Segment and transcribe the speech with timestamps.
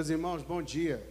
[0.00, 1.06] Meus irmãos, bom dia.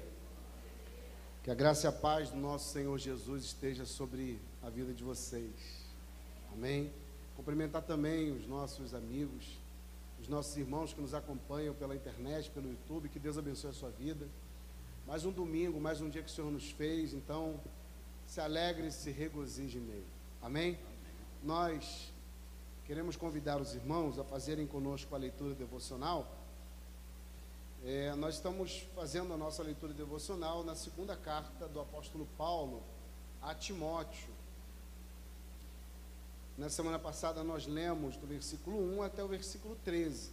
[1.43, 5.03] Que a graça e a paz do nosso Senhor Jesus esteja sobre a vida de
[5.03, 5.85] vocês.
[6.51, 6.91] Amém.
[7.35, 9.59] Cumprimentar também os nossos amigos,
[10.19, 13.09] os nossos irmãos que nos acompanham pela internet, pelo YouTube.
[13.09, 14.27] Que Deus abençoe a sua vida.
[15.05, 17.13] Mais um domingo, mais um dia que o Senhor nos fez.
[17.13, 17.59] Então,
[18.25, 20.07] se alegre e se regozije nele.
[20.41, 20.79] Amém?
[21.43, 22.11] Nós
[22.85, 26.38] queremos convidar os irmãos a fazerem conosco a leitura devocional.
[27.85, 32.83] É, nós estamos fazendo a nossa leitura devocional na segunda carta do apóstolo Paulo
[33.41, 34.33] a Timóteo.
[36.57, 40.29] Na semana passada nós lemos do versículo 1 até o versículo 13.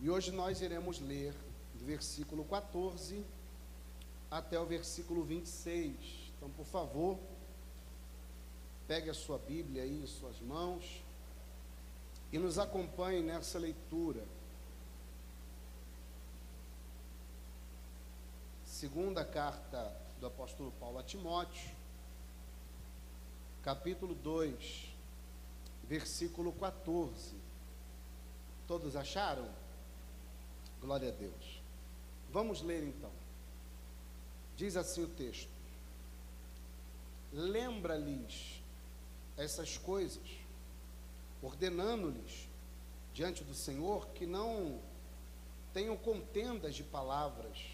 [0.00, 1.32] E hoje nós iremos ler
[1.78, 3.24] do versículo 14
[4.28, 5.94] até o versículo 26.
[6.36, 7.16] Então, por favor,
[8.88, 11.00] pegue a sua Bíblia aí em suas mãos
[12.32, 14.24] e nos acompanhe nessa leitura.
[18.84, 21.74] Segunda carta do apóstolo Paulo a Timóteo,
[23.62, 24.94] capítulo 2,
[25.84, 27.34] versículo 14.
[28.68, 29.48] Todos acharam?
[30.82, 31.62] Glória a Deus.
[32.30, 33.10] Vamos ler então.
[34.54, 35.48] Diz assim o texto:
[37.32, 38.62] Lembra-lhes
[39.34, 40.28] essas coisas,
[41.40, 42.50] ordenando-lhes
[43.14, 44.78] diante do Senhor que não
[45.72, 47.73] tenham contendas de palavras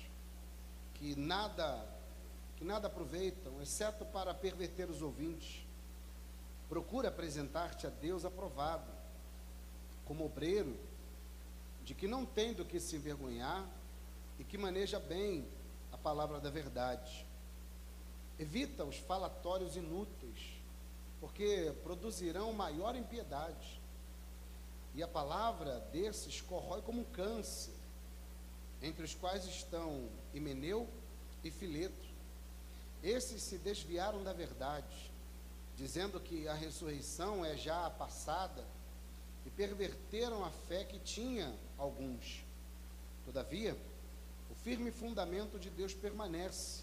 [1.00, 1.88] que nada
[2.60, 5.64] que nada aproveitam, exceto para perverter os ouvintes.
[6.68, 8.92] Procura apresentar-te a Deus aprovado,
[10.04, 10.76] como obreiro,
[11.86, 13.66] de que não tem do que se envergonhar
[14.38, 15.48] e que maneja bem
[15.90, 17.24] a palavra da verdade.
[18.38, 20.60] Evita os falatórios inúteis,
[21.18, 23.80] porque produzirão maior impiedade.
[24.94, 27.72] E a palavra desses corrói como um câncer
[28.82, 30.86] entre os quais estão Himeneu
[31.42, 32.08] e Fileto.
[33.02, 35.10] Esses se desviaram da verdade,
[35.76, 38.64] dizendo que a ressurreição é já passada,
[39.46, 42.44] e perverteram a fé que tinha alguns.
[43.24, 43.76] Todavia,
[44.50, 46.82] o firme fundamento de Deus permanece,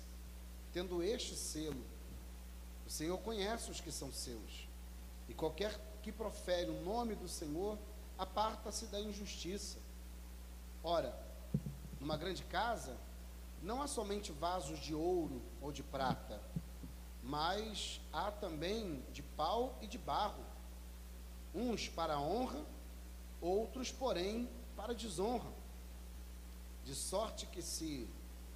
[0.73, 1.83] tendo este selo.
[2.85, 4.67] O Senhor conhece os que são seus,
[5.29, 7.77] e qualquer que profere o nome do Senhor
[8.17, 9.77] aparta-se da injustiça.
[10.83, 11.13] Ora,
[11.99, 12.95] numa grande casa,
[13.61, 16.41] não há somente vasos de ouro ou de prata,
[17.23, 20.43] mas há também de pau e de barro,
[21.53, 22.63] uns para honra,
[23.41, 25.51] outros, porém, para desonra.
[26.85, 28.07] De sorte que se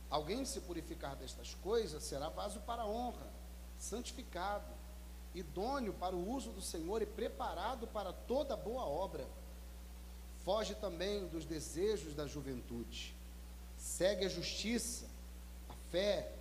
[0.10, 3.28] alguém se purificar destas coisas, será vaso para honra,
[3.78, 4.72] santificado,
[5.34, 9.28] idôneo para o uso do Senhor e preparado para toda boa obra.
[10.44, 13.16] Foge também dos desejos da juventude
[13.82, 15.06] segue a justiça,
[15.68, 16.32] a fé,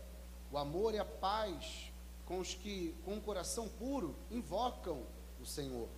[0.53, 1.91] o amor e a paz
[2.27, 5.03] com os que, com um coração puro, invocam
[5.41, 5.89] o Senhor.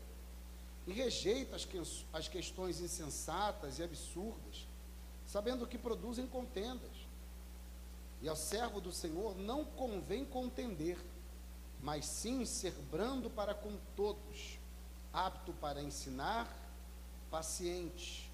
[0.86, 1.82] E rejeita as, que,
[2.12, 4.66] as questões insensatas e absurdas,
[5.26, 6.92] sabendo que produzem contendas.
[8.22, 10.96] E ao servo do Senhor não convém contender,
[11.82, 14.58] mas sim ser brando para com todos,
[15.12, 16.48] apto para ensinar,
[17.32, 18.30] paciente,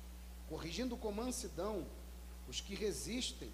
[0.48, 1.86] corrigindo com mansidão
[2.48, 3.50] os que resistem,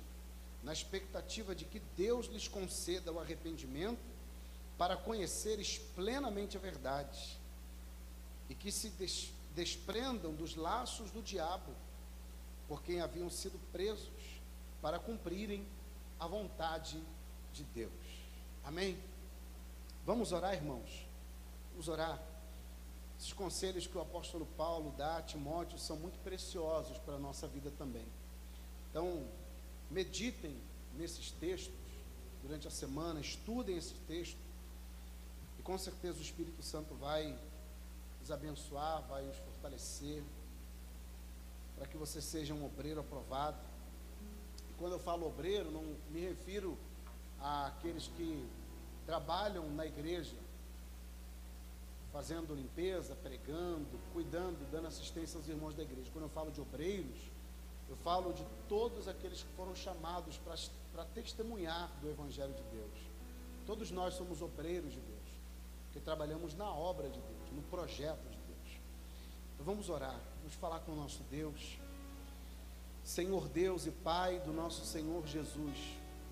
[0.62, 4.00] na expectativa de que Deus lhes conceda o arrependimento
[4.78, 7.38] para conheceres plenamente a verdade
[8.48, 11.72] e que se des desprendam dos laços do diabo,
[12.66, 14.08] por quem haviam sido presos,
[14.82, 15.64] para cumprirem
[16.18, 17.00] a vontade
[17.52, 17.92] de Deus.
[18.64, 18.98] Amém?
[20.04, 21.06] Vamos orar, irmãos?
[21.70, 22.20] Vamos orar.
[23.16, 27.46] Esses conselhos que o apóstolo Paulo dá a Timóteo são muito preciosos para a nossa
[27.46, 28.06] vida também.
[28.94, 29.26] Então,
[29.90, 30.56] meditem
[30.96, 31.74] nesses textos
[32.40, 34.38] durante a semana, estudem esse texto,
[35.58, 37.36] e com certeza o Espírito Santo vai
[38.22, 40.22] os abençoar, vai os fortalecer,
[41.74, 43.58] para que você seja um obreiro aprovado.
[44.70, 46.78] E quando eu falo obreiro, não me refiro
[47.40, 48.48] àqueles que
[49.06, 50.36] trabalham na igreja,
[52.12, 56.08] fazendo limpeza, pregando, cuidando, dando assistência aos irmãos da igreja.
[56.12, 57.33] Quando eu falo de obreiros,
[57.94, 60.40] eu falo de todos aqueles que foram chamados
[60.92, 62.92] para testemunhar do Evangelho de Deus.
[63.64, 65.28] Todos nós somos obreiros de Deus,
[65.92, 68.80] que trabalhamos na obra de Deus, no projeto de Deus.
[69.54, 71.78] Então vamos orar, vamos falar com o nosso Deus.
[73.04, 75.78] Senhor Deus e Pai do nosso Senhor Jesus,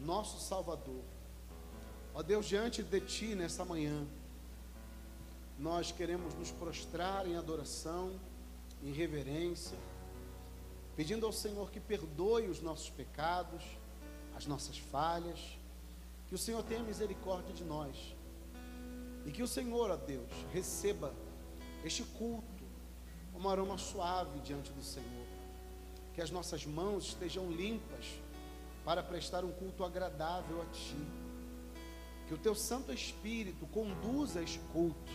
[0.00, 1.04] nosso Salvador.
[2.12, 4.04] Ó Deus, diante de Ti nessa manhã,
[5.60, 8.18] nós queremos nos prostrar em adoração,
[8.82, 9.78] em reverência
[10.96, 13.62] pedindo ao Senhor que perdoe os nossos pecados,
[14.36, 15.58] as nossas falhas,
[16.28, 18.14] que o Senhor tenha misericórdia de nós
[19.24, 21.12] e que o Senhor, ó Deus, receba
[21.84, 22.62] este culto
[23.32, 25.26] como aroma suave diante do Senhor,
[26.14, 28.06] que as nossas mãos estejam limpas
[28.84, 30.96] para prestar um culto agradável a Ti,
[32.26, 35.12] que o Teu Santo Espírito conduza este culto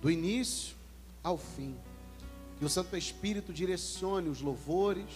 [0.00, 0.76] do início
[1.22, 1.76] ao fim.
[2.60, 5.08] Que o Santo Espírito direcione os louvores,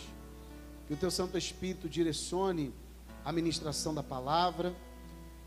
[0.89, 2.73] que o teu Santo Espírito direcione
[3.23, 4.75] a ministração da palavra,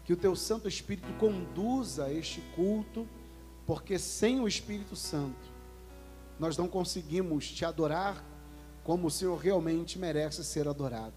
[0.06, 3.08] que o teu Santo Espírito conduza este culto,
[3.66, 5.58] porque sem o Espírito Santo
[6.40, 8.24] nós não conseguimos te adorar
[8.84, 11.16] como o Senhor realmente merece ser adorado.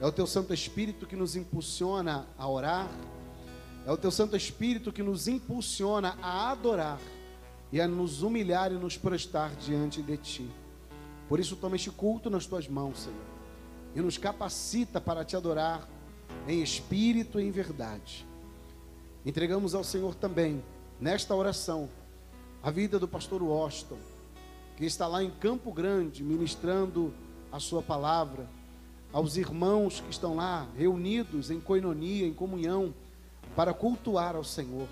[0.00, 2.90] É o teu Santo Espírito que nos impulsiona a orar,
[3.86, 6.98] é o teu Santo Espírito que nos impulsiona a adorar
[7.72, 10.50] e a nos humilhar e nos prestar diante de Ti.
[11.28, 13.16] Por isso, toma este culto nas Tuas mãos, Senhor,
[13.94, 15.88] e nos capacita para Te adorar
[16.48, 18.26] em espírito e em verdade.
[19.24, 20.62] Entregamos ao Senhor também,
[21.00, 21.88] nesta oração,
[22.62, 23.98] a vida do pastor Washington,
[24.76, 27.12] que está lá em Campo Grande, ministrando
[27.52, 28.48] a Sua palavra,
[29.12, 32.94] aos irmãos que estão lá reunidos em coinonia, em comunhão,
[33.56, 34.88] para cultuar ao Senhor.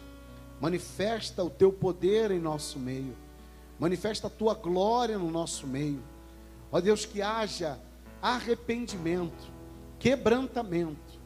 [0.61, 3.17] Manifesta o teu poder em nosso meio.
[3.79, 6.03] Manifesta a tua glória no nosso meio.
[6.71, 7.79] Ó Deus, que haja
[8.21, 9.53] arrependimento,
[9.99, 11.19] quebrantamento,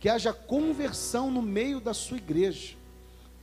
[0.00, 2.74] que haja conversão no meio da sua igreja.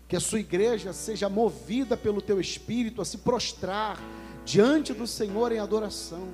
[0.09, 3.97] Que a sua igreja seja movida pelo teu espírito a se prostrar
[4.43, 6.27] diante do Senhor em adoração,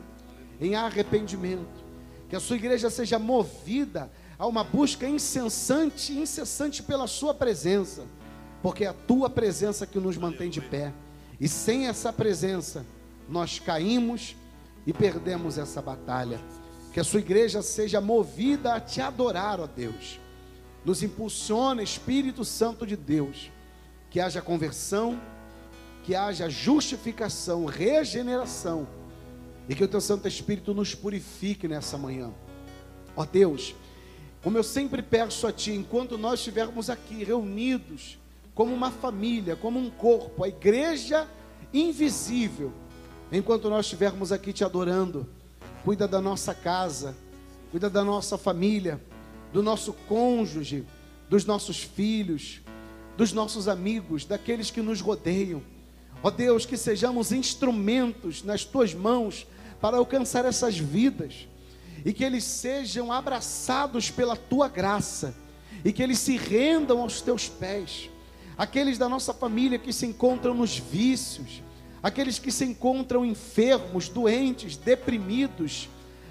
[0.59, 1.85] em arrependimento.
[2.27, 4.09] Que a sua igreja seja movida
[4.39, 8.03] a uma busca incessante, incessante pela sua presença
[8.65, 10.91] porque é a tua presença que nos mantém de pé.
[11.39, 12.83] E sem essa presença,
[13.29, 14.35] nós caímos
[14.87, 16.41] e perdemos essa batalha.
[16.91, 20.19] Que a sua igreja seja movida a te adorar, ó Deus.
[20.83, 23.51] Nos impulsiona, Espírito Santo de Deus,
[24.09, 25.21] que haja conversão,
[26.03, 28.87] que haja justificação, regeneração,
[29.69, 32.33] e que o teu Santo Espírito nos purifique nessa manhã.
[33.15, 33.75] Ó Deus,
[34.41, 38.17] como eu sempre peço a Ti, enquanto nós estivermos aqui reunidos,
[38.55, 41.27] como uma família, como um corpo, a igreja
[41.73, 42.71] invisível.
[43.29, 45.27] Enquanto nós estivermos aqui te adorando,
[45.83, 47.15] cuida da nossa casa,
[47.69, 49.03] cuida da nossa família,
[49.51, 50.85] do nosso cônjuge,
[51.29, 52.61] dos nossos filhos,
[53.17, 55.61] dos nossos amigos, daqueles que nos rodeiam.
[56.23, 59.45] Ó Deus, que sejamos instrumentos nas tuas mãos
[59.81, 61.47] para alcançar essas vidas
[62.05, 65.35] e que eles sejam abraçados pela tua graça
[65.83, 68.09] e que eles se rendam aos teus pés
[68.57, 71.61] aqueles da nossa família que se encontram nos vícios,
[72.01, 75.89] aqueles que se encontram enfermos, doentes, deprimidos,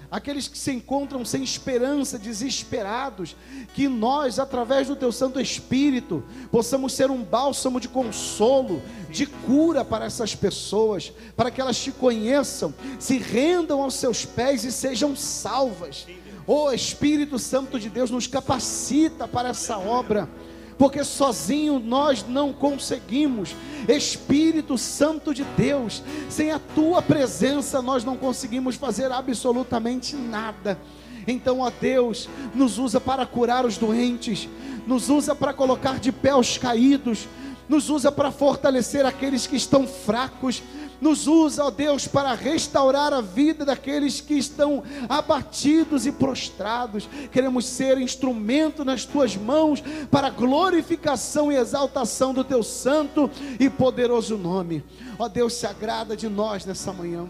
[0.09, 3.35] aqueles que se encontram sem esperança, desesperados,
[3.73, 9.83] que nós, através do Teu Santo Espírito, possamos ser um bálsamo de consolo, de cura
[9.83, 15.15] para essas pessoas, para que elas te conheçam, se rendam aos Seus pés e sejam
[15.15, 16.07] salvas.
[16.47, 20.29] O oh, Espírito Santo de Deus nos capacita para essa obra
[20.77, 23.55] porque sozinho nós não conseguimos.
[23.87, 30.79] Espírito Santo de Deus, sem a tua presença nós não conseguimos fazer absolutamente nada.
[31.27, 34.47] Então, ó Deus, nos usa para curar os doentes,
[34.85, 37.27] nos usa para colocar de pé os caídos,
[37.67, 40.61] nos usa para fortalecer aqueles que estão fracos,
[41.01, 47.07] nos usa, ó Deus, para restaurar a vida daqueles que estão abatidos e prostrados.
[47.31, 54.37] Queremos ser instrumento nas tuas mãos para glorificação e exaltação do teu santo e poderoso
[54.37, 54.83] nome.
[55.19, 57.27] Ó Deus, se agrada de nós nessa manhã.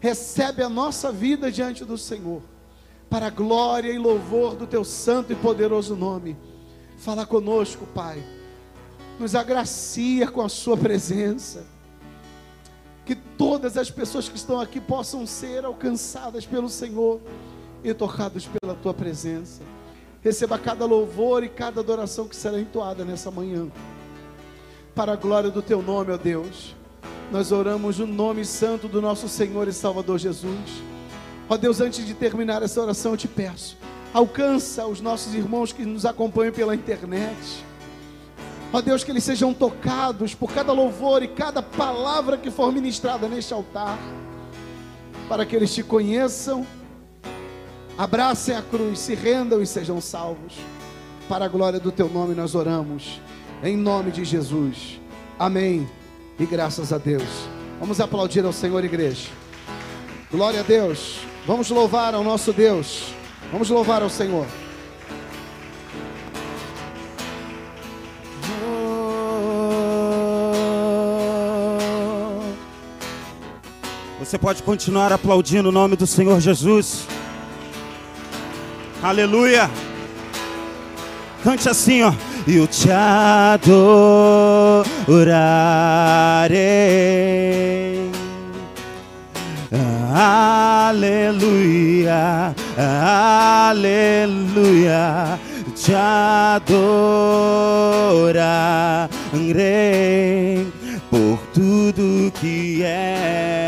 [0.00, 2.42] Recebe a nossa vida diante do Senhor,
[3.08, 6.36] para a glória e louvor do teu santo e poderoso nome.
[6.98, 8.22] Fala conosco, Pai.
[9.18, 11.77] Nos agracia com a sua presença
[13.08, 17.22] que todas as pessoas que estão aqui possam ser alcançadas pelo Senhor
[17.82, 19.62] e tocados pela tua presença.
[20.20, 23.66] Receba cada louvor e cada adoração que será entoada nessa manhã.
[24.94, 26.76] Para a glória do teu nome, ó Deus.
[27.32, 30.82] Nós oramos no nome santo do nosso Senhor e Salvador Jesus.
[31.48, 33.78] Ó Deus, antes de terminar essa oração, eu te peço,
[34.12, 37.64] alcança os nossos irmãos que nos acompanham pela internet
[38.72, 43.26] Ó Deus, que eles sejam tocados por cada louvor e cada palavra que for ministrada
[43.26, 43.98] neste altar,
[45.28, 46.66] para que eles te conheçam,
[47.96, 50.54] abracem a cruz, se rendam e sejam salvos.
[51.28, 53.20] Para a glória do teu nome nós oramos,
[53.62, 55.00] em nome de Jesus.
[55.38, 55.88] Amém.
[56.38, 57.28] E graças a Deus.
[57.80, 59.28] Vamos aplaudir ao Senhor, igreja.
[60.30, 61.20] Glória a Deus.
[61.46, 63.14] Vamos louvar ao nosso Deus.
[63.50, 64.46] Vamos louvar ao Senhor.
[74.28, 77.06] Você pode continuar aplaudindo o nome do Senhor Jesus.
[79.02, 79.70] Aleluia.
[81.42, 82.12] Cante assim, ó.
[82.46, 83.78] Eu te adorarei.
[90.90, 91.34] Aleluia,
[93.70, 95.38] aleluia,
[95.74, 96.98] te adorarei
[101.10, 103.67] por tudo que és,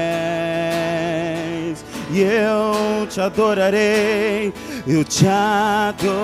[2.13, 4.53] e eu te adorarei,
[4.87, 6.17] eu te adorarei,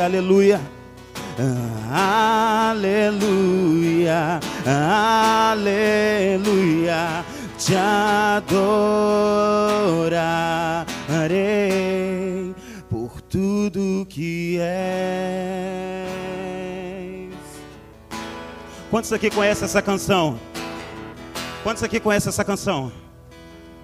[0.00, 0.60] aleluia.
[2.70, 4.38] Aleluia,
[5.52, 7.24] aleluia,
[7.58, 8.54] te adorarei
[12.88, 15.74] por tudo que és.
[18.90, 20.38] Quantos aqui conhecem essa canção?
[21.64, 22.92] Quantos aqui conhecem essa canção?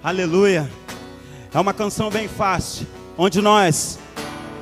[0.04, 0.70] Aleluia.
[1.50, 3.98] É uma canção bem fácil, onde nós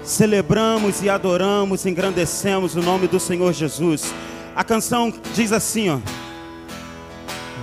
[0.04, 4.14] celebramos e adoramos, engrandecemos o nome do Senhor Jesus.
[4.54, 5.98] A canção diz assim, ó.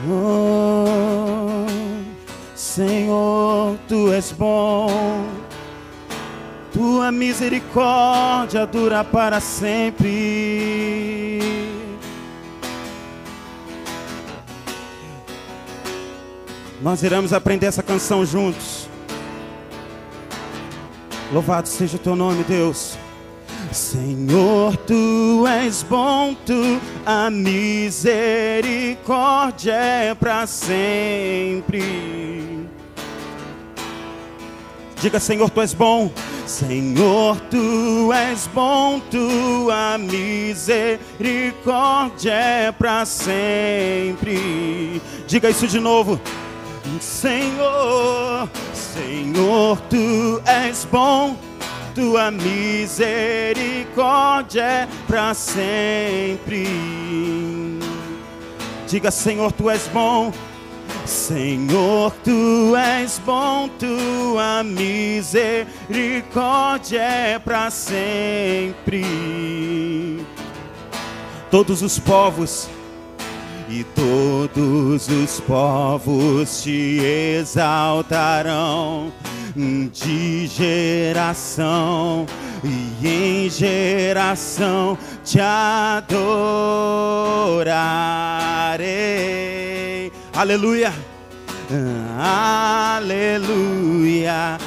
[0.09, 1.65] Oh,
[2.53, 5.25] Senhor, tu és bom.
[6.73, 10.74] Tua misericórdia dura para sempre.
[16.85, 18.87] Nós iremos aprender essa canção juntos.
[21.33, 22.95] Louvado seja o teu nome, Deus.
[23.71, 31.81] Senhor, tu és bom, tu a misericórdia é para sempre.
[35.01, 36.11] Diga, Senhor, tu és bom.
[36.45, 45.01] Senhor, tu és bom, tua misericórdia é para sempre.
[45.25, 46.21] Diga isso de novo.
[46.99, 51.37] Senhor, Senhor, tu és bom,
[51.93, 56.67] tua misericórdia é para sempre.
[58.87, 60.31] Diga, Senhor, tu és bom.
[61.05, 69.05] Senhor, tu és bom, tua misericórdia é para sempre.
[71.51, 72.69] Todos os povos
[73.75, 77.01] e todos os povos te
[77.37, 79.11] exaltarão
[79.91, 82.25] de geração
[82.63, 86.15] e em geração te adorarei.
[90.33, 90.93] Aleluia.
[92.97, 94.57] Aleluia,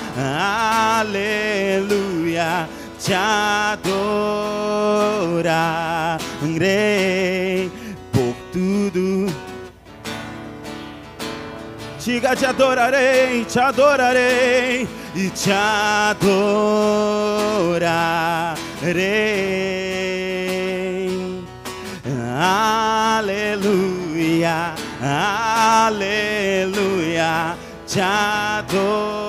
[0.98, 3.78] aleluia, te adorarei
[12.08, 16.48] Diga, te adorarei, te adorarei e te adorarei.
[23.20, 24.72] Aleluia,
[25.82, 26.74] aleluia,
[27.86, 29.28] te adorarei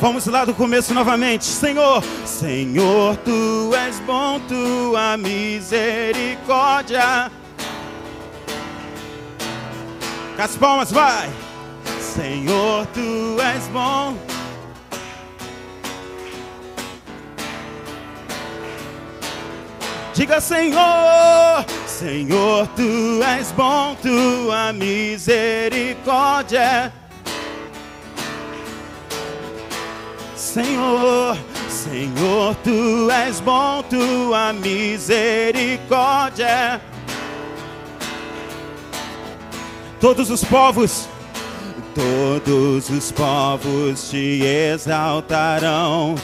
[0.00, 1.44] Vamos lá do começo novamente.
[1.44, 7.30] Senhor, Senhor, tu és bom, tua misericórdia.
[10.34, 11.28] Com as palmas, vai.
[12.00, 14.16] Senhor, tu és bom.
[20.14, 26.90] Diga, Senhor, Senhor, tu és bom, tua misericórdia.
[30.52, 31.38] Senhor,
[31.68, 36.80] Senhor, tu és bom, tua misericórdia.
[40.00, 41.08] Todos os povos,
[41.94, 46.16] todos os povos te exaltarão.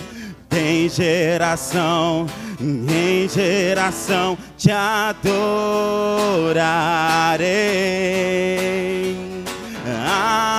[0.50, 2.26] Em geração,
[2.60, 5.36] em geração te adorarei.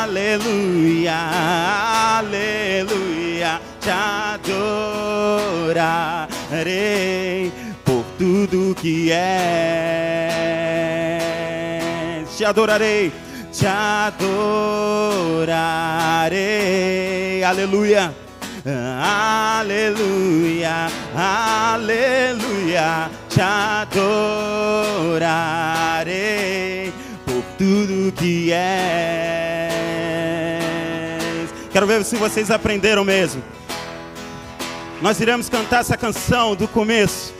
[0.05, 1.17] Aleluia,
[2.19, 3.16] aleluia
[3.87, 4.43] te adorarei
[7.85, 10.33] por tudo que é.
[12.35, 13.13] Te adorarei,
[13.49, 14.27] te adorarei.
[17.45, 18.13] Aleluia.
[19.55, 24.11] aleluia, aleluia, te adorarei
[27.25, 28.57] por tudo que és.
[31.71, 33.41] Quero ver se vocês aprenderam mesmo.
[35.01, 37.33] Nós iremos cantar essa canção do começo,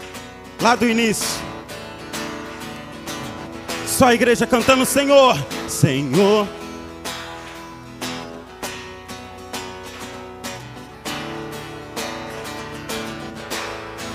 [0.62, 1.28] lá do início.
[3.88, 5.36] Só a igreja cantando Senhor,
[5.68, 6.48] Senhor.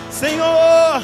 [0.08, 1.02] Senhor.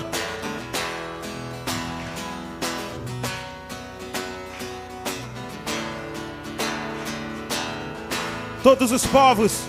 [8.63, 9.65] Todos os povos,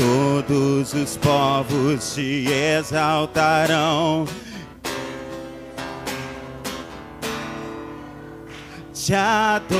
[0.00, 4.24] todos os povos te exaltarão.
[8.94, 9.70] te adorarei.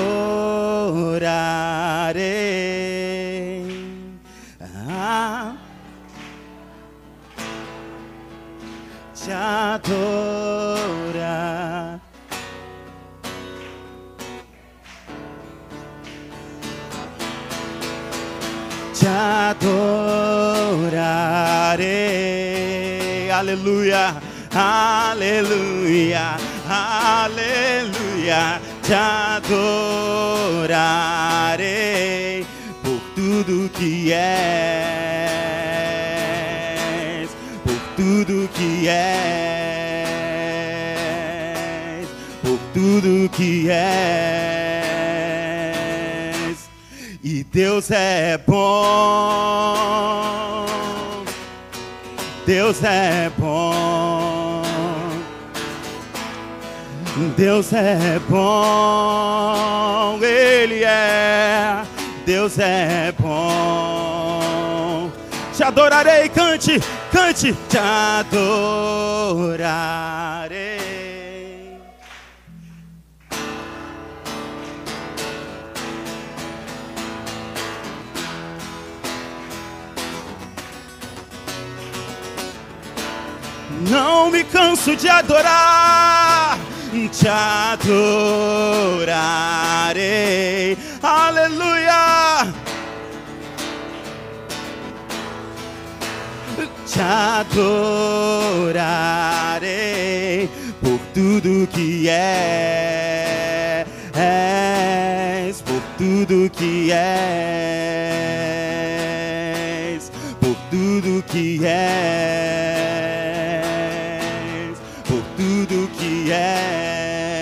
[23.40, 24.20] Aleluia,
[24.52, 26.36] aleluia,
[26.68, 29.46] aleluia te adorarei
[32.82, 34.20] por tudo que és,
[37.64, 39.78] por tudo que és,
[42.42, 43.80] por tudo que és.
[47.22, 48.58] E Deus é bom,
[52.50, 54.62] Deus é bom.
[57.36, 61.84] Deus é bom, Ele é,
[62.26, 65.12] Deus é bom.
[65.54, 66.80] Te adorarei, cante,
[67.12, 68.40] cante, te adorarei.
[83.90, 86.58] Não me canso de adorar
[87.08, 87.86] te adorarei.
[91.02, 92.52] Aleluia!
[96.86, 97.70] Te adorarei
[100.82, 103.86] por tudo que és,
[105.62, 107.00] por tudo que és,
[110.40, 112.39] por tudo que és,
[116.32, 117.40] és,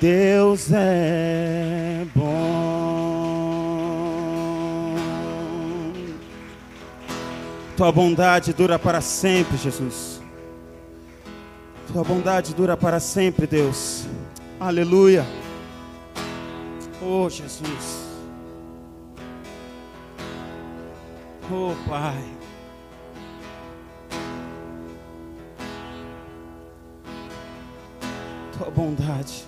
[0.00, 2.54] Deus é bom.
[7.76, 10.20] Tua bondade dura para sempre, Jesus.
[11.92, 14.06] Tua bondade dura para sempre, Deus.
[14.60, 15.26] Aleluia.
[17.02, 17.93] Oh, Jesus.
[21.52, 22.24] Oh, Pai.
[28.56, 29.44] Tua bondade.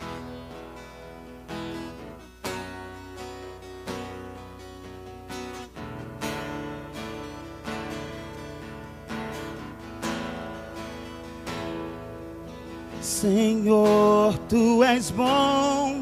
[13.00, 16.00] Senhor, tu és bom,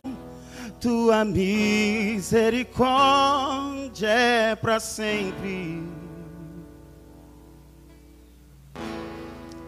[0.80, 5.82] tua misericórdia é para sempre.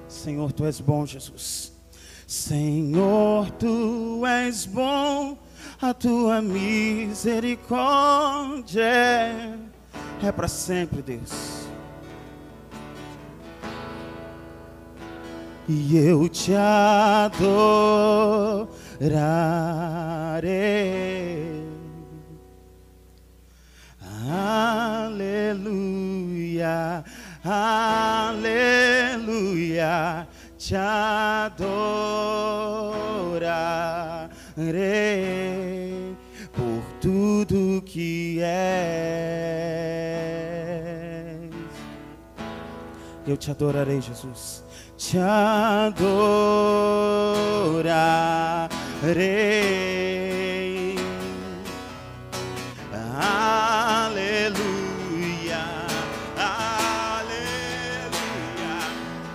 [0.09, 1.73] Senhor, tu és bom, Jesus.
[2.27, 5.38] Senhor, tu és bom,
[5.81, 8.83] a tua misericórdia
[10.23, 11.66] é para sempre, Deus.
[15.69, 16.53] e eu te
[19.01, 20.87] adorarei.
[24.99, 25.85] Aleluia,
[27.45, 28.67] aleluia,
[30.59, 31.67] te adorarei
[36.53, 38.57] por tudo que és.
[43.27, 44.65] Eu te adorarei, Jesus
[44.97, 45.19] te
[49.03, 50.97] rei.
[53.99, 54.65] Aleluia,
[56.37, 57.55] aleluia,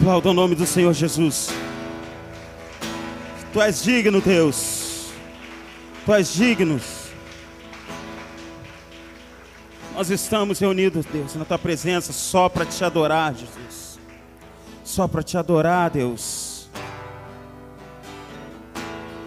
[0.00, 1.50] Aplauda o nome do Senhor Jesus.
[3.52, 5.10] Tu és digno, Deus.
[6.06, 6.80] Tu és digno.
[9.94, 14.00] Nós estamos reunidos, Deus, na tua presença só para te adorar, Jesus.
[14.82, 16.70] Só para te adorar, Deus.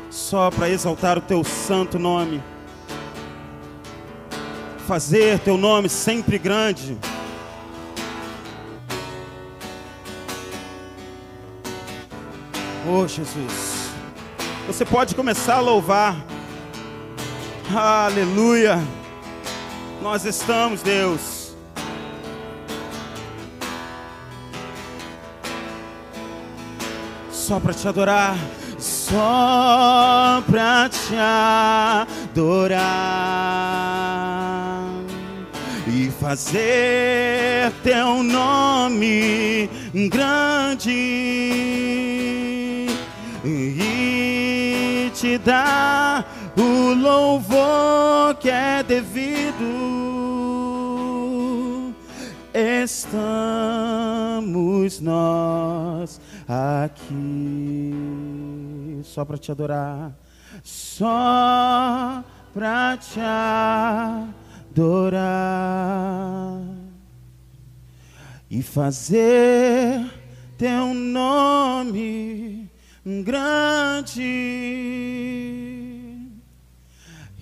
[0.09, 2.41] Só para exaltar o teu santo nome.
[4.88, 6.97] Fazer teu nome sempre grande.
[12.85, 13.93] Oh, Jesus.
[14.67, 16.17] Você pode começar a louvar.
[17.73, 18.77] Aleluia.
[20.01, 21.55] Nós estamos, Deus.
[27.31, 28.35] Só para te adorar.
[28.77, 31.15] Só para te
[32.35, 32.83] adorar.
[35.87, 39.69] E fazer teu nome
[40.09, 41.63] grande.
[43.45, 46.25] E te dar
[46.56, 49.53] o louvor que é devido.
[52.53, 53.01] Estamos
[55.01, 57.93] nós aqui
[59.03, 60.13] só para te adorar,
[60.63, 63.19] só para te
[64.69, 65.23] adorar
[68.49, 70.10] e fazer
[70.58, 72.62] teu nome
[73.05, 74.21] grande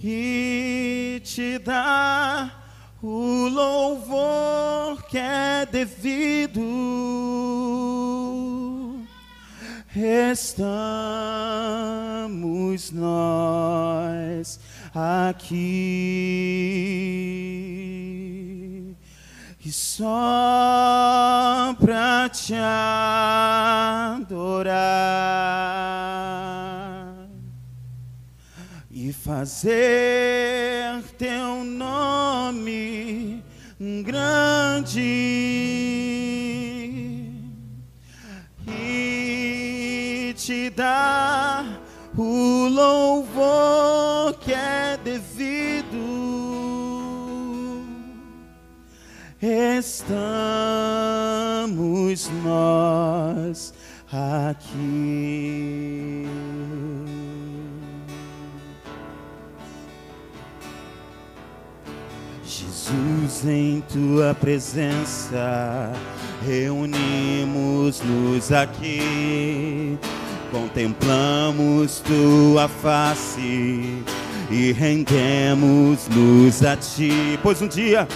[0.04, 6.62] e te dar o louvor que é devido.
[9.96, 10.52] Estamos
[12.92, 14.60] nós
[14.96, 16.72] aqui
[19.64, 20.08] e só
[21.80, 22.56] para te
[24.16, 24.72] adorar.
[28.90, 33.44] E fazer teu nome
[34.04, 35.00] grande.
[38.68, 41.82] E te dar
[42.18, 44.91] o louvor que é
[49.44, 50.20] Estamos
[52.44, 53.74] nós
[54.14, 56.28] aqui.
[62.46, 65.92] Jesus, em tua presença,
[66.46, 69.98] reunimos-nos aqui,
[70.52, 74.04] contemplamos tua face
[74.52, 77.40] e rendemos-nos a ti.
[77.42, 78.08] Pois um dia,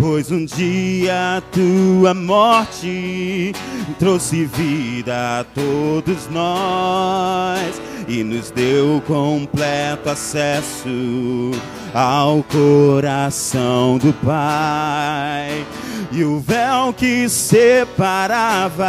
[0.00, 3.52] pois um dia tua morte
[3.98, 11.50] trouxe vida a todos nós e nos deu completo acesso
[11.94, 15.64] ao coração do Pai.
[16.12, 18.86] E o véu que separava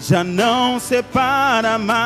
[0.00, 1.98] já não separa mais.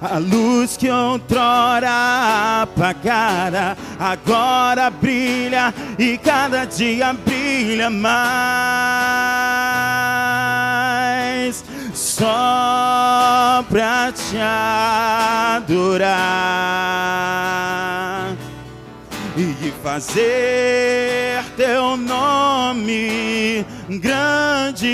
[0.00, 8.30] A luz que outrora apagara agora brilha e cada dia brilha mais.
[11.92, 14.38] Só pra te
[15.56, 15.90] adorar
[19.36, 23.64] e fazer teu nome
[23.98, 24.86] grande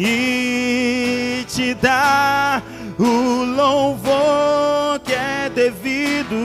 [0.00, 2.62] e te dar
[2.98, 6.36] o louvor que é devido.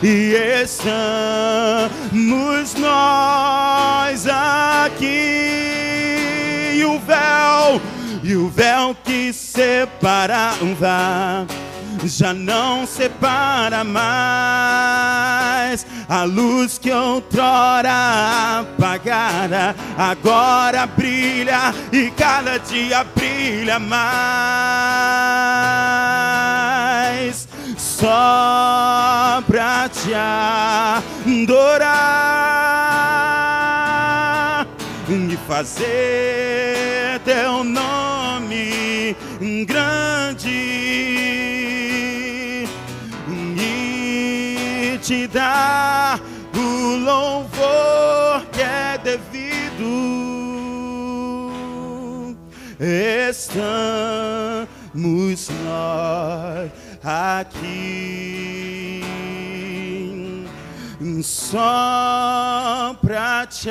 [0.00, 1.14] E estamos
[2.74, 5.08] nós aqui
[6.76, 7.80] e o véu
[8.22, 10.58] e o véu que separava
[12.04, 14.08] já não separa mais.
[16.08, 24.18] A luz que outrora apagara, agora brilha e cada dia brilha mais.
[27.76, 31.88] Só pra te adorar
[35.10, 39.16] e fazer teu nome
[39.66, 40.27] grande
[45.08, 46.20] te dar
[46.54, 49.56] o louvor que é devido.
[53.30, 54.68] Estamos
[55.64, 56.70] nós
[57.02, 59.02] aqui
[61.22, 63.70] só pra te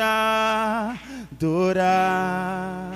[1.30, 2.92] adorar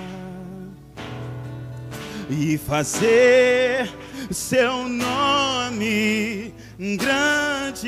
[2.27, 3.87] e fazer
[4.31, 7.87] seu nome grande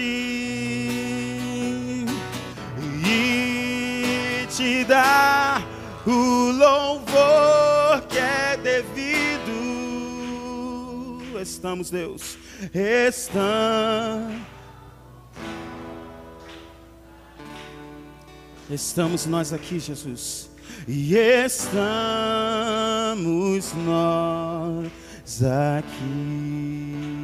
[3.04, 5.66] e te dar
[6.06, 9.52] o louvor que é devido.
[11.42, 12.38] Estamos, Deus,
[12.72, 14.44] estamos.
[18.70, 20.52] Estamos nós aqui, Jesus,
[20.88, 21.74] e estamos
[23.74, 24.92] nós
[25.44, 27.24] aqui.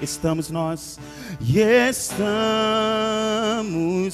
[0.00, 0.98] Estamos nós,
[1.40, 2.22] e estamos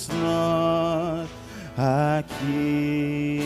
[0.09, 1.29] nós
[1.77, 3.41] aqui.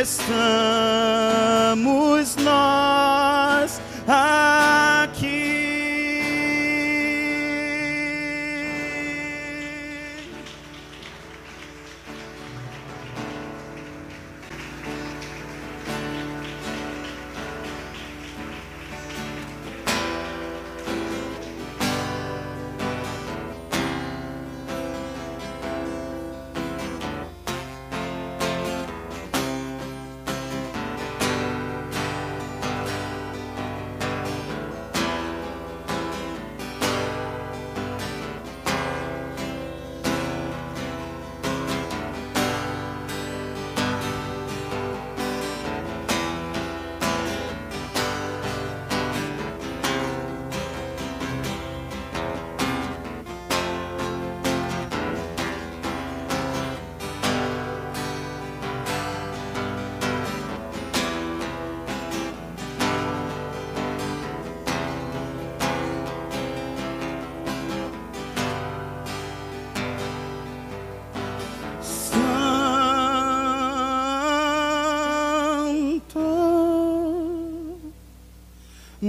[0.00, 5.77] Estamos nós aqui.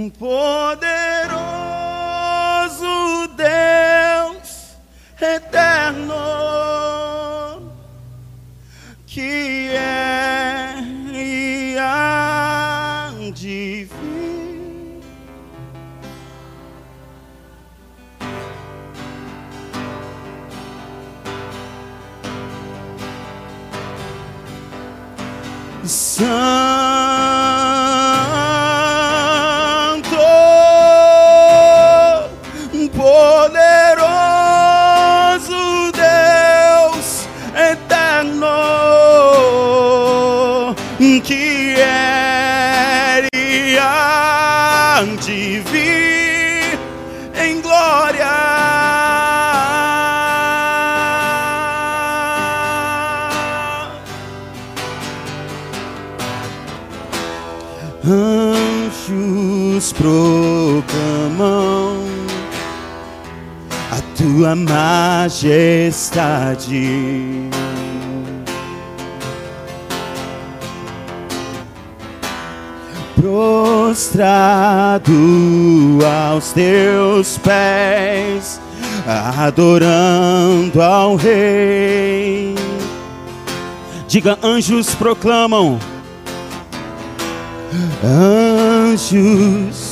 [0.08, 0.49] Poderoso
[65.30, 66.88] majestade.
[73.14, 75.12] Prostrado
[76.04, 78.60] aos teus pés,
[79.38, 82.56] adorando ao Rei.
[84.08, 85.78] Diga, anjos proclamam
[88.02, 89.89] anjos.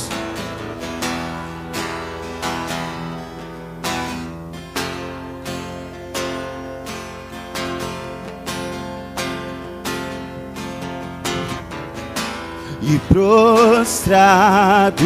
[14.09, 15.05] Prostrado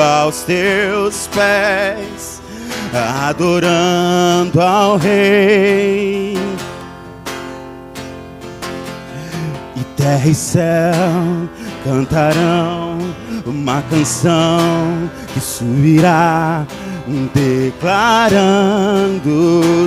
[0.00, 2.40] aos teus pés,
[3.28, 6.38] adorando ao Rei.
[9.74, 10.94] E terra e céu
[11.82, 12.98] cantarão
[13.44, 16.64] uma canção que subirá
[17.34, 18.78] declarando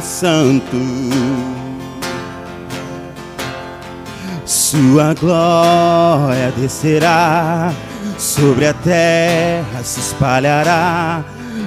[0.02, 0.76] santo.
[4.46, 7.74] Sua glória descerá
[8.18, 11.24] sobre a terra, se espalhará.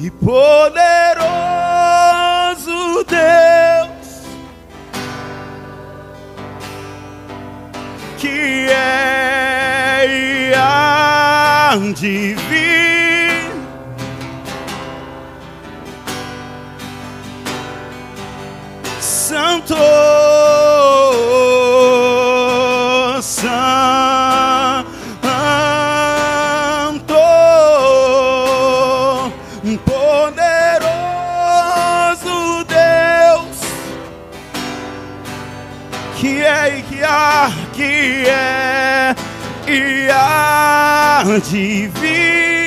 [0.01, 1.25] e poderoso
[3.09, 4.23] Deus
[8.17, 9.18] que é
[11.79, 13.29] onde vir.
[19.01, 19.77] Santo,
[23.23, 24.89] Santo,
[29.85, 30.89] poderoso
[32.65, 33.59] Deus
[36.17, 39.28] que é e que há que é
[39.71, 42.58] e há de vir.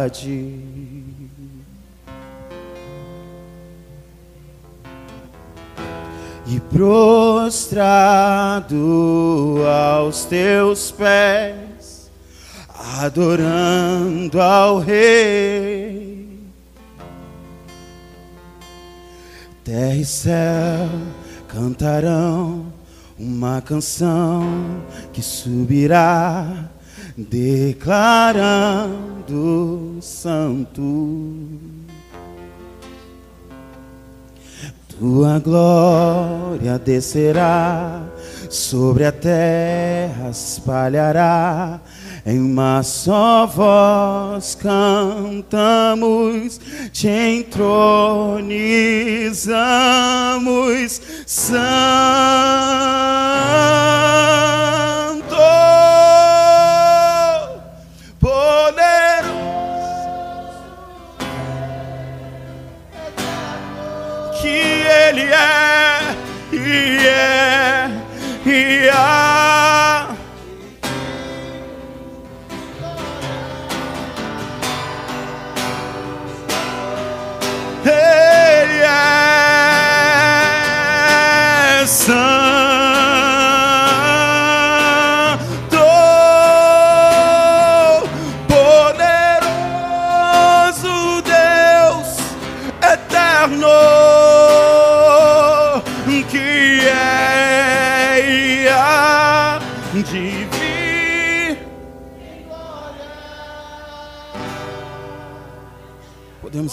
[0.00, 0.54] Majestade.
[6.46, 7.54] E prostrado
[9.66, 12.10] aos teus pés,
[12.98, 16.40] adorando ao Rei.
[19.62, 20.88] Terra e céu
[21.46, 22.72] cantarão
[23.16, 24.82] uma canção
[25.12, 26.70] que subirá,
[27.28, 28.88] declarando
[30.00, 31.48] santo.
[34.98, 38.02] Tua glória descerá
[38.50, 41.80] sobre a terra, espalhará.
[42.26, 45.40] Em uma só voz cantamos,
[46.92, 48.60] te entronizamos,
[51.24, 51.70] Santo,
[65.10, 66.16] Ele é
[66.52, 67.90] e é
[68.46, 69.59] e há.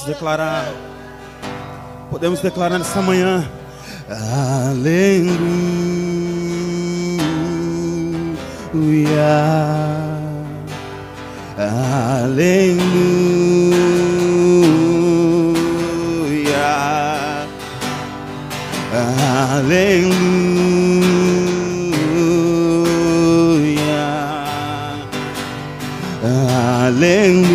[0.07, 0.65] Declarar,
[2.09, 3.47] podemos declarar nessa manhã,
[4.09, 5.37] Aleluia,
[11.57, 12.87] Aleluia,
[19.53, 20.37] Aleluia.
[26.87, 27.46] Aleluia.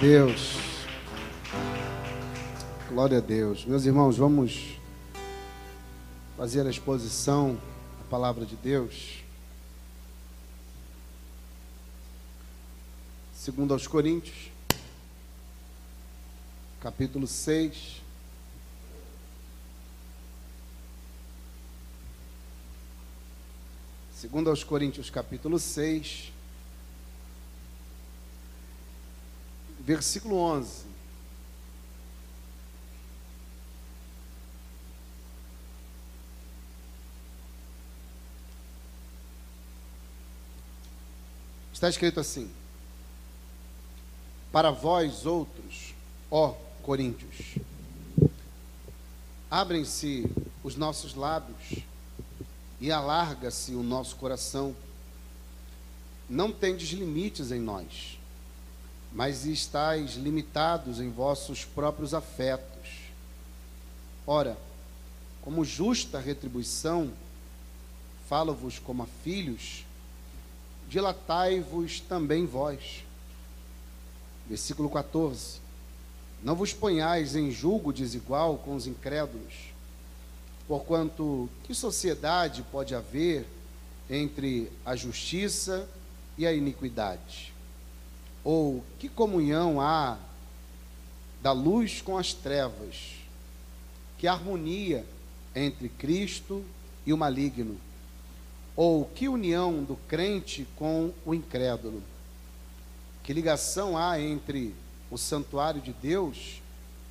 [0.00, 0.56] Deus.
[2.88, 3.66] Glória a Deus.
[3.66, 4.78] Meus irmãos, vamos
[6.38, 7.60] fazer a exposição
[7.98, 9.22] da palavra de Deus.
[13.34, 14.50] Segundo aos Coríntios,
[16.80, 18.00] capítulo 6.
[24.14, 26.32] Segundo aos Coríntios capítulo 6,
[29.90, 30.84] versículo 11.
[41.72, 42.48] Está escrito assim:
[44.52, 45.92] Para vós outros,
[46.30, 47.56] ó Coríntios,
[49.50, 50.24] abrem-se
[50.62, 51.82] os nossos lábios
[52.80, 54.76] e alarga-se o nosso coração.
[56.28, 58.19] Não tendes limites em nós,
[59.12, 62.88] mas estáis limitados em vossos próprios afetos.
[64.26, 64.56] Ora,
[65.42, 67.10] como justa retribuição,
[68.28, 69.84] falo-vos como a filhos,
[70.88, 73.04] dilatai-vos também vós.
[74.48, 75.60] Versículo 14.
[76.42, 79.70] Não vos ponhais em julgo desigual com os incrédulos
[80.70, 83.44] Porquanto, que sociedade pode haver
[84.08, 85.84] entre a justiça
[86.38, 87.52] e a iniquidade?
[88.42, 90.16] Ou que comunhão há
[91.42, 93.16] da luz com as trevas?
[94.18, 95.04] Que harmonia
[95.54, 96.64] entre Cristo
[97.06, 97.76] e o maligno?
[98.76, 102.02] Ou que união do crente com o incrédulo?
[103.22, 104.74] Que ligação há entre
[105.10, 106.60] o santuário de Deus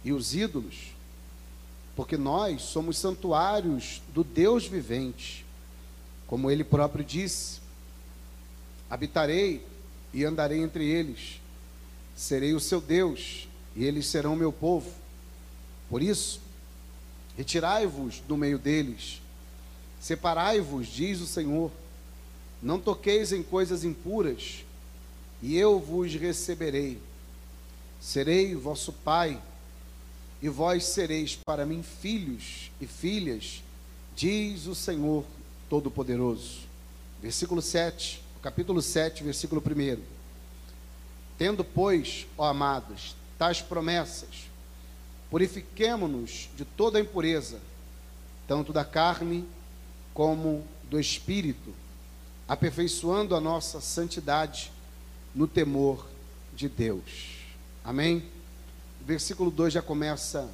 [0.03, 0.99] e os ídolos?
[1.99, 5.45] porque nós somos santuários do Deus vivente.
[6.27, 7.59] Como ele próprio disse:
[8.89, 9.67] habitarei
[10.14, 11.39] e andarei entre eles,
[12.16, 14.91] serei o seu Deus, e eles serão meu povo.
[15.89, 16.41] Por isso,
[17.38, 19.22] retirai-vos do meio deles,
[19.99, 21.72] separai-vos, diz o Senhor,
[22.62, 24.66] não toqueis em coisas impuras,
[25.41, 26.99] e eu vos receberei.
[28.01, 29.41] Serei vosso pai,
[30.41, 33.62] e vós sereis para mim filhos e filhas,
[34.16, 35.26] diz o Senhor
[35.70, 36.60] Todo-Poderoso.
[37.22, 40.01] Versículo 7, capítulo 7, versículo 1.
[41.37, 44.49] Tendo, pois, ó amados, tais promessas,
[45.29, 47.59] purifiquemo-nos de toda a impureza,
[48.47, 49.45] tanto da carne
[50.13, 51.73] como do espírito,
[52.47, 54.71] aperfeiçoando a nossa santidade
[55.33, 56.07] no temor
[56.55, 57.37] de Deus.
[57.83, 58.23] Amém?
[59.09, 60.47] versículo 2 já começa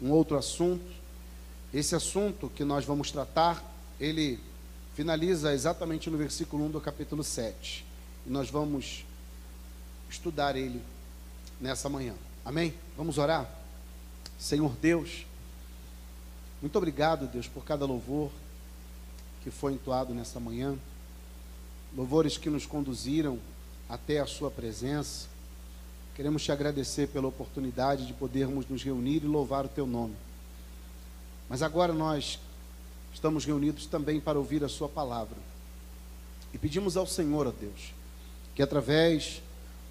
[0.00, 0.90] um outro assunto.
[1.74, 3.62] Esse assunto que nós vamos tratar,
[4.00, 4.40] ele
[4.98, 7.86] finaliza exatamente no versículo 1 do capítulo 7.
[8.26, 9.04] E nós vamos
[10.10, 10.82] estudar ele
[11.60, 12.14] nessa manhã.
[12.44, 12.74] Amém?
[12.96, 13.48] Vamos orar?
[14.40, 15.24] Senhor Deus,
[16.60, 18.32] muito obrigado, Deus, por cada louvor
[19.44, 20.76] que foi entoado nessa manhã.
[21.96, 23.38] Louvores que nos conduziram
[23.88, 25.28] até a Sua presença
[26.16, 30.16] Queremos te agradecer pela oportunidade de podermos nos reunir e louvar o teu nome.
[31.48, 32.40] Mas agora nós
[33.12, 35.36] estamos reunidos também para ouvir a sua palavra.
[36.52, 37.92] E pedimos ao Senhor, ó Deus,
[38.54, 39.42] que através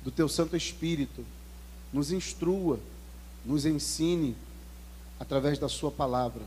[0.04, 1.26] do teu Santo Espírito
[1.92, 2.80] nos instrua,
[3.46, 4.36] nos ensine
[5.20, 6.42] através da sua palavra.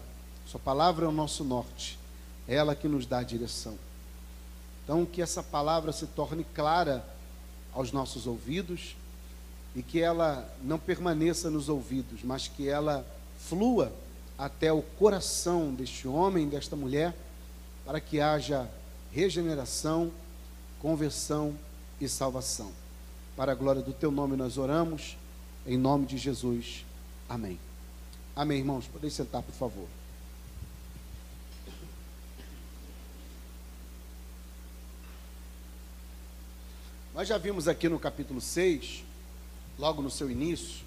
[0.47, 1.99] Sua palavra é o nosso norte,
[2.49, 3.79] é ela que nos dá a direção.
[4.83, 7.05] Então, que essa palavra se torne clara
[7.73, 8.97] aos nossos ouvidos
[9.75, 13.07] e que ela não permaneça nos ouvidos, mas que ela
[13.39, 13.93] flua
[14.41, 17.15] até o coração deste homem, desta mulher,
[17.85, 18.67] para que haja
[19.13, 20.11] regeneração,
[20.81, 21.55] conversão
[22.01, 22.73] e salvação.
[23.37, 25.15] Para a glória do teu nome nós oramos,
[25.67, 26.87] em nome de Jesus.
[27.29, 27.61] Amém.
[28.35, 28.87] Amém, irmãos.
[28.87, 29.87] Podem sentar, por favor.
[37.15, 39.05] Nós já vimos aqui no capítulo 6
[39.79, 40.81] logo no seu início,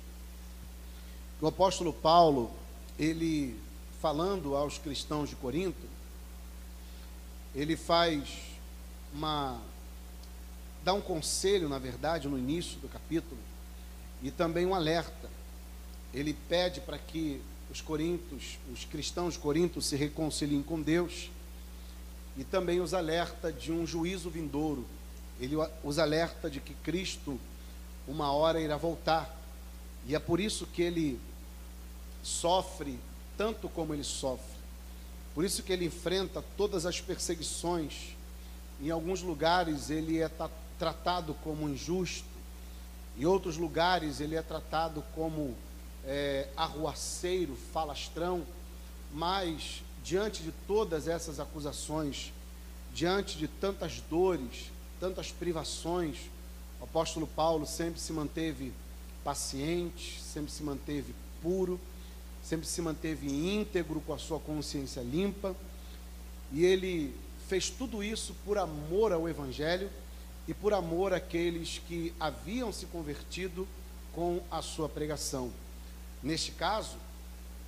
[1.39, 2.49] o apóstolo Paulo,
[2.98, 3.60] ele
[4.02, 5.88] falando aos cristãos de Corinto,
[7.56, 8.28] ele faz
[9.14, 9.60] uma
[10.84, 13.39] dá um conselho, na verdade, no início do capítulo,
[14.22, 15.30] e também um alerta.
[16.14, 17.41] Ele pede para que
[17.72, 21.30] os corintos, os cristãos de Corinto se reconciliem com Deus,
[22.38, 24.86] e também os alerta de um juízo vindouro.
[25.39, 27.39] Ele os alerta de que Cristo
[28.08, 29.39] uma hora irá voltar.
[30.08, 31.20] E é por isso que ele
[32.24, 32.99] sofre
[33.38, 34.53] tanto como ele sofre.
[35.36, 38.15] Por isso que ele enfrenta todas as perseguições.
[38.82, 40.30] Em alguns lugares ele é
[40.80, 42.26] tratado como injusto,
[43.17, 45.55] em outros lugares ele é tratado como
[46.05, 48.43] é, arruaceiro, falastrão.
[49.11, 52.34] Mas diante de todas essas acusações,
[52.93, 56.17] diante de tantas dores, tantas privações,
[56.80, 58.74] o apóstolo Paulo sempre se manteve
[59.24, 61.80] paciente, sempre se manteve puro,
[62.44, 65.56] sempre se manteve íntegro com a sua consciência limpa,
[66.52, 67.16] e ele
[67.48, 69.89] fez tudo isso por amor ao Evangelho
[70.48, 73.68] e por amor àqueles que haviam se convertido
[74.14, 75.52] com a sua pregação.
[76.22, 76.98] Neste caso,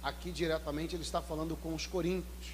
[0.03, 2.53] aqui diretamente ele está falando com os coríntios.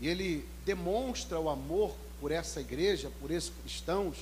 [0.00, 4.16] E ele demonstra o amor por essa igreja, por esses cristãos,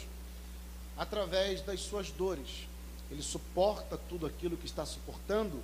[0.96, 2.66] através das suas dores.
[3.10, 5.62] Ele suporta tudo aquilo que está suportando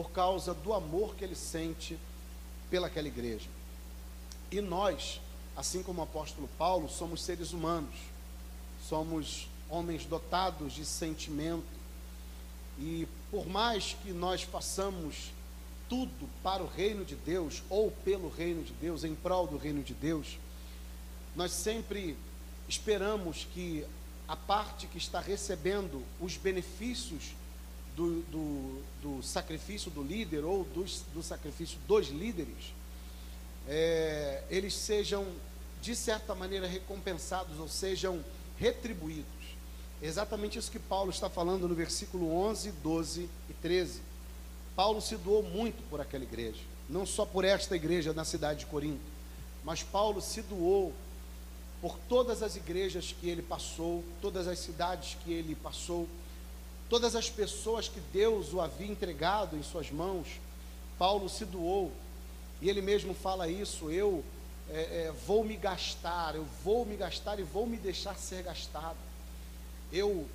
[0.00, 1.98] por causa do amor que ele sente
[2.70, 3.50] pelaquela igreja.
[4.50, 5.20] E nós,
[5.54, 7.94] assim como o apóstolo Paulo, somos seres humanos,
[8.88, 11.66] somos homens dotados de sentimento,
[12.78, 15.32] e por mais que nós façamos
[15.86, 19.82] tudo para o reino de Deus, ou pelo reino de Deus, em prol do reino
[19.82, 20.38] de Deus,
[21.36, 22.16] nós sempre
[22.66, 23.84] esperamos que
[24.26, 27.34] a parte que está recebendo os benefícios
[28.00, 32.72] do, do, do sacrifício do líder ou do, do sacrifício dos líderes,
[33.68, 35.26] é, eles sejam,
[35.82, 38.24] de certa maneira, recompensados ou sejam
[38.58, 39.26] retribuídos.
[40.02, 44.00] Exatamente isso que Paulo está falando no versículo 11, 12 e 13.
[44.74, 48.66] Paulo se doou muito por aquela igreja, não só por esta igreja na cidade de
[48.66, 49.02] Corinto,
[49.62, 50.94] mas Paulo se doou
[51.82, 56.08] por todas as igrejas que ele passou, todas as cidades que ele passou,
[56.90, 60.26] todas as pessoas que Deus o havia entregado em suas mãos,
[60.98, 61.92] Paulo se doou,
[62.60, 64.22] e ele mesmo fala isso: eu
[64.68, 68.98] é, é, vou me gastar, eu vou me gastar e vou me deixar ser gastado,
[69.92, 70.28] eu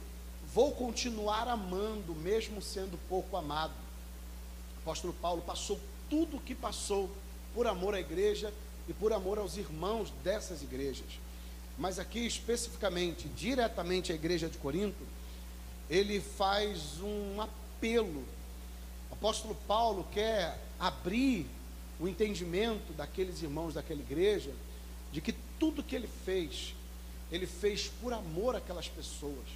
[0.54, 3.74] vou continuar amando, mesmo sendo pouco amado.
[4.78, 5.80] O apóstolo Paulo passou
[6.10, 7.10] tudo o que passou
[7.54, 8.54] por amor à igreja
[8.88, 11.20] e por amor aos irmãos dessas igrejas.
[11.78, 15.04] Mas aqui especificamente, diretamente à igreja de Corinto,
[15.90, 18.24] ele faz um apelo.
[19.10, 21.48] O apóstolo Paulo quer abrir
[22.00, 24.52] o entendimento daqueles irmãos daquela igreja
[25.12, 26.76] de que tudo que ele fez,
[27.32, 29.48] ele fez por amor àquelas pessoas.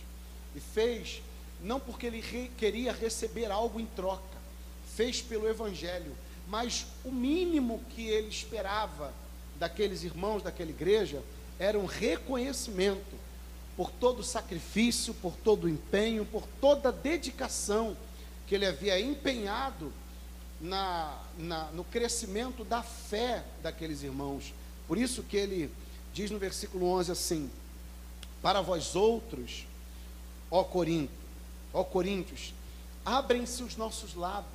[0.55, 1.21] E fez
[1.61, 4.37] não porque ele re, queria receber algo em troca,
[4.95, 6.15] fez pelo evangelho,
[6.47, 9.13] mas o mínimo que ele esperava
[9.59, 11.21] daqueles irmãos daquela igreja
[11.59, 13.19] era um reconhecimento
[13.79, 17.95] por todo o sacrifício, por todo o empenho, por toda a dedicação
[18.45, 19.93] que ele havia empenhado
[20.59, 24.53] na, na, no crescimento da fé daqueles irmãos.
[24.85, 25.71] Por isso que ele
[26.13, 27.49] diz no versículo 11 assim:
[28.41, 29.65] Para vós outros,
[30.51, 31.13] ó Corinto,
[31.73, 32.53] ó Coríntios,
[33.05, 34.51] abrem-se os nossos lábios,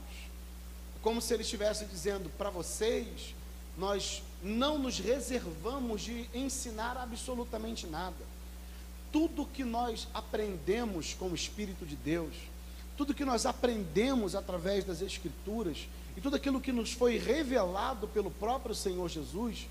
[1.00, 3.34] como se ele estivesse dizendo para vocês,
[3.78, 8.33] nós não nos reservamos de ensinar absolutamente nada.
[9.14, 12.34] Tudo que nós aprendemos com o Espírito de Deus,
[12.96, 15.86] tudo que nós aprendemos através das Escrituras,
[16.16, 19.68] e tudo aquilo que nos foi revelado pelo próprio Senhor Jesus,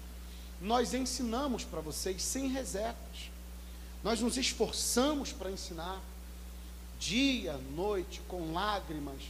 [0.61, 3.29] nós ensinamos para vocês sem reservas.
[4.01, 6.01] Nós nos esforçamos para ensinar,
[6.97, 9.23] dia, noite, com lágrimas,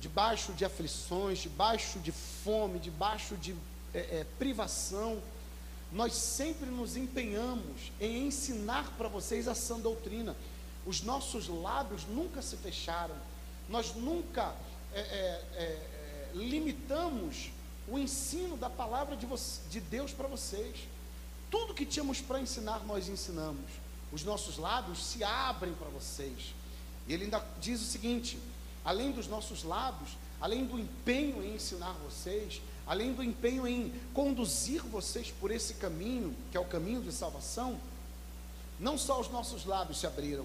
[0.00, 3.54] debaixo de aflições, debaixo de fome, debaixo de
[3.94, 5.22] é, é, privação,
[5.92, 10.36] nós sempre nos empenhamos em ensinar para vocês a sã doutrina.
[10.86, 13.16] Os nossos lábios nunca se fecharam,
[13.68, 14.54] nós nunca
[14.92, 17.50] é, é, é limitamos
[17.88, 19.26] o ensino da palavra de,
[19.68, 20.76] de Deus para vocês.
[21.50, 23.68] Tudo que tínhamos para ensinar, nós ensinamos.
[24.12, 26.54] Os nossos lábios se abrem para vocês.
[27.08, 28.38] E ele ainda diz o seguinte:
[28.84, 34.82] além dos nossos lábios, além do empenho em ensinar vocês, além do empenho em conduzir
[34.82, 37.78] vocês por esse caminho, que é o caminho de salvação,
[38.80, 40.44] não só os nossos lábios se abriram,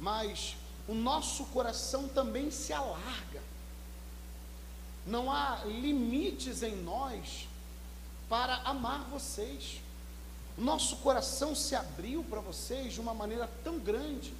[0.00, 0.56] mas
[0.88, 3.42] o nosso coração também se alarga.
[5.06, 7.46] Não há limites em nós
[8.30, 9.82] para amar vocês.
[10.56, 14.32] Nosso coração se abriu para vocês de uma maneira tão grande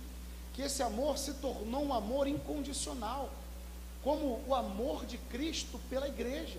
[0.55, 3.29] que esse amor se tornou um amor incondicional,
[4.03, 6.59] como o amor de Cristo pela igreja.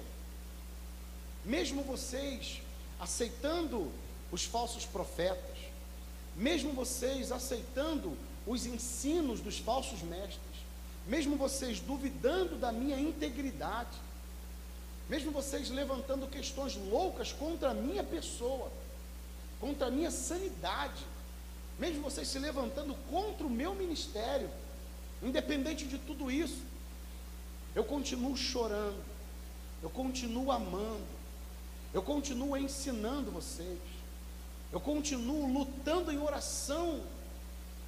[1.46, 2.62] Mesmo vocês
[3.00, 3.92] aceitando
[4.32, 5.58] os falsos profetas,
[6.36, 8.18] mesmo vocês aceitando
[8.48, 10.40] os ensinos dos falsos mestres,
[11.08, 13.98] mesmo vocês duvidando da minha integridade,
[15.08, 18.72] mesmo vocês levantando questões loucas contra a minha pessoa,
[19.60, 21.06] contra a minha sanidade,
[21.78, 24.50] mesmo vocês se levantando contra o meu ministério,
[25.22, 26.62] independente de tudo isso,
[27.76, 29.04] eu continuo chorando,
[29.84, 31.15] eu continuo amando,
[31.96, 33.80] eu continuo ensinando vocês.
[34.70, 37.02] Eu continuo lutando em oração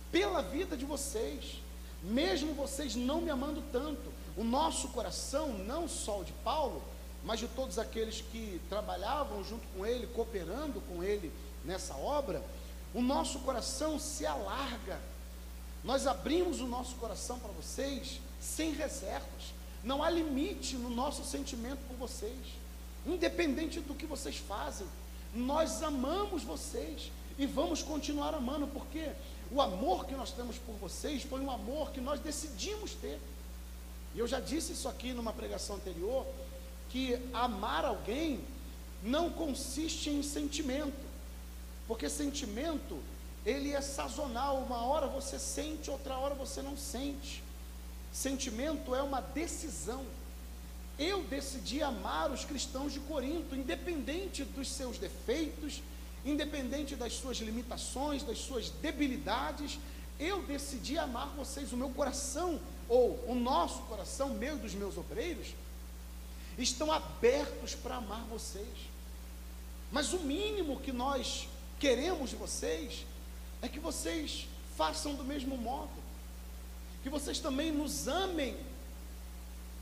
[0.09, 1.61] pela vida de vocês.
[2.01, 6.81] Mesmo vocês não me amando tanto, o nosso coração, não só o de Paulo,
[7.21, 11.29] mas de todos aqueles que trabalhavam junto com ele, cooperando com ele
[11.65, 12.41] nessa obra,
[12.93, 15.01] o nosso coração se alarga.
[15.83, 19.53] Nós abrimos o nosso coração para vocês sem reservas.
[19.83, 22.66] Não há limite no nosso sentimento por vocês.
[23.07, 24.85] Independente do que vocês fazem,
[25.33, 29.11] nós amamos vocês e vamos continuar amando, porque
[29.51, 33.19] o amor que nós temos por vocês foi um amor que nós decidimos ter.
[34.13, 36.25] E eu já disse isso aqui numa pregação anterior,
[36.89, 38.39] que amar alguém
[39.03, 41.05] não consiste em sentimento,
[41.87, 42.99] porque sentimento
[43.45, 47.41] ele é sazonal, uma hora você sente, outra hora você não sente.
[48.11, 50.03] Sentimento é uma decisão.
[50.99, 55.81] Eu decidi amar os cristãos de Corinto, independente dos seus defeitos,
[56.25, 59.77] independente das suas limitações, das suas debilidades,
[60.19, 61.71] eu decidi amar vocês.
[61.71, 65.47] O meu coração, ou o nosso coração, meu dos meus obreiros,
[66.57, 68.67] estão abertos para amar vocês.
[69.91, 71.47] Mas o mínimo que nós
[71.79, 73.05] queremos de vocês
[73.61, 75.91] é que vocês façam do mesmo modo,
[77.03, 78.57] que vocês também nos amem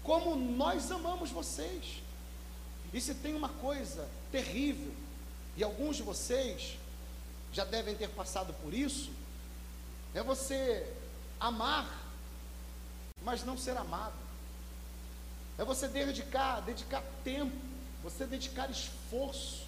[0.06, 2.01] como nós amamos vocês.
[2.93, 4.93] E se tem uma coisa terrível,
[5.58, 6.78] e alguns de vocês
[7.51, 9.10] já devem ter passado por isso,
[10.14, 10.93] é você
[11.39, 11.89] amar,
[13.24, 14.14] mas não ser amado.
[15.58, 17.56] É você dedicar, dedicar tempo,
[18.03, 19.66] você dedicar esforço,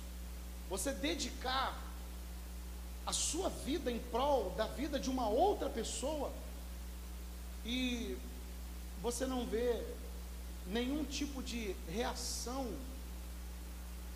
[0.69, 1.75] você dedicar
[3.05, 6.31] a sua vida em prol da vida de uma outra pessoa
[7.65, 8.17] e
[9.01, 9.81] você não vê
[10.71, 12.67] nenhum tipo de reação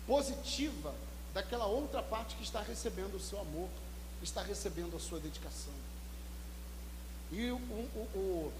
[0.06, 0.94] positiva
[1.32, 3.68] daquela outra parte que está recebendo o seu amor,
[4.22, 5.72] está recebendo a sua dedicação.
[7.30, 8.52] E o, o, o,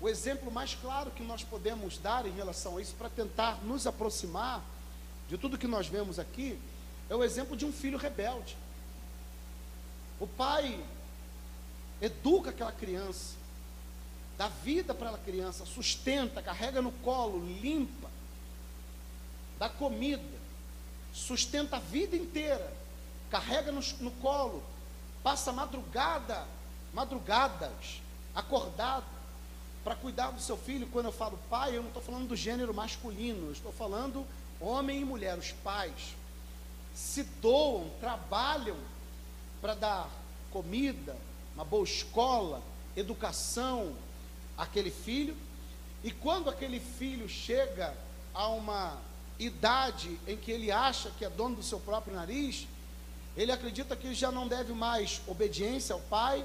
[0.00, 3.86] o exemplo mais claro que nós podemos dar em relação a isso, para tentar nos
[3.86, 4.62] aproximar
[5.28, 6.58] de tudo que nós vemos aqui,
[7.08, 8.56] é o exemplo de um filho rebelde.
[10.18, 10.84] O pai
[12.00, 13.34] educa aquela criança,
[14.36, 18.10] dá vida para aquela criança, sustenta, carrega no colo, limpa,
[19.58, 20.22] dá comida,
[21.12, 22.72] sustenta a vida inteira,
[23.30, 24.62] carrega no, no colo,
[25.22, 26.46] passa madrugada,
[26.92, 28.00] madrugadas,
[28.34, 29.06] acordado,
[29.84, 30.88] para cuidar do seu filho.
[30.88, 34.26] Quando eu falo pai, eu não estou falando do gênero masculino, eu estou falando
[34.60, 36.14] homem e mulher, os pais
[36.94, 38.76] se doam, trabalham
[39.60, 40.10] para dar
[40.50, 41.16] comida,
[41.54, 42.62] uma boa escola,
[42.96, 43.94] educação
[44.56, 45.36] àquele filho.
[46.02, 47.94] E quando aquele filho chega
[48.34, 48.98] a uma
[49.38, 52.66] idade em que ele acha que é dono do seu próprio nariz,
[53.36, 56.44] ele acredita que já não deve mais obediência ao pai,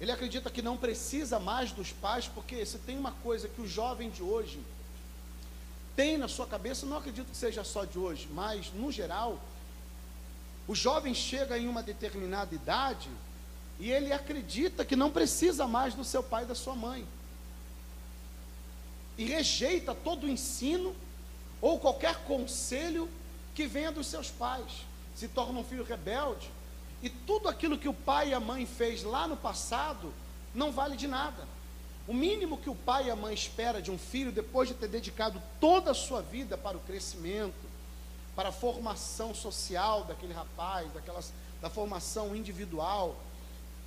[0.00, 3.68] ele acredita que não precisa mais dos pais, porque se tem uma coisa que o
[3.68, 4.60] jovem de hoje
[5.94, 9.40] tem na sua cabeça, não acredito que seja só de hoje, mas no geral,
[10.68, 13.08] o jovem chega em uma determinada idade
[13.78, 17.06] e ele acredita que não precisa mais do seu pai e da sua mãe.
[19.18, 20.94] E rejeita todo o ensino
[21.60, 23.08] ou qualquer conselho
[23.54, 24.84] que venha dos seus pais.
[25.14, 26.50] Se torna um filho rebelde.
[27.02, 30.12] E tudo aquilo que o pai e a mãe fez lá no passado
[30.54, 31.46] não vale de nada.
[32.08, 34.88] O mínimo que o pai e a mãe espera de um filho depois de ter
[34.88, 37.54] dedicado toda a sua vida para o crescimento,
[38.34, 43.16] para a formação social daquele rapaz, daquelas, da formação individual,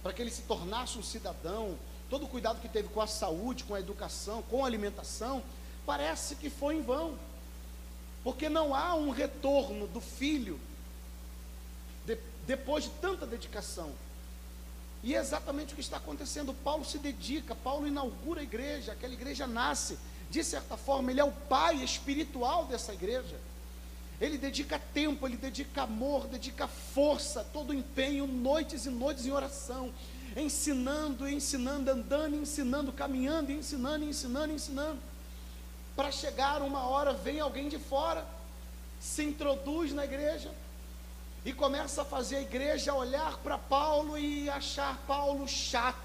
[0.02, 1.78] para que ele se tornasse um cidadão,
[2.10, 5.44] todo o cuidado que teve com a saúde, com a educação, com a alimentação,
[5.86, 7.18] parece que foi em vão
[8.24, 10.60] porque não há um retorno do filho
[12.06, 13.92] de, depois de tanta dedicação.
[15.02, 16.54] E é exatamente o que está acontecendo.
[16.54, 19.98] Paulo se dedica, Paulo inaugura a igreja, aquela igreja nasce,
[20.30, 23.40] de certa forma, ele é o pai espiritual dessa igreja.
[24.20, 29.94] Ele dedica tempo, ele dedica amor, dedica força, todo empenho, noites e noites em oração,
[30.36, 35.00] ensinando, ensinando, andando, ensinando, caminhando, ensinando, ensinando, ensinando
[36.00, 38.26] para chegar uma hora, vem alguém de fora,
[39.02, 40.50] se introduz na igreja
[41.44, 46.00] e começa a fazer a igreja olhar para Paulo e achar Paulo chato.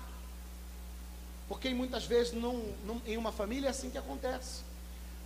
[1.48, 4.62] Porque muitas vezes não, não, em uma família é assim que acontece.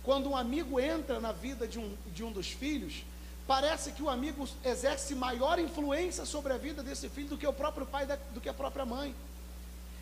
[0.03, 3.03] Quando um amigo entra na vida de um, de um dos filhos,
[3.47, 7.53] parece que o amigo exerce maior influência sobre a vida desse filho do que o
[7.53, 9.13] próprio pai, do que a própria mãe.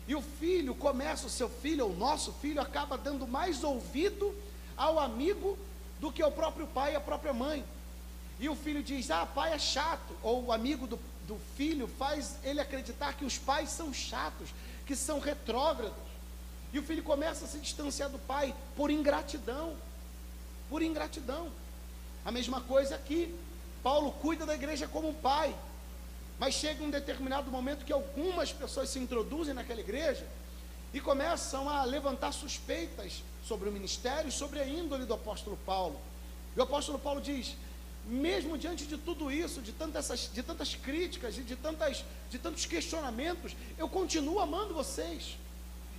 [0.06, 4.34] E o filho começa, o seu filho, o nosso filho, acaba dando mais ouvido
[4.76, 5.58] ao amigo
[6.00, 7.64] do que ao próprio pai e à própria mãe.
[8.40, 10.14] E o filho diz: Ah, pai é chato.
[10.22, 14.48] Ou o amigo do, do filho faz ele acreditar que os pais são chatos,
[14.86, 15.96] que são retrógrados.
[16.72, 19.74] E o filho começa a se distanciar do pai por ingratidão.
[20.68, 21.50] Por ingratidão.
[22.24, 23.34] A mesma coisa aqui.
[23.82, 25.54] Paulo cuida da igreja como um pai.
[26.38, 30.26] Mas chega um determinado momento que algumas pessoas se introduzem naquela igreja
[30.92, 35.98] e começam a levantar suspeitas sobre o ministério e sobre a índole do apóstolo Paulo.
[36.56, 37.56] E o apóstolo Paulo diz:
[38.08, 42.64] mesmo diante de tudo isso, de tantas, de tantas críticas e de, tantas, de tantos
[42.64, 45.36] questionamentos, eu continuo amando vocês.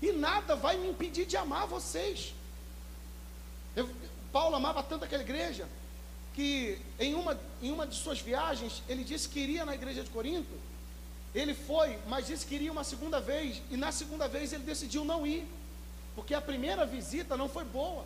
[0.02, 2.34] E nada vai me impedir de amar vocês.
[3.76, 3.88] Eu,
[4.32, 5.68] Paulo amava tanto aquela igreja
[6.36, 10.10] que em uma, em uma de suas viagens ele disse que iria na igreja de
[10.10, 10.54] Corinto.
[11.34, 13.62] Ele foi, mas disse que iria uma segunda vez.
[13.70, 15.46] E na segunda vez ele decidiu não ir,
[16.16, 18.06] porque a primeira visita não foi boa.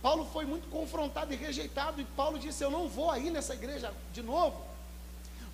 [0.00, 3.92] Paulo foi muito confrontado e rejeitado, e Paulo disse: Eu não vou aí nessa igreja
[4.12, 4.60] de novo,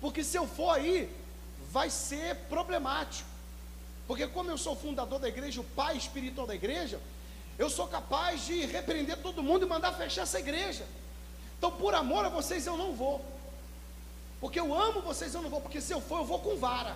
[0.01, 1.09] porque se eu for aí,
[1.71, 3.29] vai ser problemático.
[4.07, 6.99] Porque, como eu sou fundador da igreja, o pai espiritual da igreja,
[7.59, 10.87] eu sou capaz de repreender todo mundo e mandar fechar essa igreja.
[11.57, 13.23] Então, por amor a vocês, eu não vou.
[14.39, 15.59] Porque eu amo vocês, eu não vou.
[15.59, 16.95] Porque se eu for, eu vou com vara.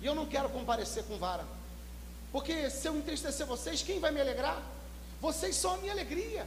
[0.00, 1.44] E eu não quero comparecer com vara.
[2.30, 4.62] Porque se eu entristecer vocês, quem vai me alegrar?
[5.20, 6.46] Vocês são a minha alegria.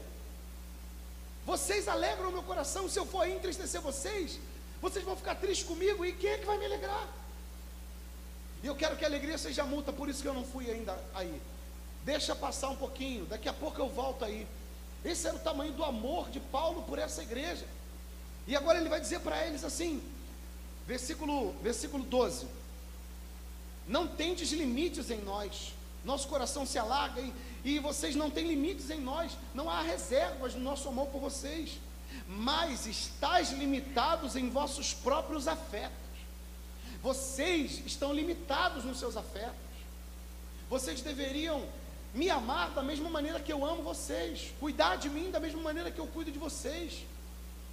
[1.45, 2.87] Vocês alegram o meu coração.
[2.87, 4.39] Se eu for aí entristecer vocês,
[4.81, 6.05] vocês vão ficar tristes comigo.
[6.05, 7.07] E quem é que vai me alegrar?
[8.63, 10.97] E eu quero que a alegria seja multa, por isso que eu não fui ainda
[11.13, 11.41] aí.
[12.07, 14.47] Deixa passar um pouquinho, daqui a pouco eu volto aí.
[15.03, 17.65] Esse era o tamanho do amor de Paulo por essa igreja.
[18.47, 20.01] E agora ele vai dizer para eles assim,
[20.87, 22.47] versículo, versículo 12:
[23.85, 25.73] Não tendes limites em nós,
[26.05, 27.33] nosso coração se alarga e,
[27.65, 31.77] e vocês não têm limites em nós, não há reservas no nosso amor por vocês,
[32.25, 35.97] mas estáis limitados em vossos próprios afetos.
[37.03, 39.67] Vocês estão limitados nos seus afetos.
[40.69, 41.67] Vocês deveriam
[42.17, 45.91] me amar da mesma maneira que eu amo vocês, cuidar de mim da mesma maneira
[45.91, 47.05] que eu cuido de vocês.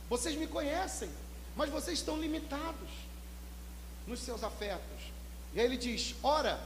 [0.08, 1.10] Vocês me conhecem,
[1.56, 2.90] mas vocês estão limitados
[4.06, 5.00] nos seus afetos.
[5.54, 6.60] E aí ele diz: ora,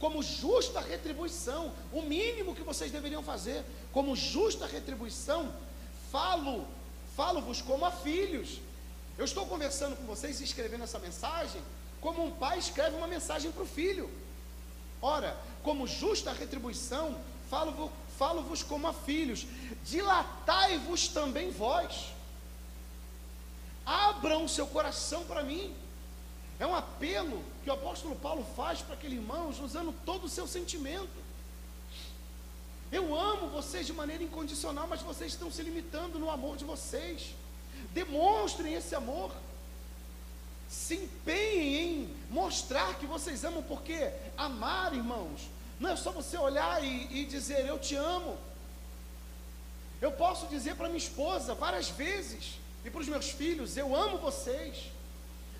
[0.00, 5.54] como justa retribuição, o mínimo que vocês deveriam fazer, como justa retribuição,
[6.10, 6.66] falo,
[7.16, 8.58] falo-vos como a filhos.
[9.16, 11.62] Eu estou conversando com vocês e escrevendo essa mensagem,
[12.00, 14.10] como um pai escreve uma mensagem para o filho.
[15.00, 19.46] Ora, como justa retribuição, falo-vos falo como a filhos,
[19.84, 22.12] dilatai-vos também vós.
[23.84, 25.74] Abram seu coração para mim.
[26.58, 30.46] É um apelo que o apóstolo Paulo faz para aquele irmão, usando todo o seu
[30.46, 31.08] sentimento.
[32.92, 37.34] Eu amo vocês de maneira incondicional, mas vocês estão se limitando no amor de vocês.
[37.92, 39.30] Demonstrem esse amor.
[40.70, 45.50] Se empenhem em mostrar que vocês amam, porque amar, irmãos,
[45.80, 48.38] não é só você olhar e, e dizer eu te amo.
[50.00, 52.54] Eu posso dizer para minha esposa várias vezes
[52.84, 54.92] e para os meus filhos: eu amo vocês.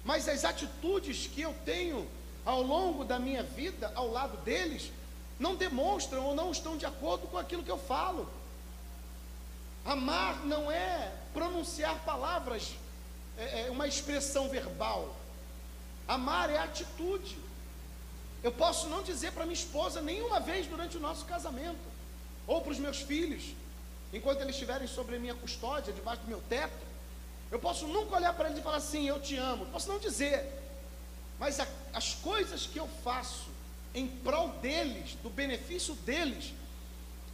[0.05, 2.09] Mas as atitudes que eu tenho
[2.47, 4.93] ao longo da minha vida, ao lado deles,
[5.41, 8.31] não demonstram ou não estão de acordo com aquilo que eu falo.
[9.85, 12.75] Amar não é pronunciar palavras,
[13.41, 15.17] é, é uma expressão verbal.
[16.07, 17.39] Amar é atitude.
[18.43, 21.79] Eu posso não dizer para minha esposa nenhuma vez durante o nosso casamento,
[22.47, 23.55] ou para os meus filhos,
[24.13, 26.91] enquanto eles estiverem sobre a minha custódia, debaixo do meu teto.
[27.51, 29.67] Eu posso nunca olhar para eles e falar assim, eu te amo.
[29.67, 30.47] Posso não dizer,
[31.39, 33.49] mas a, as coisas que eu faço
[33.95, 36.53] em prol deles, do benefício deles,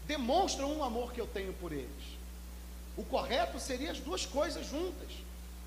[0.06, 2.16] demonstram um amor que eu tenho por eles.
[2.96, 5.10] O correto seria as duas coisas juntas: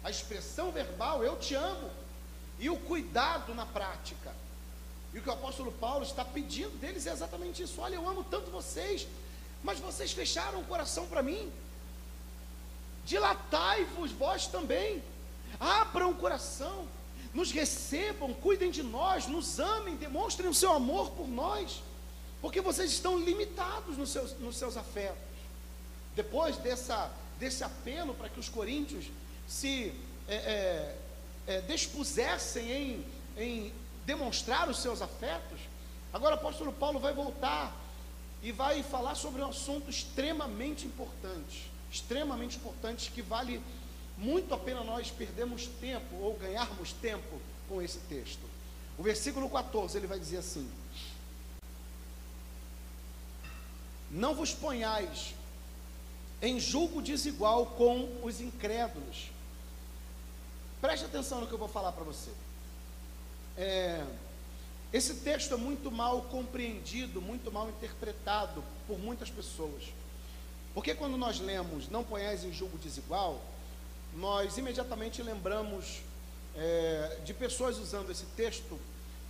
[0.03, 1.89] a expressão verbal, eu te amo,
[2.59, 4.33] e o cuidado na prática.
[5.13, 8.23] E o que o apóstolo Paulo está pedindo deles é exatamente isso: olha, eu amo
[8.23, 9.07] tanto vocês,
[9.63, 11.51] mas vocês fecharam o coração para mim.
[13.05, 15.01] Dilatai-vos vós também,
[15.59, 16.87] abram o coração,
[17.33, 21.81] nos recebam, cuidem de nós, nos amem, demonstrem o seu amor por nós,
[22.41, 25.17] porque vocês estão limitados nos seus, nos seus afetos.
[26.15, 29.05] Depois dessa, desse apelo para que os coríntios
[29.49, 29.91] se
[30.27, 30.97] é, é,
[31.47, 33.73] é, dispusessem em, em
[34.05, 35.59] demonstrar os seus afetos,
[36.13, 37.75] agora o apóstolo Paulo vai voltar
[38.43, 43.59] e vai falar sobre um assunto extremamente importante, extremamente importante que vale
[44.19, 48.47] muito a pena nós perdermos tempo ou ganharmos tempo com esse texto.
[48.99, 50.69] O versículo 14 ele vai dizer assim:
[54.11, 55.33] Não vos ponhais
[56.39, 59.31] em julgo desigual com os incrédulos.
[60.81, 62.31] Preste atenção no que eu vou falar para você.
[63.57, 64.05] É,
[64.93, 69.83] esse texto é muito mal compreendido, muito mal interpretado por muitas pessoas.
[70.73, 73.41] Porque quando nós lemos não ponhais em julgo desigual,
[74.15, 76.01] nós imediatamente lembramos
[76.55, 78.79] é, de pessoas usando esse texto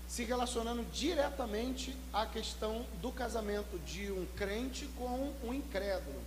[0.07, 6.19] se relacionando diretamente à questão do casamento de um crente com um incrédulo,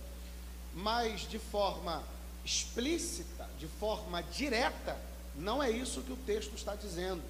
[0.73, 2.01] mas de forma
[2.45, 4.97] explícita, de forma direta,
[5.35, 7.21] não é isso que o texto está dizendo.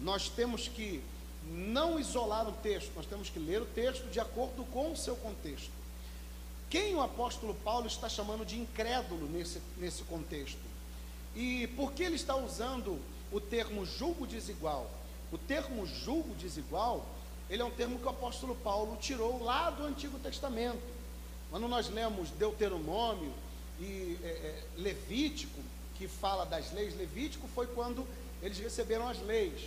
[0.00, 1.02] Nós temos que
[1.46, 5.14] não isolar o texto, nós temos que ler o texto de acordo com o seu
[5.16, 5.70] contexto.
[6.70, 10.58] Quem o apóstolo Paulo está chamando de incrédulo nesse, nesse contexto?
[11.36, 12.98] E por que ele está usando
[13.30, 14.90] o termo julgo desigual?
[15.30, 17.06] O termo julgo desigual,
[17.50, 20.82] ele é um termo que o apóstolo Paulo tirou lá do Antigo Testamento.
[21.50, 23.32] Quando nós lemos Deuteronômio
[23.80, 25.60] e é, é, Levítico,
[25.96, 28.06] que fala das leis, Levítico foi quando
[28.42, 29.60] eles receberam as leis.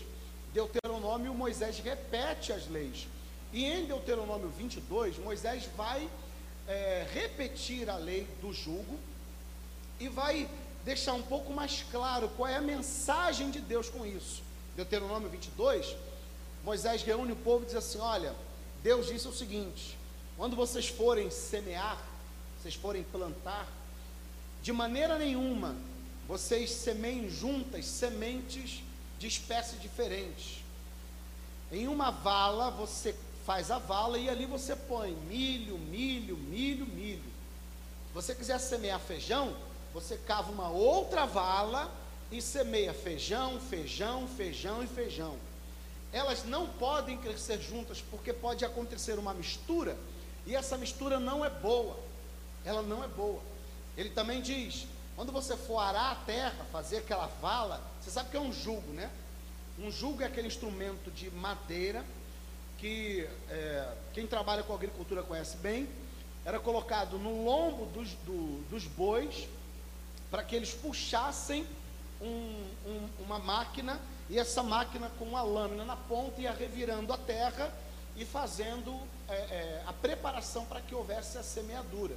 [0.53, 3.07] Deuteronômio, Moisés repete as leis.
[3.53, 6.09] E em Deuteronômio 22, Moisés vai
[6.67, 8.99] é, repetir a lei do jugo
[9.99, 10.49] e vai
[10.83, 14.41] deixar um pouco mais claro qual é a mensagem de Deus com isso.
[14.75, 15.95] Deuteronômio 22,
[16.63, 18.35] Moisés reúne o povo e diz assim: Olha,
[18.83, 19.97] Deus disse o seguinte:
[20.35, 22.01] quando vocês forem semear,
[22.59, 23.67] vocês forem plantar,
[24.61, 25.75] de maneira nenhuma
[26.27, 28.83] vocês semeiem juntas sementes
[29.17, 30.63] de espécies diferentes.
[31.71, 33.15] Em uma vala você
[33.45, 37.23] faz a vala e ali você põe milho, milho, milho, milho.
[38.07, 39.55] Se você quiser semear feijão,
[39.93, 41.89] você cava uma outra vala
[42.29, 45.37] e semeia feijão, feijão, feijão e feijão.
[46.11, 49.97] Elas não podem crescer juntas porque pode acontecer uma mistura
[50.45, 51.97] e essa mistura não é boa.
[52.65, 53.41] Ela não é boa.
[53.95, 54.85] Ele também diz:
[55.17, 58.93] quando você for arar a terra, fazer aquela vala, você sabe que é um jugo,
[58.93, 59.09] né?
[59.79, 62.05] Um jugo é aquele instrumento de madeira
[62.77, 65.89] que é, quem trabalha com agricultura conhece bem.
[66.45, 69.47] Era colocado no lombo dos, do, dos bois
[70.29, 71.65] para que eles puxassem
[72.21, 73.99] um, um, uma máquina
[74.29, 77.73] e essa máquina com uma lâmina na ponta ia revirando a terra
[78.15, 78.95] e fazendo
[79.27, 82.15] é, é, a preparação para que houvesse a semeadura.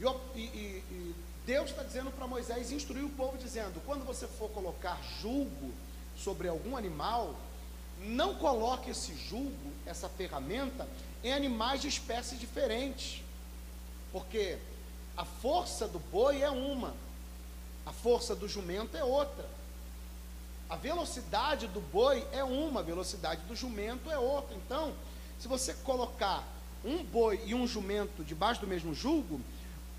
[0.00, 1.14] E, e, e
[1.50, 5.74] Deus está dizendo para Moisés instruir o povo, dizendo: quando você for colocar julgo
[6.16, 7.34] sobre algum animal,
[7.98, 10.86] não coloque esse julgo, essa ferramenta,
[11.24, 13.20] em animais de espécies diferentes,
[14.12, 14.58] porque
[15.16, 16.94] a força do boi é uma,
[17.84, 19.44] a força do jumento é outra.
[20.68, 24.56] A velocidade do boi é uma, a velocidade do jumento é outra.
[24.56, 24.94] Então,
[25.40, 26.46] se você colocar
[26.84, 29.40] um boi e um jumento debaixo do mesmo julgo,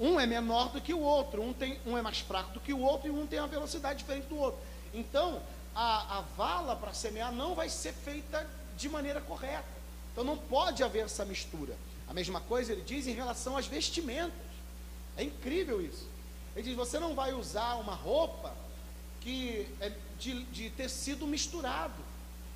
[0.01, 2.73] um é menor do que o outro, um, tem, um é mais fraco do que
[2.73, 4.59] o outro e um tem uma velocidade diferente do outro.
[4.91, 5.39] Então,
[5.75, 9.63] a, a vala para semear não vai ser feita de maneira correta.
[10.11, 11.77] Então, não pode haver essa mistura.
[12.09, 14.33] A mesma coisa ele diz em relação às vestimentas.
[15.15, 16.09] É incrível isso.
[16.55, 18.55] Ele diz: você não vai usar uma roupa
[19.21, 21.93] que é de, de tecido misturado.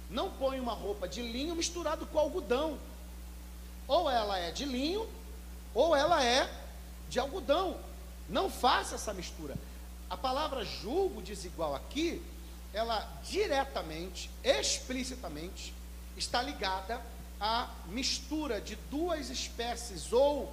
[0.09, 2.79] Não põe uma roupa de linho misturado com algodão.
[3.87, 5.07] Ou ela é de linho,
[5.75, 6.64] ou ela é
[7.09, 7.79] de algodão.
[8.27, 9.55] Não faça essa mistura.
[10.09, 12.21] A palavra julgo desigual aqui,
[12.73, 15.73] ela diretamente, explicitamente,
[16.17, 17.01] está ligada
[17.39, 20.51] à mistura de duas espécies, ou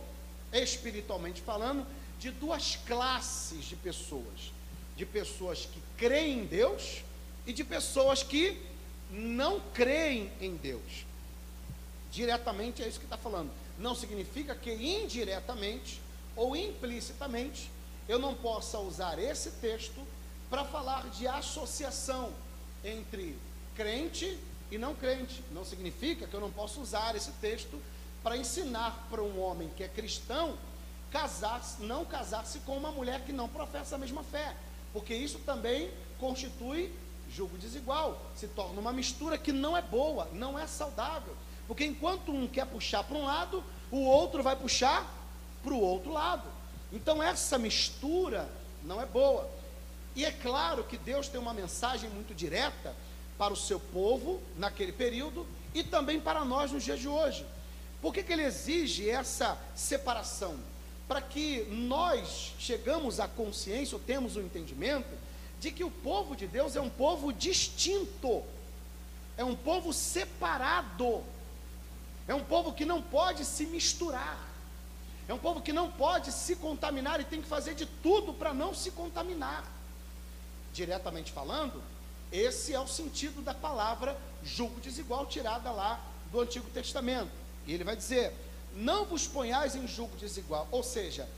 [0.53, 1.87] espiritualmente falando,
[2.19, 4.53] de duas classes de pessoas:
[4.97, 7.03] de pessoas que creem em Deus
[7.47, 8.61] e de pessoas que
[9.11, 11.05] não creem em Deus.
[12.11, 13.51] Diretamente é isso que está falando.
[13.79, 16.01] Não significa que indiretamente
[16.37, 17.71] ou implicitamente,
[18.09, 20.01] eu não possa usar esse texto
[20.51, 22.33] para falar de associação
[22.85, 23.39] entre
[23.75, 24.39] crente
[24.71, 25.43] e não crente.
[25.53, 27.81] Não significa que eu não possa usar esse texto
[28.23, 30.57] para ensinar para um homem que é cristão
[31.11, 34.57] casar, não casar-se com uma mulher que não professa a mesma fé,
[34.93, 36.93] porque isso também constitui
[37.31, 41.35] julgo desigual, se torna uma mistura que não é boa, não é saudável,
[41.67, 45.07] porque enquanto um quer puxar para um lado, o outro vai puxar
[45.63, 46.49] para o outro lado.
[46.93, 48.49] Então essa mistura
[48.83, 49.49] não é boa.
[50.15, 52.95] E é claro que Deus tem uma mensagem muito direta
[53.39, 57.47] para o seu povo naquele período e também para nós nos dias de hoje.
[58.01, 60.59] Por que, que ele exige essa separação?
[61.09, 65.09] Para que nós chegamos à consciência, ou temos o entendimento,
[65.61, 68.43] de que o povo de Deus é um povo distinto,
[69.37, 71.23] é um povo separado,
[72.27, 74.52] é um povo que não pode se misturar.
[75.29, 78.53] É um povo que não pode se contaminar e tem que fazer de tudo para
[78.53, 79.65] não se contaminar.
[80.73, 81.83] Diretamente falando,
[82.33, 86.01] esse é o sentido da palavra julgo desigual tirada lá
[86.31, 87.31] do Antigo Testamento.
[87.67, 88.33] E ele vai dizer:
[88.75, 90.67] Não vos ponhais em julgo desigual.
[90.71, 91.29] Ou seja,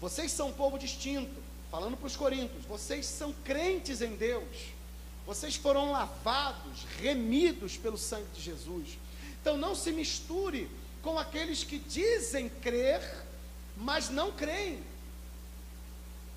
[0.00, 1.42] vocês são um povo distinto.
[1.70, 4.74] Falando para os coríntios, vocês são crentes em Deus.
[5.26, 8.98] Vocês foram lavados, remidos pelo sangue de Jesus.
[9.40, 10.70] Então não se misture
[11.04, 13.00] com aqueles que dizem crer,
[13.76, 14.82] mas não creem.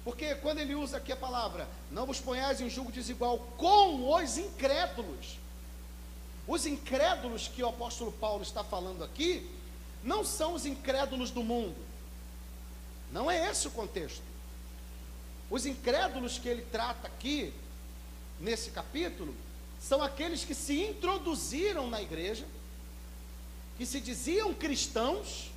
[0.04, 4.38] Porque quando ele usa aqui a palavra, não vos ponhais em julgo desigual com os
[4.38, 5.40] incrédulos.
[6.46, 9.50] Os incrédulos que o apóstolo Paulo está falando aqui,
[10.04, 11.76] não são os incrédulos do mundo.
[13.12, 14.24] Não é esse o contexto.
[15.50, 17.54] Os incrédulos que ele trata aqui,
[18.40, 19.34] nesse capítulo,
[19.80, 22.46] são aqueles que se introduziram na igreja,
[23.78, 25.52] que se diziam cristãos,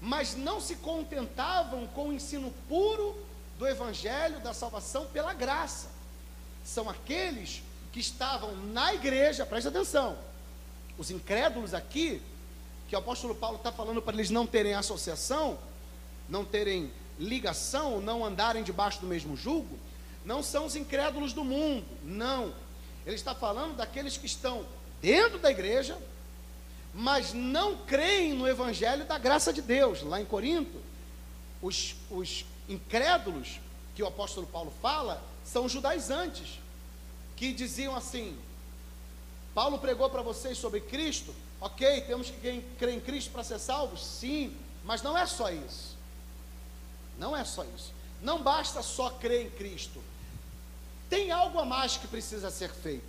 [0.00, 3.16] mas não se contentavam com o ensino puro
[3.58, 5.88] do evangelho da salvação pela graça.
[6.64, 10.16] São aqueles que estavam na igreja, preste atenção.
[10.98, 12.22] Os incrédulos aqui,
[12.88, 15.58] que o apóstolo Paulo está falando para eles não terem associação,
[16.28, 19.78] não terem ligação, não andarem debaixo do mesmo jugo,
[20.24, 22.54] não são os incrédulos do mundo, não.
[23.06, 24.66] Ele está falando daqueles que estão
[25.00, 25.98] dentro da igreja,
[26.94, 30.02] mas não creem no evangelho da graça de Deus.
[30.02, 30.80] Lá em Corinto,
[31.60, 33.58] os, os incrédulos
[33.94, 36.60] que o apóstolo Paulo fala são judaizantes,
[37.36, 38.38] que diziam assim:
[39.54, 44.04] Paulo pregou para vocês sobre Cristo, ok, temos que crer em Cristo para ser salvos?
[44.04, 45.96] Sim, mas não é só isso.
[47.18, 47.92] Não é só isso.
[48.22, 50.02] Não basta só crer em Cristo.
[51.10, 53.04] Tem algo a mais que precisa ser feito.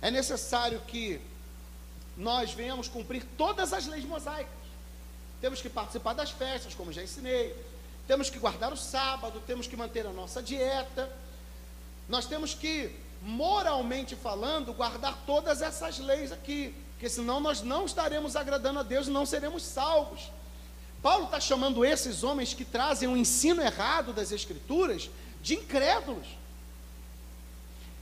[0.00, 1.20] É necessário que
[2.16, 4.52] nós venhamos cumprir todas as leis mosaicas.
[5.40, 7.54] Temos que participar das festas, como já ensinei.
[8.06, 11.10] Temos que guardar o sábado, temos que manter a nossa dieta.
[12.08, 18.36] Nós temos que, moralmente falando, guardar todas essas leis aqui, porque senão nós não estaremos
[18.36, 20.30] agradando a Deus e não seremos salvos.
[21.02, 25.10] Paulo está chamando esses homens que trazem um ensino errado das Escrituras
[25.42, 26.26] de incrédulos.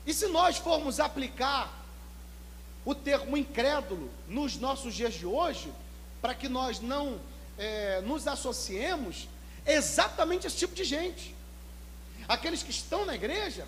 [0.07, 1.84] E se nós formos aplicar
[2.85, 5.73] o termo incrédulo nos nossos dias de hoje,
[6.21, 7.19] para que nós não
[7.59, 9.29] é, nos associemos,
[9.65, 11.35] é exatamente esse tipo de gente.
[12.29, 13.67] Aqueles que estão na igreja,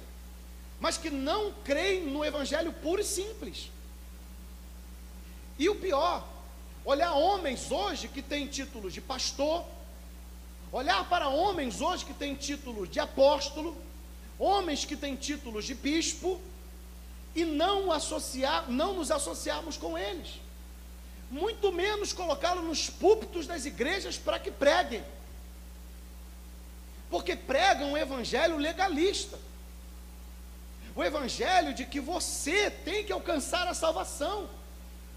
[0.81, 3.71] mas que não creem no evangelho puro e simples.
[5.59, 6.27] E o pior,
[6.85, 9.65] olhar homens hoje que têm títulos de pastor,
[10.71, 13.77] olhar para homens hoje que têm títulos de apóstolo,
[14.39, 16.41] homens que têm títulos de bispo,
[17.37, 20.41] e não associar, não nos associarmos com eles.
[21.31, 25.05] Muito menos colocá-los nos púlpitos das igrejas para que preguem.
[27.11, 29.39] Porque pregam um evangelho legalista.
[30.95, 34.49] O evangelho de que você tem que alcançar a salvação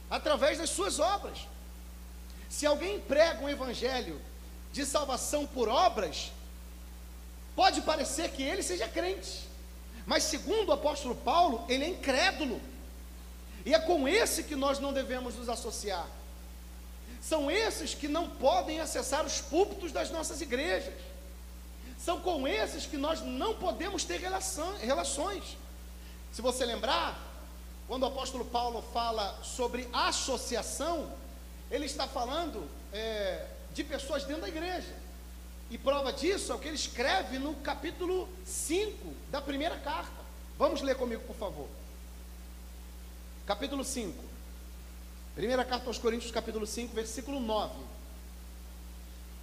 [0.09, 1.47] através das suas obras.
[2.49, 4.19] Se alguém prega um evangelho
[4.73, 6.33] de salvação por obras,
[7.55, 9.48] pode parecer que ele seja crente.
[10.09, 12.59] Mas segundo o apóstolo Paulo, ele é incrédulo.
[13.63, 16.07] E é com esse que nós não devemos nos associar.
[17.21, 20.95] São esses que não podem acessar os púlpitos das nossas igrejas.
[22.03, 25.43] São com esses que nós não podemos ter relação, relações.
[26.31, 27.15] Se você lembrar,
[27.87, 31.07] quando o apóstolo Paulo fala sobre associação,
[31.69, 33.45] ele está falando é,
[33.75, 34.95] de pessoas dentro da igreja.
[35.69, 40.19] E prova disso é o que ele escreve no capítulo 5 da primeira carta.
[40.57, 41.67] Vamos ler comigo, por favor.
[43.45, 44.23] Capítulo 5.
[45.35, 47.73] Primeira carta aos Coríntios, capítulo 5, versículo 9.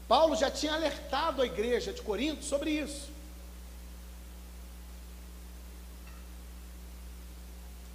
[0.07, 3.09] Paulo já tinha alertado a igreja de Corinto sobre isso.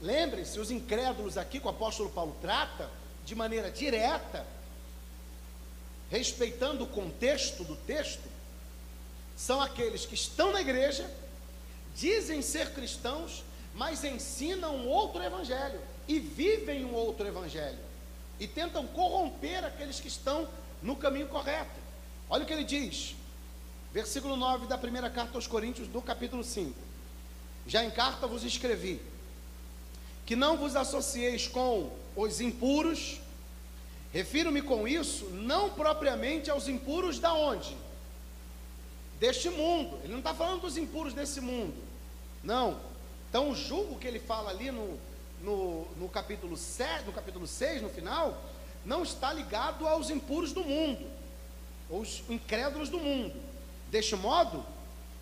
[0.02, 2.90] Lembre-se, os incrédulos aqui que o apóstolo Paulo trata
[3.24, 4.46] de maneira direta
[6.12, 8.28] respeitando o contexto do texto,
[9.38, 11.10] são aqueles que estão na igreja,
[11.96, 17.80] dizem ser cristãos, mas ensinam outro evangelho e vivem um outro evangelho
[18.40, 20.48] e tentam corromper aqueles que estão
[20.82, 21.80] no caminho correto.
[22.30, 23.16] Olha o que ele diz,
[23.94, 26.74] versículo 9 da primeira carta aos Coríntios, do capítulo 5.
[27.68, 29.02] Já em carta vos escrevi
[30.26, 33.22] que não vos associeis com os impuros,
[34.14, 37.76] Refiro-me com isso não propriamente aos impuros da onde?
[39.22, 40.00] Deste mundo.
[40.04, 41.76] Ele não está falando dos impuros desse mundo.
[42.44, 42.80] Não.
[43.30, 45.00] Então o julgo que ele fala ali no,
[45.44, 48.42] no, no, capítulo 7, no capítulo 6, no final,
[48.84, 51.06] não está ligado aos impuros do mundo,
[51.88, 53.40] os incrédulos do mundo.
[53.92, 54.66] Deste modo,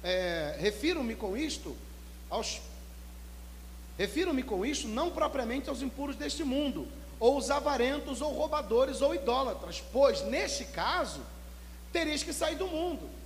[0.01, 1.75] é, refiro-me com isto
[2.29, 2.61] aos
[3.97, 6.87] refiro-me com isto não propriamente aos impuros deste mundo,
[7.19, 11.19] ou os avarentos, ou roubadores, ou idólatras, pois neste caso
[11.91, 13.18] tereis que sair do mundo.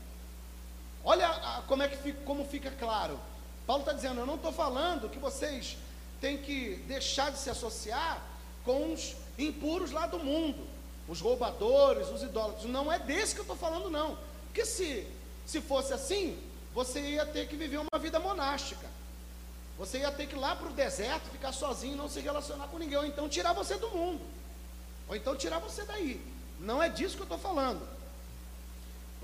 [1.03, 3.19] Olha como é que fica, como fica claro.
[3.67, 5.77] Paulo está dizendo: eu não estou falando que vocês
[6.21, 8.21] têm que deixar de se associar
[8.63, 10.65] com os impuros lá do mundo,
[11.07, 12.65] os roubadores, os idólatras.
[12.65, 14.17] Não é desse que eu estou falando, não.
[14.45, 15.05] Porque se,
[15.45, 16.39] se fosse assim,
[16.73, 18.87] você ia ter que viver uma vida monástica.
[19.77, 22.77] Você ia ter que ir lá para o deserto, ficar sozinho, não se relacionar com
[22.77, 24.21] ninguém, ou então tirar você do mundo,
[25.09, 26.21] ou então tirar você daí.
[26.59, 27.81] Não é disso que eu estou falando.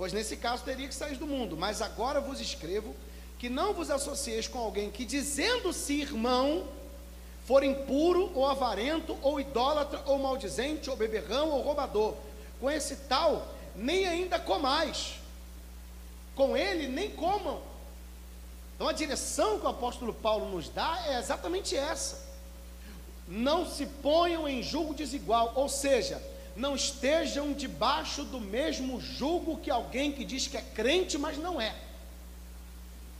[0.00, 1.58] Pois nesse caso teria que sair do mundo.
[1.58, 2.96] Mas agora vos escrevo
[3.38, 6.66] que não vos associeis com alguém que, dizendo-se irmão,
[7.44, 12.14] for impuro, ou avarento, ou idólatra, ou maldizente, ou beberrão, ou roubador.
[12.58, 13.46] Com esse tal,
[13.76, 15.16] nem ainda comais.
[16.34, 17.60] Com ele, nem comam.
[18.76, 22.26] Então a direção que o apóstolo Paulo nos dá é exatamente essa.
[23.28, 26.22] Não se ponham em julgo desigual, ou seja,
[26.60, 31.58] não estejam debaixo do mesmo julgo que alguém que diz que é crente, mas não
[31.58, 31.74] é.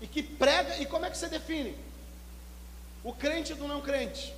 [0.00, 1.74] E que prega, e como é que você define?
[3.02, 4.34] O crente do não crente.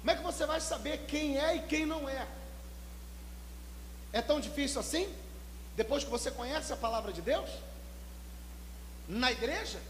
[0.00, 2.26] Como é que você vai saber quem é e quem não é?
[4.10, 5.06] É tão difícil assim?
[5.76, 7.50] Depois que você conhece a palavra de Deus?
[9.06, 9.80] Na igreja?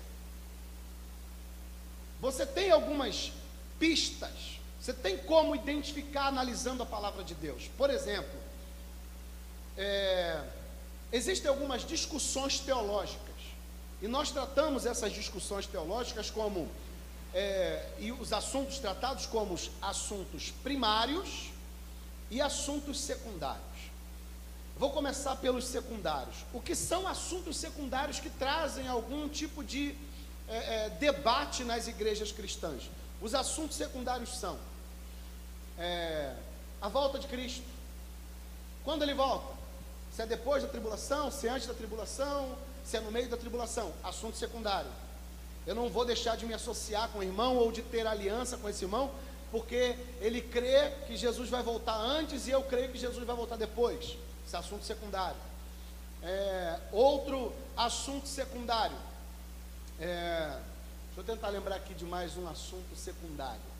[2.21, 3.33] Você tem algumas
[3.79, 4.54] pistas
[4.85, 7.71] você tem como identificar analisando a palavra de Deus?
[7.75, 8.39] Por exemplo,
[9.79, 10.45] é,
[11.11, 13.35] existem algumas discussões teológicas
[14.03, 16.69] e nós tratamos essas discussões teológicas como
[17.33, 21.49] é, e os assuntos tratados como os assuntos primários
[22.31, 23.65] e assuntos secundários.
[24.77, 26.45] Vou começar pelos secundários.
[26.53, 29.97] O que são assuntos secundários que trazem algum tipo de
[30.47, 32.83] é, é, debate nas igrejas cristãs?
[33.23, 34.59] Os assuntos secundários são
[35.79, 36.35] é,
[36.81, 37.65] a volta de Cristo.
[38.85, 39.55] Quando ele volta?
[40.13, 43.37] Se é depois da tribulação, se é antes da tribulação, se é no meio da
[43.37, 44.91] tribulação, assunto secundário.
[45.67, 48.69] Eu não vou deixar de me associar com o irmão ou de ter aliança com
[48.69, 49.11] esse irmão,
[49.51, 53.57] porque ele crê que Jesus vai voltar antes e eu creio que Jesus vai voltar
[53.57, 54.17] depois.
[54.47, 55.41] Esse é assunto secundário.
[56.23, 58.97] É, outro assunto secundário.
[59.99, 60.59] É,
[61.07, 63.74] deixa eu tentar lembrar aqui de mais um assunto secundário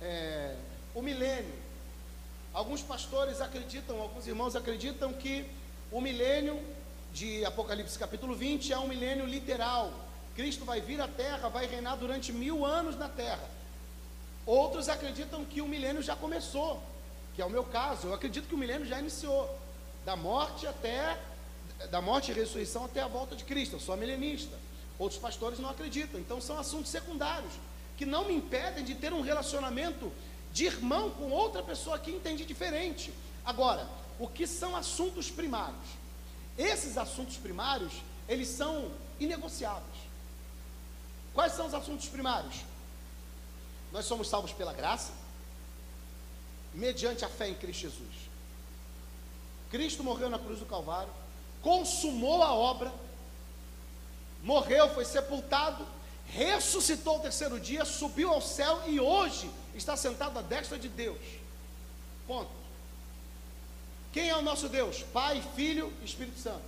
[0.00, 0.54] é,
[0.94, 1.54] o milênio.
[2.52, 5.46] Alguns pastores acreditam, alguns irmãos acreditam que
[5.90, 6.60] o milênio
[7.12, 9.92] de Apocalipse capítulo 20 é um milênio literal.
[10.34, 13.48] Cristo vai vir à terra, vai reinar durante mil anos na terra.
[14.46, 16.82] Outros acreditam que o milênio já começou,
[17.34, 18.08] que é o meu caso.
[18.08, 19.58] Eu acredito que o milênio já iniciou,
[20.04, 21.18] da morte até
[21.90, 23.76] da morte e ressurreição até a volta de Cristo.
[23.76, 24.56] Eu sou milenista.
[24.98, 26.18] Outros pastores não acreditam.
[26.18, 27.52] Então são assuntos secundários
[27.98, 30.10] que não me impedem de ter um relacionamento
[30.52, 33.12] de irmão com outra pessoa que entende diferente.
[33.44, 33.88] Agora,
[34.20, 35.88] o que são assuntos primários?
[36.56, 37.92] Esses assuntos primários,
[38.28, 39.98] eles são inegociáveis.
[41.34, 42.54] Quais são os assuntos primários?
[43.92, 45.12] Nós somos salvos pela graça,
[46.72, 48.28] mediante a fé em Cristo Jesus.
[49.70, 51.12] Cristo morreu na cruz do Calvário,
[51.62, 52.92] consumou a obra,
[54.42, 55.84] morreu, foi sepultado,
[56.30, 61.18] ressuscitou ao terceiro dia, subiu ao céu e hoje está sentado à destra de Deus.
[62.26, 62.50] Ponto.
[64.12, 65.02] Quem é o nosso Deus?
[65.12, 66.62] Pai, Filho e Espírito Santo.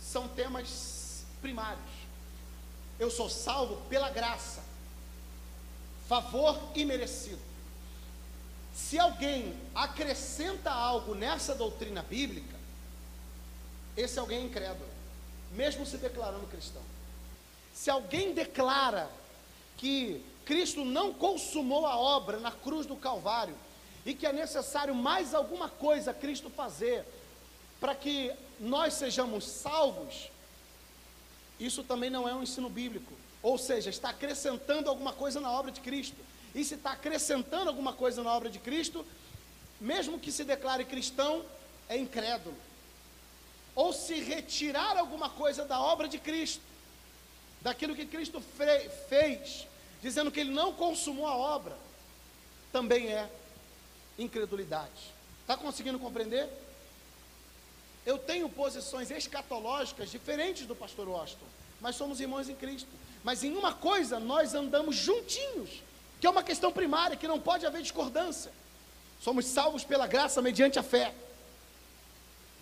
[0.00, 1.84] São temas primários.
[2.98, 4.62] Eu sou salvo pela graça,
[6.08, 7.40] favor imerecido.
[8.74, 12.56] Se alguém acrescenta algo nessa doutrina bíblica,
[13.96, 14.88] esse alguém é incrédulo,
[15.52, 16.82] mesmo se declarando cristão.
[17.76, 19.06] Se alguém declara
[19.76, 23.54] que Cristo não consumou a obra na cruz do Calvário
[24.06, 27.04] e que é necessário mais alguma coisa Cristo fazer
[27.78, 30.30] para que nós sejamos salvos,
[31.60, 33.12] isso também não é um ensino bíblico.
[33.42, 36.16] Ou seja, está acrescentando alguma coisa na obra de Cristo.
[36.54, 39.04] E se está acrescentando alguma coisa na obra de Cristo,
[39.78, 41.44] mesmo que se declare cristão,
[41.90, 42.56] é incrédulo.
[43.74, 46.62] Ou se retirar alguma coisa da obra de Cristo,
[47.60, 48.42] daquilo que Cristo
[49.08, 49.66] fez,
[50.02, 51.76] dizendo que ele não consumou a obra,
[52.72, 53.28] também é
[54.18, 55.14] incredulidade.
[55.42, 56.48] Está conseguindo compreender?
[58.04, 61.46] Eu tenho posições escatológicas diferentes do pastor Washington,
[61.80, 62.88] mas somos irmãos em Cristo.
[63.24, 65.82] Mas em uma coisa nós andamos juntinhos,
[66.20, 68.52] que é uma questão primária, que não pode haver discordância.
[69.20, 71.12] Somos salvos pela graça mediante a fé.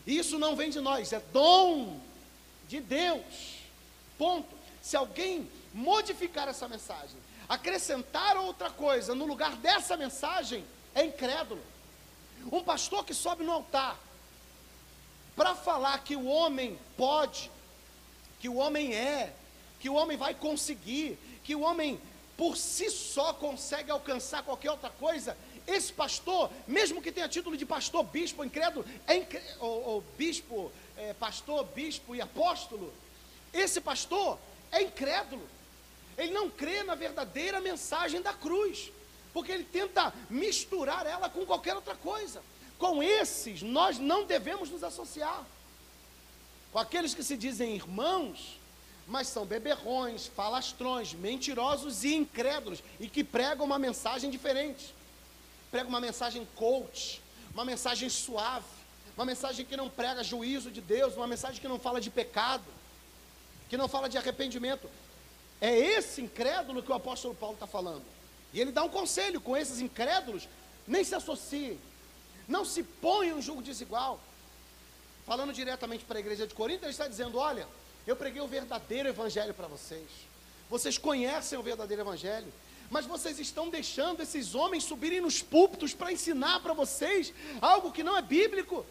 [0.06, 2.00] Isso não vem de nós, é dom
[2.68, 3.58] de Deus.
[4.16, 4.53] Ponto.
[4.84, 7.16] Se alguém modificar essa mensagem,
[7.48, 10.62] acrescentar outra coisa no lugar dessa mensagem,
[10.94, 11.62] é incrédulo.
[12.52, 13.98] Um pastor que sobe no altar
[15.34, 17.50] para falar que o homem pode,
[18.38, 19.32] que o homem é,
[19.80, 21.98] que o homem vai conseguir, que o homem
[22.36, 25.34] por si só consegue alcançar qualquer outra coisa,
[25.66, 29.42] esse pastor, mesmo que tenha título de pastor, bispo, incrédulo, é incré...
[29.60, 32.92] ou, ou, bispo, é, pastor, bispo e apóstolo,
[33.50, 34.38] esse pastor
[34.74, 35.46] é incrédulo.
[36.16, 38.90] Ele não crê na verdadeira mensagem da cruz,
[39.32, 42.42] porque ele tenta misturar ela com qualquer outra coisa.
[42.78, 45.44] Com esses, nós não devemos nos associar.
[46.72, 48.58] Com aqueles que se dizem irmãos,
[49.06, 54.94] mas são beberrões, falastrões, mentirosos e incrédulos, e que pregam uma mensagem diferente.
[55.70, 57.20] Pregam uma mensagem coach,
[57.52, 58.64] uma mensagem suave,
[59.16, 62.64] uma mensagem que não prega juízo de Deus, uma mensagem que não fala de pecado,
[63.68, 64.88] que não fala de arrependimento.
[65.60, 68.04] É esse incrédulo que o apóstolo Paulo está falando.
[68.52, 70.48] E ele dá um conselho com esses incrédulos:
[70.86, 71.80] nem se associem,
[72.46, 74.20] não se ponham em julgo desigual.
[75.26, 77.66] Falando diretamente para a igreja de Corinto, ele está dizendo: olha
[78.06, 80.06] eu preguei o verdadeiro evangelho para vocês.
[80.68, 82.52] Vocês conhecem o verdadeiro evangelho,
[82.90, 88.02] mas vocês estão deixando esses homens subirem nos púlpitos para ensinar para vocês algo que
[88.02, 88.84] não é bíblico.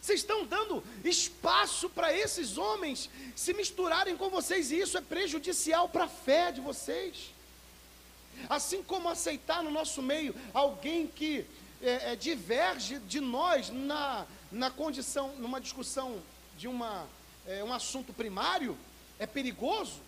[0.00, 5.88] Vocês estão dando espaço para esses homens se misturarem com vocês, e isso é prejudicial
[5.88, 7.34] para a fé de vocês.
[8.48, 11.44] Assim como aceitar no nosso meio alguém que
[11.82, 16.20] é, é, diverge de nós na, na condição, numa discussão
[16.56, 17.06] de uma
[17.46, 18.76] é, um assunto primário,
[19.18, 20.00] é perigoso,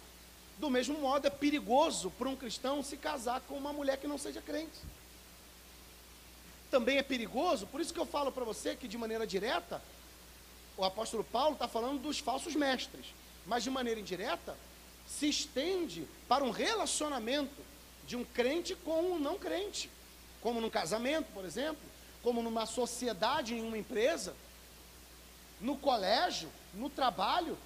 [0.59, 4.19] do mesmo modo é perigoso para um cristão se casar com uma mulher que não
[4.19, 4.79] seja crente.
[6.71, 9.83] Também é perigoso, por isso que eu falo para você que de maneira direta,
[10.77, 13.07] o apóstolo Paulo está falando dos falsos mestres,
[13.47, 14.57] mas de maneira indireta,
[15.07, 17.63] se estende para um relacionamento
[18.07, 19.91] de um crente com um não crente,
[20.41, 21.83] como num casamento, por exemplo,
[22.23, 24.35] como numa sociedade, em uma empresa,
[25.61, 27.59] no colégio, no trabalho,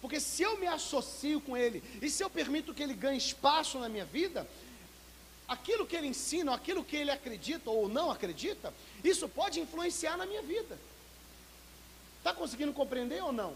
[0.00, 3.78] porque se eu me associo com ele e se eu permito que ele ganhe espaço
[3.78, 4.46] na minha vida,
[5.50, 8.72] aquilo que ele ensina, aquilo que ele acredita ou não acredita,
[9.02, 10.78] isso pode influenciar na minha vida.
[12.18, 13.52] Está conseguindo compreender ou não?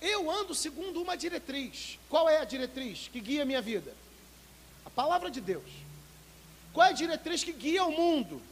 [0.00, 1.96] Eu ando segundo uma diretriz.
[2.08, 3.94] Qual é a diretriz que guia a minha vida?
[4.84, 5.70] A palavra de Deus.
[6.72, 8.42] Qual é a diretriz que guia o mundo?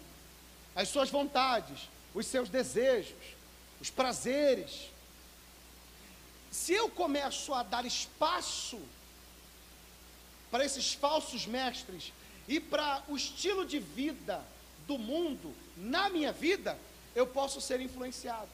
[0.77, 3.35] As suas vontades, os seus desejos,
[3.81, 4.91] os prazeres,
[6.53, 8.81] se eu começo a dar espaço
[10.53, 12.13] para esses falsos mestres
[12.49, 14.43] e para o estilo de vida
[14.87, 16.79] do mundo na minha vida,
[17.15, 18.49] eu posso ser influenciado.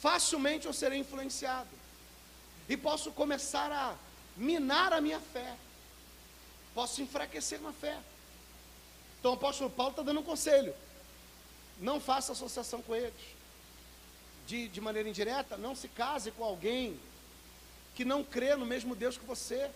[0.00, 1.70] Facilmente eu serei influenciado.
[2.68, 3.96] E posso começar a
[4.36, 5.56] minar a minha fé.
[6.74, 7.96] Posso enfraquecer na fé.
[9.20, 10.74] Então o apóstolo Paulo está dando um conselho.
[11.80, 13.14] Não faça associação com eles
[14.46, 16.98] de, de maneira indireta, não se case com alguém
[17.94, 19.70] que não crê no mesmo Deus que você,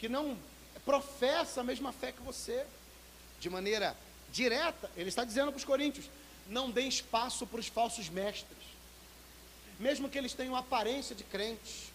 [0.00, 0.36] que não
[0.84, 2.66] professa a mesma fé que você,
[3.38, 3.94] de maneira
[4.32, 6.06] direta, ele está dizendo para os coríntios:
[6.48, 8.64] não dê espaço para os falsos mestres,
[9.78, 11.92] mesmo que eles tenham aparência de crentes,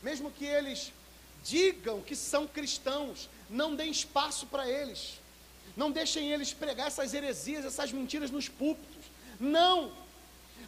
[0.00, 0.92] mesmo que eles
[1.42, 5.18] digam que são cristãos, não dê espaço para eles,
[5.76, 9.04] não deixem eles pregar essas heresias, essas mentiras nos púlpitos,
[9.40, 9.92] não,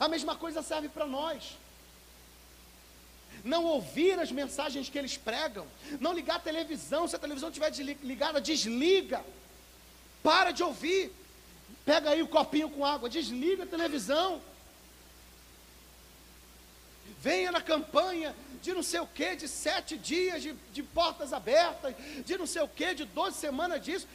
[0.01, 1.57] a mesma coisa serve para nós.
[3.45, 5.67] Não ouvir as mensagens que eles pregam,
[5.99, 7.71] não ligar a televisão, se a televisão estiver
[8.03, 9.25] ligada, desliga.
[10.23, 11.13] Para de ouvir.
[11.85, 14.41] Pega aí o copinho com água, desliga a televisão.
[17.21, 21.95] Venha na campanha de não sei o que, de sete dias de, de portas abertas,
[22.25, 24.07] de não sei o que, de doze semanas disso.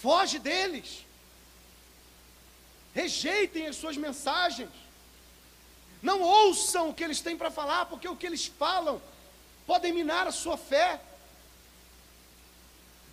[0.00, 1.04] Foge deles
[2.94, 4.68] rejeitem as suas mensagens,
[6.02, 9.00] não ouçam o que eles têm para falar, porque o que eles falam
[9.66, 11.00] podem minar a sua fé.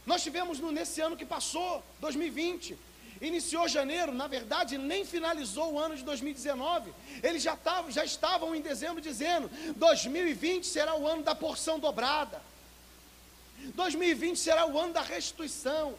[0.05, 2.75] Nós tivemos no, nesse ano que passou, 2020,
[3.21, 6.91] iniciou janeiro, na verdade nem finalizou o ano de 2019.
[7.21, 12.41] Eles já, tavam, já estavam em dezembro dizendo: 2020 será o ano da porção dobrada.
[13.75, 15.93] 2020 será o ano da restituição.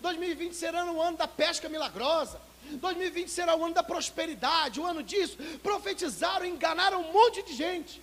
[0.00, 2.40] 2020 será o ano da pesca milagrosa.
[2.70, 5.36] 2020 será o ano da prosperidade, o ano disso.
[5.62, 8.00] Profetizaram, enganaram um monte de gente.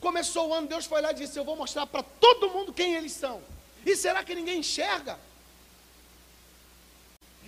[0.00, 2.94] Começou o ano, Deus foi lá e disse: Eu vou mostrar para todo mundo quem
[2.94, 3.42] eles são.
[3.84, 5.18] E será que ninguém enxerga?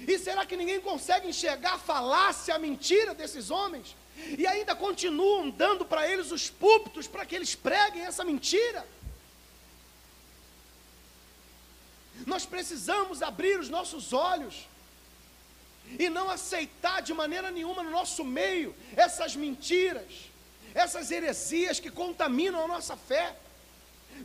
[0.07, 3.97] E será que ninguém consegue enxergar a falácia, a mentira desses homens?
[4.37, 8.87] E ainda continuam dando para eles os púlpitos para que eles preguem essa mentira?
[12.27, 14.67] Nós precisamos abrir os nossos olhos
[15.99, 20.31] e não aceitar de maneira nenhuma no nosso meio essas mentiras,
[20.75, 23.37] essas heresias que contaminam a nossa fé.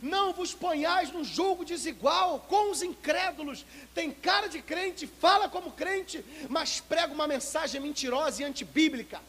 [0.02, 3.64] Não vos ponhais num jogo desigual com os incrédulos.
[3.94, 9.20] Tem cara de crente, fala como crente, mas prega uma mensagem mentirosa e antibíblica.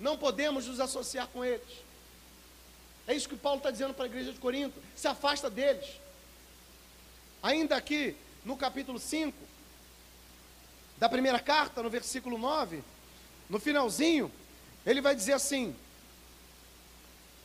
[0.00, 1.68] Não podemos nos associar com eles.
[3.06, 4.82] É isso que Paulo está dizendo para a igreja de Corinto.
[4.96, 5.88] Se afasta deles.
[7.42, 9.51] Ainda aqui no capítulo 5
[11.02, 12.80] da primeira carta, no versículo 9,
[13.50, 14.30] no finalzinho,
[14.86, 15.74] ele vai dizer assim: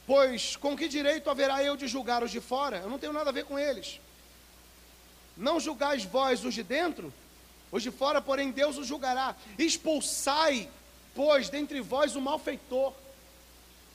[0.05, 2.77] Pois com que direito haverá eu de julgar os de fora?
[2.77, 3.99] Eu não tenho nada a ver com eles.
[5.35, 7.11] Não julgais vós os de dentro?
[7.71, 9.35] Os de fora, porém, Deus os julgará.
[9.57, 10.69] Expulsai,
[11.15, 12.93] pois, dentre vós o malfeitor.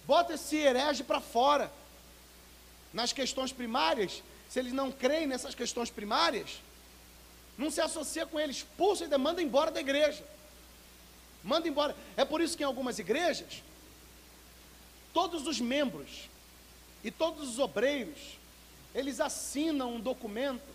[0.04, 1.70] Bota esse herege para fora.
[2.92, 6.60] Nas questões primárias, se eles não creem nessas questões primárias,
[7.56, 10.24] não se associa com eles, expulsa e manda embora da igreja.
[11.42, 11.96] Manda embora.
[12.16, 13.62] É por isso que em algumas igrejas,
[15.12, 16.28] todos os membros
[17.02, 18.38] e todos os obreiros,
[18.94, 20.72] eles assinam um documento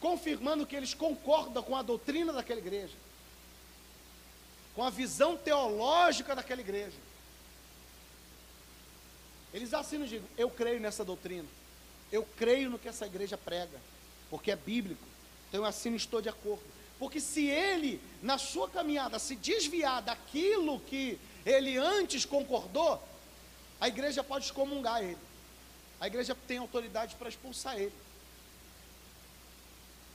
[0.00, 2.94] confirmando que eles concordam com a doutrina daquela igreja,
[4.74, 6.96] com a visão teológica daquela igreja.
[9.52, 11.48] Eles assinam e dizem: Eu creio nessa doutrina,
[12.10, 13.80] eu creio no que essa igreja prega,
[14.34, 15.06] porque é bíblico,
[15.46, 16.64] então eu assino estou de acordo.
[16.98, 23.00] Porque se ele, na sua caminhada, se desviar daquilo que ele antes concordou,
[23.80, 25.18] a igreja pode excomungar ele.
[26.00, 27.92] A igreja tem autoridade para expulsar ele.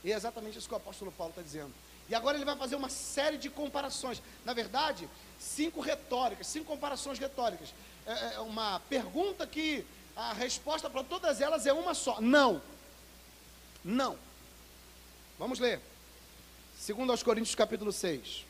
[0.04, 1.72] E é exatamente isso que o apóstolo Paulo está dizendo.
[2.06, 4.20] E agora ele vai fazer uma série de comparações.
[4.44, 7.72] Na verdade, cinco retóricas, cinco comparações retóricas.
[8.04, 9.82] É, é uma pergunta que
[10.14, 12.60] a resposta para todas elas é uma só: não.
[13.84, 14.18] Não.
[15.38, 15.80] Vamos ler.
[16.78, 18.44] Segundo aos Coríntios capítulo 6.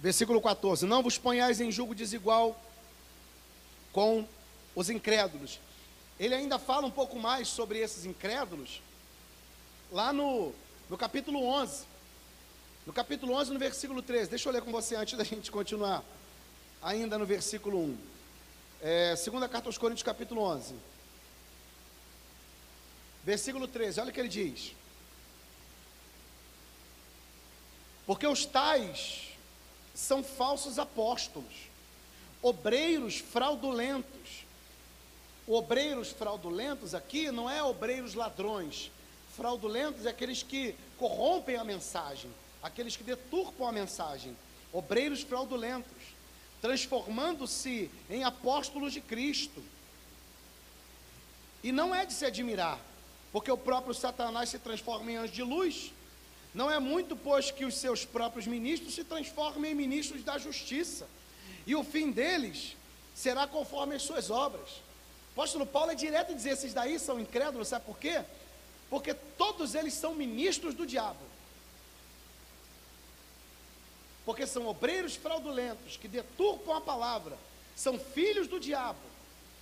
[0.00, 2.60] Versículo 14: Não vos ponhais em julgo desigual
[3.92, 4.26] com
[4.74, 5.60] os incrédulos.
[6.18, 8.82] Ele ainda fala um pouco mais sobre esses incrédulos,
[9.92, 10.52] lá no,
[10.90, 11.84] no capítulo 11.
[12.84, 14.28] No capítulo 11, no versículo 13.
[14.28, 16.02] Deixa eu ler com você antes da gente continuar.
[16.82, 17.98] Ainda no versículo 1.
[18.80, 20.74] É, segunda carta aos Coríntios, capítulo 11.
[23.24, 24.74] Versículo 13, olha o que ele diz.
[28.04, 29.28] Porque os tais
[29.94, 31.54] são falsos apóstolos,
[32.42, 34.42] obreiros fraudulentos.
[35.46, 38.90] Obreiros fraudulentos aqui não é obreiros ladrões.
[39.36, 42.30] Fraudulentos é aqueles que corrompem a mensagem,
[42.62, 44.36] aqueles que deturpam a mensagem.
[44.72, 45.91] Obreiros fraudulentos,
[46.62, 49.62] transformando-se em apóstolos de Cristo.
[51.62, 52.78] E não é de se admirar,
[53.32, 55.92] porque o próprio Satanás se transforma em anjo de luz.
[56.54, 61.08] Não é muito, pois, que os seus próprios ministros se transformem em ministros da justiça,
[61.66, 62.76] e o fim deles
[63.14, 64.70] será conforme as suas obras.
[64.70, 68.22] O apóstolo Paulo é direto em dizer: esses daí são incrédulos, sabe por quê?
[68.88, 71.31] Porque todos eles são ministros do diabo.
[74.24, 77.36] Porque são obreiros fraudulentos que deturpam a palavra,
[77.74, 78.98] são filhos do diabo.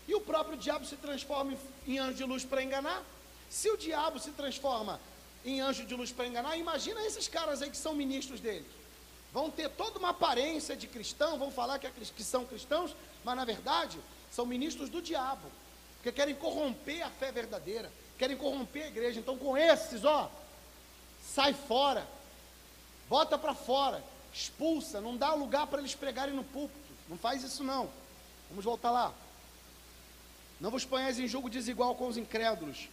[0.07, 1.55] E o próprio diabo se transforma
[1.87, 3.03] em anjo de luz para enganar.
[3.49, 5.01] Se o diabo se transforma
[5.45, 6.57] em anjo de luz para enganar.
[6.57, 8.67] Imagina esses caras aí que são ministros deles.
[9.33, 13.37] Vão ter toda uma aparência de cristão, vão falar que, é, que são cristãos, mas
[13.37, 13.99] na verdade
[14.31, 15.49] são ministros do diabo,
[15.97, 19.21] porque querem corromper a fé verdadeira, querem corromper a igreja.
[19.21, 20.31] Então, com esses, ó,
[21.23, 22.07] sai fora,
[23.09, 24.03] bota para fora,
[24.33, 26.81] expulsa, não dá lugar para eles pregarem no púlpito.
[27.09, 27.91] Não faz isso não.
[28.49, 29.15] Vamos voltar lá.
[30.61, 32.89] Não vos ponhais em jogo desigual com os incrédulos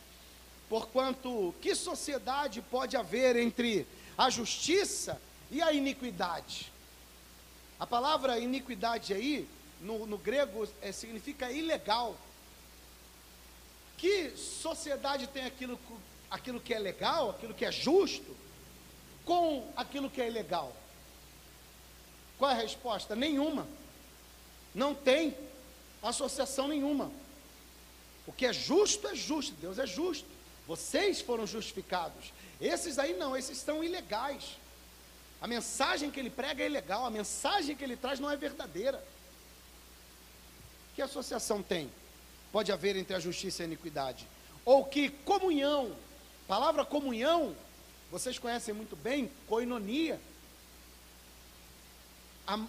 [0.70, 3.88] Porquanto, que sociedade pode haver entre
[4.18, 5.20] a justiça
[5.50, 6.72] e a iniquidade?
[7.80, 9.48] A palavra iniquidade aí,
[9.80, 12.18] no, no grego, é, significa ilegal.
[13.98, 15.80] Que sociedade tem aquilo,
[16.30, 18.36] aquilo que é legal, aquilo que é justo,
[19.24, 20.76] com aquilo que é ilegal?
[22.38, 23.16] Qual é a resposta?
[23.16, 23.68] Nenhuma.
[24.74, 25.36] Não tem
[26.02, 27.12] associação nenhuma.
[28.26, 30.28] O que é justo é justo, Deus é justo.
[30.68, 32.34] Vocês foram justificados.
[32.60, 34.58] Esses aí não, esses são ilegais.
[35.42, 39.04] A mensagem que ele prega é ilegal, a mensagem que ele traz não é verdadeira.
[40.96, 41.92] Que associação tem?
[42.52, 44.28] Pode haver entre a justiça e a iniquidade?
[44.66, 45.96] Ou que comunhão,
[46.48, 47.56] palavra comunhão,
[48.12, 50.20] vocês conhecem muito bem, coinonia,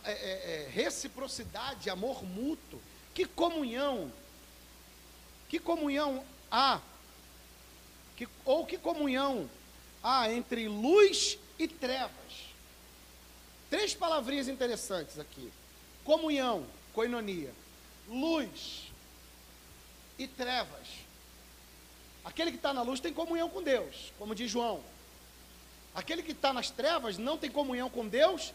[0.05, 2.81] é, é, é reciprocidade, amor mútuo.
[3.15, 4.13] que comunhão,
[5.49, 6.81] que comunhão há,
[8.17, 9.49] que, ou que comunhão
[10.03, 12.13] há entre luz e trevas?
[13.71, 15.53] Três palavrinhas interessantes aqui:
[16.05, 17.53] comunhão, coinonia,
[18.09, 18.89] luz
[20.19, 20.89] e trevas.
[22.25, 24.83] Aquele que está na luz tem comunhão com Deus, como diz João.
[25.95, 28.53] Aquele que está nas trevas não tem comunhão com Deus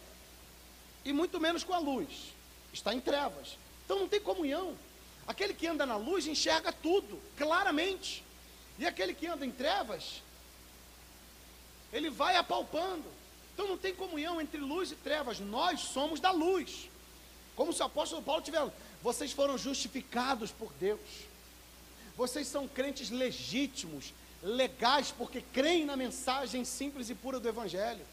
[1.06, 2.34] e muito menos com a luz.
[2.72, 3.58] Está em trevas.
[3.86, 4.76] Então não tem comunhão.
[5.28, 8.24] Aquele que anda na luz enxerga tudo, claramente.
[8.78, 10.22] E aquele que anda em trevas,
[11.92, 13.06] ele vai apalpando.
[13.54, 15.40] Então não tem comunhão entre luz e trevas.
[15.40, 16.90] Nós somos da luz.
[17.56, 18.72] Como se o apóstolo Paulo tivesse,
[19.02, 21.00] vocês foram justificados por Deus.
[22.18, 28.06] Vocês são crentes legítimos, legais, porque creem na mensagem simples e pura do Evangelho.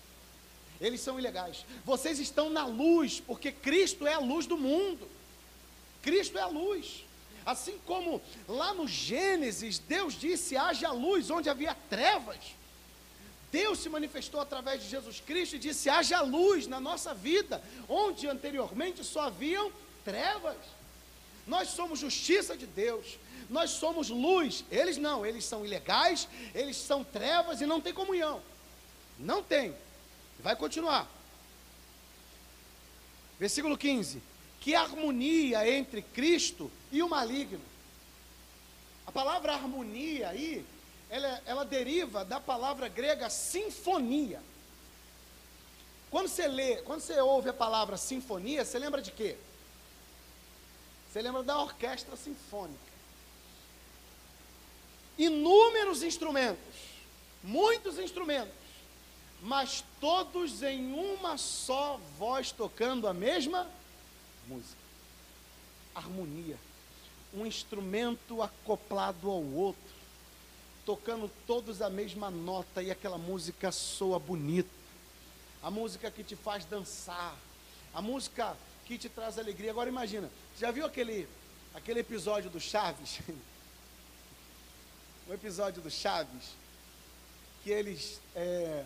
[0.81, 1.65] Eles são ilegais.
[1.85, 5.07] Vocês estão na luz, porque Cristo é a luz do mundo.
[6.03, 7.05] Cristo é a luz.
[7.45, 12.39] Assim como lá no Gênesis, Deus disse: haja luz onde havia trevas.
[13.53, 18.27] Deus se manifestou através de Jesus Cristo e disse: haja luz na nossa vida, onde
[18.27, 19.73] anteriormente só haviam
[20.05, 20.57] trevas.
[21.47, 24.65] Nós somos justiça de Deus, nós somos luz.
[24.71, 28.41] Eles não, eles são ilegais, eles são trevas e não tem comunhão.
[29.19, 29.75] Não tem.
[30.41, 31.09] Vai continuar.
[33.39, 34.23] Versículo 15.
[34.61, 37.61] Que harmonia entre Cristo e o maligno.
[39.07, 40.65] A palavra harmonia aí,
[41.09, 44.43] ela, ela deriva da palavra grega sinfonia.
[46.11, 49.37] Quando você lê, quando você ouve a palavra sinfonia, você lembra de quê?
[51.11, 52.91] Você lembra da orquestra sinfônica
[55.21, 56.75] inúmeros instrumentos,
[57.43, 58.55] muitos instrumentos,
[59.43, 63.71] mas todos em uma só voz tocando a mesma
[64.47, 64.81] música.
[65.95, 66.59] Harmonia.
[67.33, 69.95] Um instrumento acoplado ao outro,
[70.85, 74.69] tocando todos a mesma nota e aquela música soa bonita.
[75.63, 77.37] A música que te faz dançar,
[77.95, 78.57] a música
[78.87, 79.71] que te traz alegria.
[79.71, 81.29] Agora imagina, já viu aquele
[81.75, 83.21] aquele episódio do Chaves?
[85.29, 86.57] um episódio do Chaves,
[87.63, 88.85] que eles, é,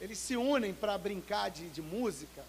[0.00, 2.44] eles se unem para brincar de, de música,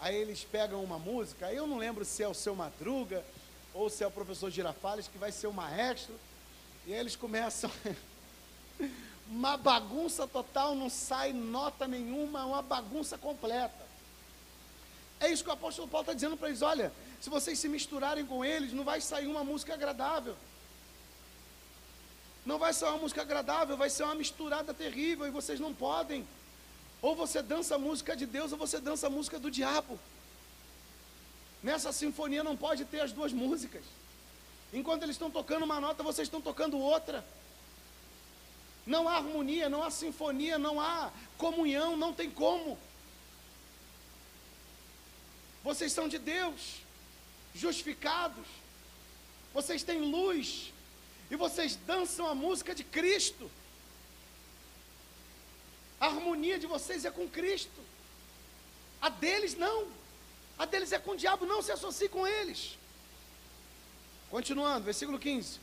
[0.00, 3.24] aí eles pegam uma música, aí eu não lembro se é o seu Madruga
[3.72, 6.14] ou se é o professor Girafales, que vai ser o maestro,
[6.86, 7.70] e aí eles começam
[9.30, 13.82] uma bagunça total, não sai nota nenhuma, uma bagunça completa.
[15.20, 18.26] É isso que o apóstolo Paulo está dizendo para eles: olha, se vocês se misturarem
[18.26, 20.36] com eles, não vai sair uma música agradável.
[22.44, 26.26] Não vai ser uma música agradável, vai ser uma misturada terrível e vocês não podem.
[27.02, 29.98] Ou você dança a música de Deus ou você dança a música do diabo.
[31.62, 33.82] Nessa sinfonia não pode ter as duas músicas.
[34.72, 37.24] Enquanto eles estão tocando uma nota, vocês estão tocando outra.
[38.86, 42.78] Não há harmonia, não há sinfonia, não há comunhão, não tem como.
[45.62, 46.78] Vocês são de Deus,
[47.54, 48.46] justificados.
[49.52, 50.72] Vocês têm luz,
[51.32, 53.50] e vocês dançam a música de Cristo.
[56.02, 57.80] A harmonia de vocês é com Cristo.
[59.00, 59.86] A deles não.
[60.58, 62.76] A deles é com o diabo, não se associe com eles.
[64.28, 65.60] Continuando, versículo 15.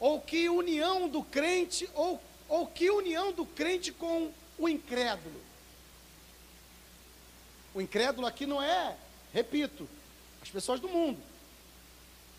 [0.00, 5.40] Ou que união do crente, ou, ou que união do crente com o incrédulo.
[7.72, 8.96] O incrédulo aqui não é,
[9.32, 9.88] repito,
[10.42, 11.22] as pessoas do mundo.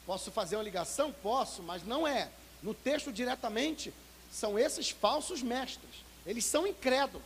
[0.06, 1.14] Posso fazer uma ligação?
[1.14, 2.30] Posso, mas não é.
[2.62, 3.94] No texto diretamente,
[4.30, 6.05] são esses falsos mestres.
[6.26, 7.24] Eles são incrédulos.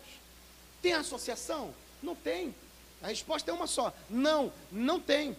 [0.81, 1.73] Tem associação?
[2.01, 2.53] Não tem.
[3.01, 5.35] A resposta é uma só: não, não tem.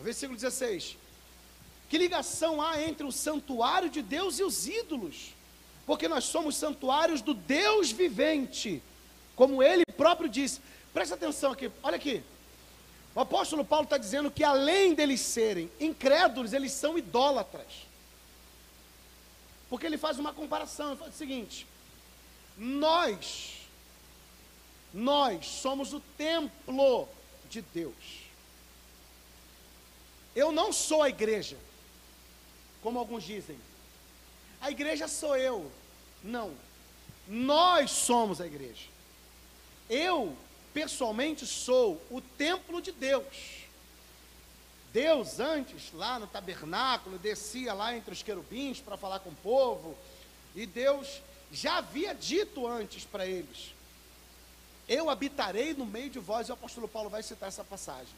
[0.00, 0.96] versículo 16:
[1.88, 5.34] Que ligação há entre o santuário de Deus e os ídolos?
[5.86, 8.82] Porque nós somos santuários do Deus vivente,
[9.34, 10.60] como ele próprio disse.
[10.92, 12.22] Presta atenção aqui, olha aqui.
[13.14, 17.88] O apóstolo Paulo está dizendo que além deles serem incrédulos, eles são idólatras.
[19.68, 21.66] Porque ele faz uma comparação, ele fala o seguinte:
[22.62, 23.66] nós,
[24.92, 27.08] nós somos o templo
[27.48, 27.94] de Deus.
[30.36, 31.56] Eu não sou a igreja,
[32.82, 33.58] como alguns dizem.
[34.60, 35.72] A igreja sou eu.
[36.22, 36.54] Não.
[37.26, 38.86] Nós somos a igreja.
[39.88, 40.36] Eu
[40.74, 43.64] pessoalmente sou o templo de Deus.
[44.92, 49.96] Deus antes, lá no tabernáculo, descia lá entre os querubins para falar com o povo,
[50.54, 53.72] e Deus já havia dito antes para eles:
[54.88, 58.14] Eu habitarei no meio de vós, e o apóstolo Paulo vai citar essa passagem.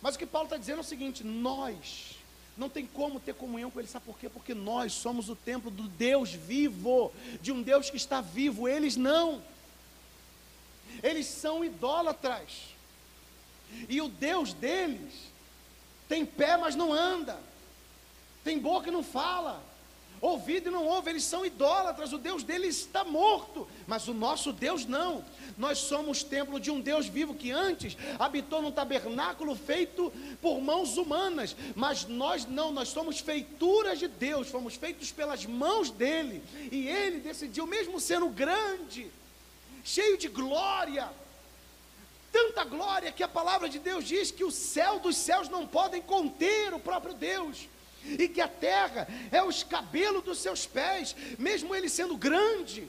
[0.00, 2.16] Mas o que Paulo está dizendo é o seguinte: nós
[2.56, 4.28] não tem como ter comunhão com Ele, sabe por quê?
[4.28, 8.96] Porque nós somos o templo do Deus vivo, de um Deus que está vivo, eles
[8.96, 9.42] não.
[11.02, 12.74] Eles são idólatras.
[13.88, 15.12] E o Deus deles
[16.08, 17.38] tem pé, mas não anda,
[18.42, 19.62] tem boca e não fala,
[20.20, 24.52] ouvido e não ouve, eles são idólatras, o Deus deles está morto, mas o nosso
[24.52, 25.24] Deus não.
[25.56, 30.96] Nós somos templo de um Deus vivo que antes habitou num tabernáculo feito por mãos
[30.96, 36.88] humanas, mas nós não, nós somos feituras de Deus, fomos feitos pelas mãos dele, e
[36.88, 39.10] ele decidiu, mesmo sendo grande,
[39.84, 41.08] cheio de glória,
[42.32, 46.02] tanta glória que a palavra de Deus diz que o céu dos céus não podem
[46.02, 47.68] conter o próprio Deus
[48.04, 52.88] e que a terra é o escabelo dos seus pés, mesmo ele sendo grande,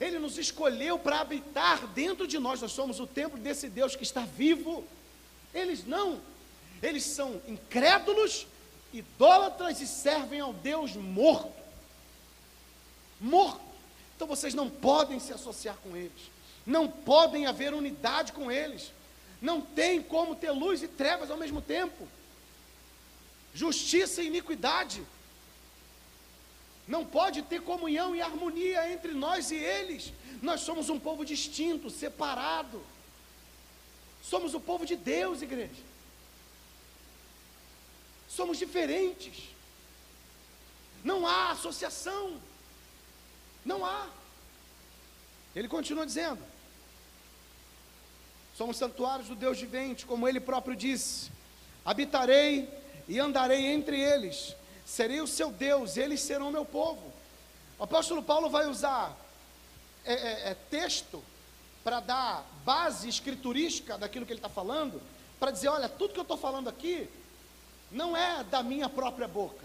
[0.00, 4.02] ele nos escolheu para habitar dentro de nós, nós somos o templo desse Deus que
[4.02, 4.84] está vivo.
[5.54, 6.20] Eles não,
[6.82, 8.46] eles são incrédulos,
[8.92, 11.52] idólatras e servem ao Deus morto.
[13.20, 13.60] Morto.
[14.14, 16.30] Então vocês não podem se associar com eles,
[16.66, 18.92] não podem haver unidade com eles,
[19.40, 22.06] não tem como ter luz e trevas ao mesmo tempo
[23.54, 25.02] justiça e iniquidade.
[26.86, 30.12] Não pode ter comunhão e harmonia entre nós e eles.
[30.40, 32.82] Nós somos um povo distinto, separado.
[34.22, 35.82] Somos o povo de Deus, igreja.
[38.28, 39.48] Somos diferentes.
[41.04, 42.40] Não há associação.
[43.64, 44.08] Não há.
[45.54, 46.42] Ele continua dizendo:
[48.56, 51.30] Somos santuários do Deus vivente, como ele próprio disse:
[51.84, 52.68] Habitarei
[53.08, 54.54] e andarei entre eles,
[54.84, 57.12] serei o seu Deus, eles serão meu povo.
[57.78, 59.16] O apóstolo Paulo vai usar
[60.04, 61.22] é, é, é, texto
[61.82, 65.00] para dar base escriturística daquilo que ele está falando,
[65.40, 67.08] para dizer: olha, tudo que eu estou falando aqui
[67.90, 69.64] não é da minha própria boca,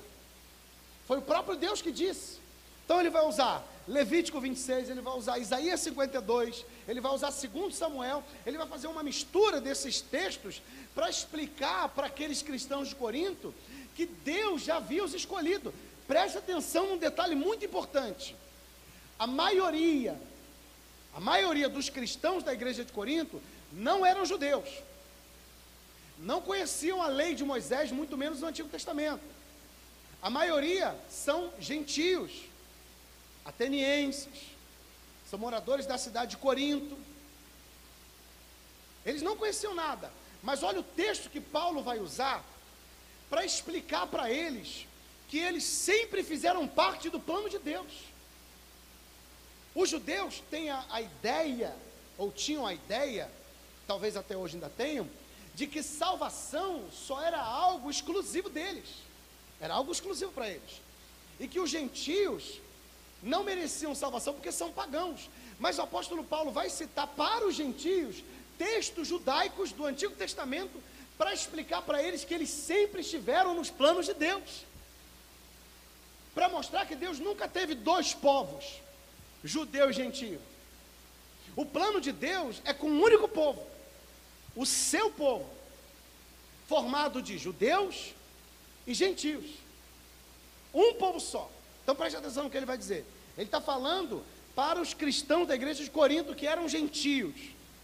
[1.05, 2.41] foi o próprio Deus que disse.
[2.85, 7.75] Então ele vai usar Levítico 26, ele vai usar Isaías 52, ele vai usar 2
[7.75, 10.61] Samuel, ele vai fazer uma mistura desses textos
[10.93, 13.53] para explicar para aqueles cristãos de Corinto
[13.95, 15.73] que Deus já havia os escolhido.
[16.07, 18.35] Preste atenção num detalhe muito importante.
[19.17, 20.19] A maioria,
[21.13, 23.41] a maioria dos cristãos da igreja de Corinto
[23.71, 24.67] não eram judeus.
[26.19, 29.23] Não conheciam a lei de Moisés, muito menos o Antigo Testamento.
[30.21, 32.31] A maioria são gentios
[33.45, 34.52] atenienses,
[35.33, 36.95] são moradores da cidade de Corinto.
[39.03, 42.45] Eles não conheciam nada, mas olha o texto que Paulo vai usar
[43.31, 44.85] para explicar para eles
[45.27, 47.91] que eles sempre fizeram parte do plano de Deus.
[49.73, 51.75] Os judeus têm a, a ideia,
[52.15, 53.27] ou tinham a ideia,
[53.87, 55.09] talvez até hoje ainda tenham,
[55.55, 58.87] de que salvação só era algo exclusivo deles,
[59.59, 60.79] era algo exclusivo para eles,
[61.39, 62.61] e que os gentios
[63.23, 65.29] não mereciam salvação porque são pagãos.
[65.59, 68.23] Mas o apóstolo Paulo vai citar para os gentios
[68.57, 70.81] textos judaicos do Antigo Testamento
[71.17, 74.65] para explicar para eles que eles sempre estiveram nos planos de Deus.
[76.35, 78.65] Para mostrar que Deus nunca teve dois povos,
[79.43, 80.41] judeu e gentio.
[81.55, 83.65] O plano de Deus é com um único povo,
[84.55, 85.47] o seu povo,
[86.67, 88.13] formado de judeus
[88.87, 89.45] e gentios.
[90.73, 91.49] Um povo só.
[91.83, 93.05] Então preste atenção no que ele vai dizer.
[93.37, 94.23] Ele está falando
[94.55, 97.35] para os cristãos da igreja de Corinto que eram gentios,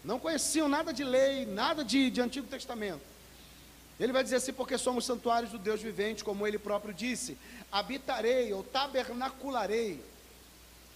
[0.04, 3.02] não conheciam nada de lei, nada de, de Antigo Testamento.
[3.98, 7.36] Ele vai dizer assim: porque somos santuários do Deus vivente, como ele próprio disse:
[7.70, 10.02] habitarei ou tabernacularei,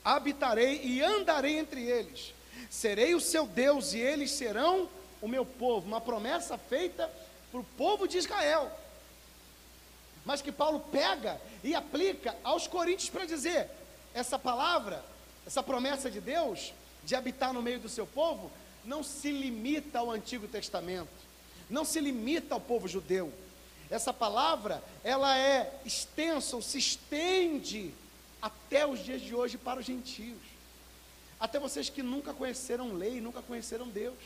[0.02, 2.32] habitarei e andarei entre eles,
[2.70, 4.88] serei o seu Deus e eles serão
[5.20, 5.86] o meu povo.
[5.86, 7.10] Uma promessa feita
[7.50, 8.72] para o povo de Israel
[10.24, 13.68] mas que Paulo pega e aplica aos coríntios para dizer:
[14.14, 15.04] essa palavra,
[15.46, 16.72] essa promessa de Deus
[17.04, 18.50] de habitar no meio do seu povo,
[18.84, 21.10] não se limita ao Antigo Testamento,
[21.68, 23.32] não se limita ao povo judeu.
[23.90, 27.94] Essa palavra, ela é extensa, ou se estende
[28.40, 30.40] até os dias de hoje para os gentios.
[31.38, 34.18] Até vocês que nunca conheceram lei, nunca conheceram Deus.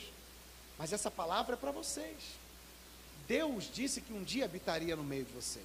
[0.78, 2.16] Mas essa palavra é para vocês.
[3.28, 5.64] Deus disse que um dia habitaria no meio de vocês.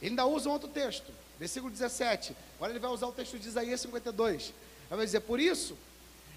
[0.00, 2.36] Ele ainda usa um outro texto, versículo 17.
[2.56, 4.46] Agora ele vai usar o texto de Isaías 52.
[4.46, 4.52] Ele
[4.90, 5.78] vai dizer: Por isso,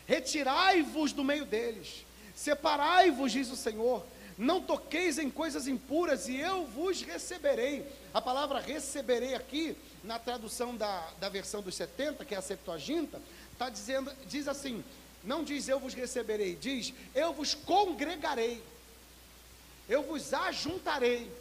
[0.05, 2.05] retirai-vos do meio deles,
[2.35, 4.05] separai-vos, diz o Senhor.
[4.37, 7.87] Não toqueis em coisas impuras, e eu vos receberei.
[8.13, 13.19] A palavra receberei aqui, na tradução da, da versão dos 70, que é a Septuaginta,
[13.53, 14.83] está dizendo, diz assim:
[15.23, 18.61] não diz eu vos receberei, diz eu vos congregarei.
[19.87, 21.31] Eu vos ajuntarei.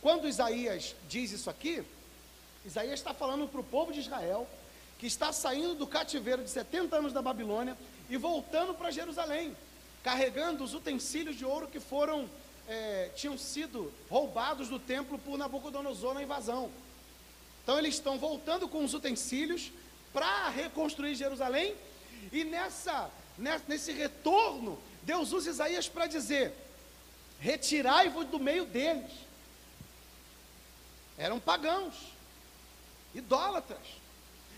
[0.00, 1.82] Quando Isaías diz isso aqui,
[2.64, 4.46] Isaías está falando para o povo de Israel,
[4.98, 7.76] que está saindo do cativeiro de 70 anos da Babilônia
[8.08, 9.56] e voltando para Jerusalém,
[10.02, 12.28] carregando os utensílios de ouro que foram,
[12.68, 16.70] é, tinham sido roubados do templo por Nabucodonosor na invasão.
[17.62, 19.72] Então eles estão voltando com os utensílios
[20.12, 21.74] para reconstruir Jerusalém,
[22.32, 23.10] e nessa,
[23.66, 26.54] nesse retorno, Deus usa Isaías para dizer:
[27.44, 29.12] retirai-vos do meio deles.
[31.18, 31.94] Eram pagãos,
[33.14, 34.02] idólatras.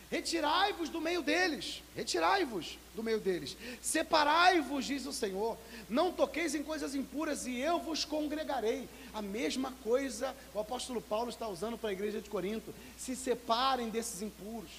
[0.09, 5.59] Retirai-vos do meio deles, retirai-vos do meio deles, separai-vos, diz o Senhor,
[5.89, 8.89] não toqueis em coisas impuras e eu vos congregarei.
[9.13, 13.91] A mesma coisa o apóstolo Paulo está usando para a igreja de Corinto: se separem
[13.91, 14.71] desses impuros,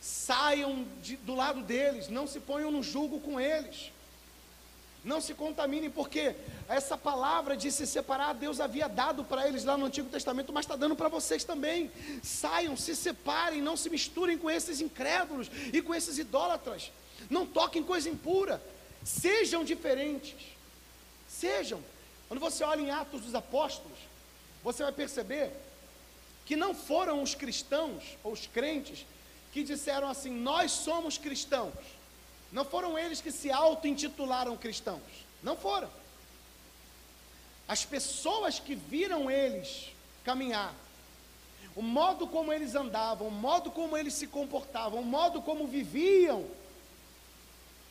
[0.00, 3.90] saiam de, do lado deles, não se ponham no julgo com eles.
[5.02, 6.34] Não se contaminem, porque
[6.68, 10.64] essa palavra de se separar, Deus havia dado para eles lá no Antigo Testamento, mas
[10.64, 11.90] está dando para vocês também.
[12.22, 16.92] Saiam, se separem, não se misturem com esses incrédulos e com esses idólatras.
[17.30, 18.62] Não toquem coisa impura.
[19.02, 20.36] Sejam diferentes.
[21.28, 21.82] Sejam.
[22.28, 23.98] Quando você olha em Atos dos Apóstolos,
[24.62, 25.50] você vai perceber
[26.44, 29.06] que não foram os cristãos ou os crentes
[29.52, 31.72] que disseram assim: Nós somos cristãos.
[32.52, 35.00] Não foram eles que se auto-intitularam cristãos.
[35.42, 35.90] Não foram.
[37.68, 39.90] As pessoas que viram eles
[40.24, 40.74] caminhar,
[41.76, 46.44] o modo como eles andavam, o modo como eles se comportavam, o modo como viviam,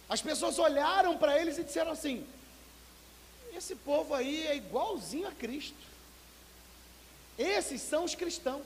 [0.10, 2.26] as pessoas olharam para eles e disseram assim:
[3.56, 5.78] esse povo aí é igualzinho a Cristo.
[7.38, 8.66] Esses são os cristãos.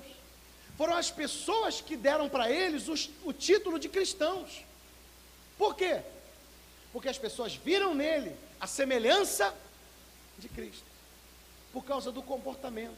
[0.78, 4.64] Foram as pessoas que deram para eles os, o título de cristãos.
[5.58, 6.02] Por quê?
[6.92, 9.54] Porque as pessoas viram nele a semelhança
[10.38, 10.86] de Cristo,
[11.72, 12.98] por causa do comportamento,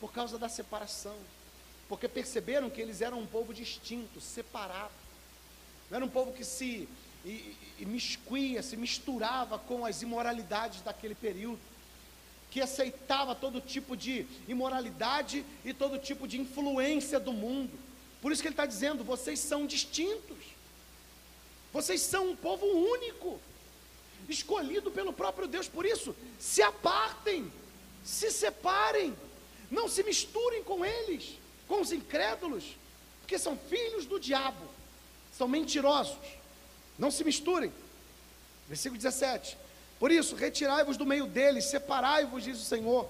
[0.00, 1.16] por causa da separação,
[1.88, 4.92] porque perceberam que eles eram um povo distinto, separado,
[5.90, 6.88] não era um povo que se
[7.24, 11.60] e, e miscuía, se misturava com as imoralidades daquele período,
[12.50, 17.78] que aceitava todo tipo de imoralidade e todo tipo de influência do mundo.
[18.20, 20.38] Por isso que ele está dizendo: vocês são distintos.
[21.72, 23.40] Vocês são um povo único,
[24.28, 25.68] escolhido pelo próprio Deus.
[25.68, 27.50] Por isso, se apartem,
[28.04, 29.16] se separem,
[29.70, 31.38] não se misturem com eles,
[31.68, 32.64] com os incrédulos,
[33.20, 34.64] porque são filhos do diabo,
[35.32, 36.16] são mentirosos.
[36.98, 37.72] Não se misturem.
[38.68, 39.56] Versículo 17.
[39.98, 43.08] Por isso, retirai-vos do meio deles, separai-vos, diz o Senhor.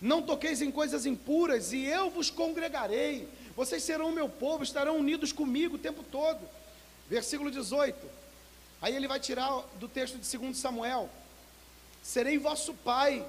[0.00, 3.28] Não toqueis em coisas impuras, e eu vos congregarei.
[3.54, 6.40] Vocês serão o meu povo, estarão unidos comigo o tempo todo.
[7.08, 7.96] Versículo 18.
[8.80, 11.08] Aí ele vai tirar do texto de 2 Samuel:
[12.02, 13.24] Serei vosso pai,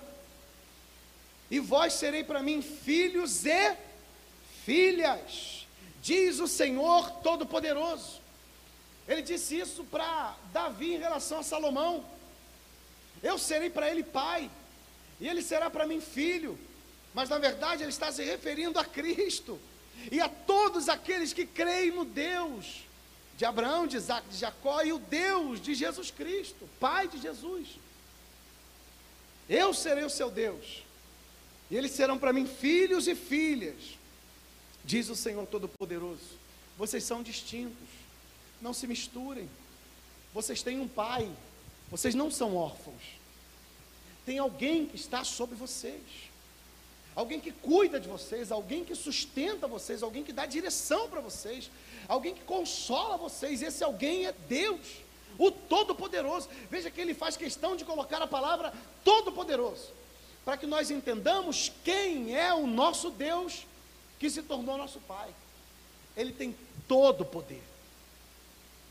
[1.50, 3.76] e vós serei para mim filhos e
[4.66, 5.66] filhas,
[6.02, 8.22] diz o Senhor Todo-Poderoso.
[9.08, 12.04] Ele disse isso para Davi em relação a Salomão.
[13.24, 14.50] Eu serei para ele pai,
[15.20, 16.60] e ele será para mim filho.
[17.14, 19.60] Mas na verdade ele está se referindo a Cristo
[20.12, 22.87] e a todos aqueles que creem no Deus
[23.38, 27.68] de Abraão, de Isaac, de Jacó e o Deus de Jesus Cristo, Pai de Jesus.
[29.48, 30.84] Eu serei o seu Deus,
[31.70, 33.98] e eles serão para mim filhos e filhas,
[34.84, 36.38] diz o Senhor Todo-Poderoso.
[36.78, 37.88] Vocês são distintos,
[38.60, 39.48] não se misturem.
[40.34, 41.32] Vocês têm um pai,
[41.90, 43.02] vocês não são órfãos.
[44.26, 46.02] Tem alguém que está sobre vocês
[47.18, 51.68] alguém que cuida de vocês, alguém que sustenta vocês, alguém que dá direção para vocês,
[52.08, 53.64] alguém que consola vocês.
[53.64, 54.86] Esse alguém é Deus,
[55.36, 56.48] o Todo-Poderoso.
[56.70, 58.72] Veja que ele faz questão de colocar a palavra
[59.04, 59.90] Todo-Poderoso,
[60.46, 63.66] para que nós entendamos quem é o nosso Deus
[64.20, 65.34] que se tornou nosso Pai.
[66.16, 66.56] Ele tem
[66.88, 67.64] todo o poder,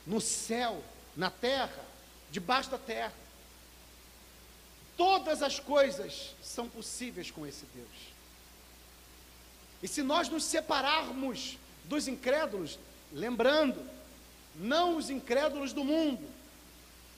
[0.04, 0.82] no céu,
[1.16, 1.84] na terra,
[2.32, 3.14] debaixo da terra.
[4.96, 8.15] Todas as coisas são possíveis com esse Deus.
[9.82, 12.78] E se nós nos separarmos dos incrédulos,
[13.12, 13.84] lembrando,
[14.54, 16.26] não os incrédulos do mundo,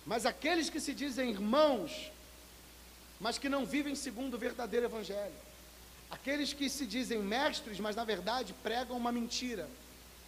[0.04, 2.10] mas aqueles que se dizem irmãos,
[3.20, 5.34] mas que não vivem segundo o verdadeiro evangelho.
[6.10, 9.68] Aqueles que se dizem mestres, mas na verdade pregam uma mentira.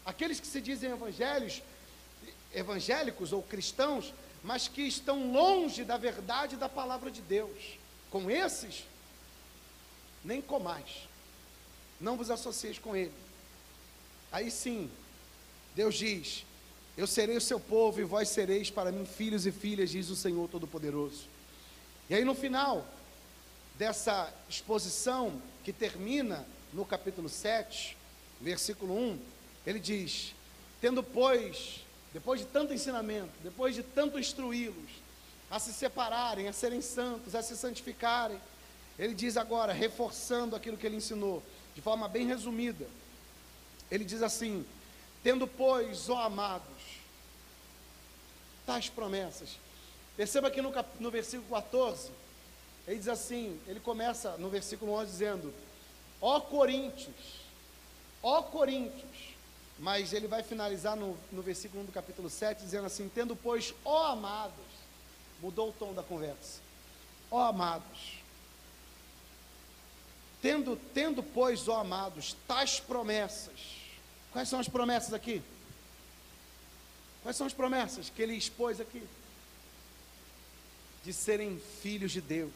[0.04, 1.62] Aqueles que se dizem evangelhos,
[2.52, 4.12] evangélicos ou cristãos,
[4.42, 7.78] mas que estão longe da verdade da palavra de Deus.
[8.10, 8.84] Com esses,
[10.24, 11.09] nem comais
[12.00, 13.12] não vos associeis com ele.
[14.32, 14.90] Aí sim,
[15.74, 16.44] Deus diz:
[16.96, 20.16] Eu serei o seu povo e vós sereis para mim filhos e filhas, diz o
[20.16, 21.24] Senhor Todo-Poderoso.
[22.08, 22.86] E aí no final
[23.78, 27.96] dessa exposição que termina no capítulo 7,
[28.40, 29.18] versículo 1,
[29.66, 30.34] ele diz:
[30.80, 31.80] Tendo, pois,
[32.12, 34.90] depois de tanto ensinamento, depois de tanto instruí-los,
[35.50, 38.40] a se separarem, a serem santos, a se santificarem,
[38.98, 41.42] ele diz agora, reforçando aquilo que ele ensinou,
[41.74, 42.86] de forma bem resumida,
[43.90, 44.64] ele diz assim:
[45.22, 46.64] Tendo, pois, ó amados,
[48.66, 49.58] tais promessas.
[50.16, 52.10] Perceba que no, cap, no versículo 14,
[52.86, 55.54] ele diz assim: ele começa no versículo 11 dizendo:
[56.20, 57.40] Ó Coríntios,
[58.22, 59.34] ó Coríntios,
[59.78, 63.74] mas ele vai finalizar no, no versículo 1 do capítulo 7, dizendo assim: Tendo, pois,
[63.84, 64.54] ó amados,
[65.40, 66.60] mudou o tom da conversa,
[67.30, 68.19] ó amados,
[70.42, 73.80] tendo, tendo, pois, ó amados, tais promessas,
[74.32, 75.42] Quais são as promessas aqui?
[77.22, 79.02] Quais são as promessas que ele expôs aqui?
[81.04, 82.52] De serem filhos de Deus.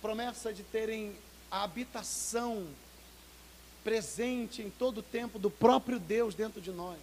[0.00, 1.14] Promessa de terem
[1.50, 2.66] a habitação
[3.84, 6.98] presente em todo o tempo do próprio Deus dentro de nós.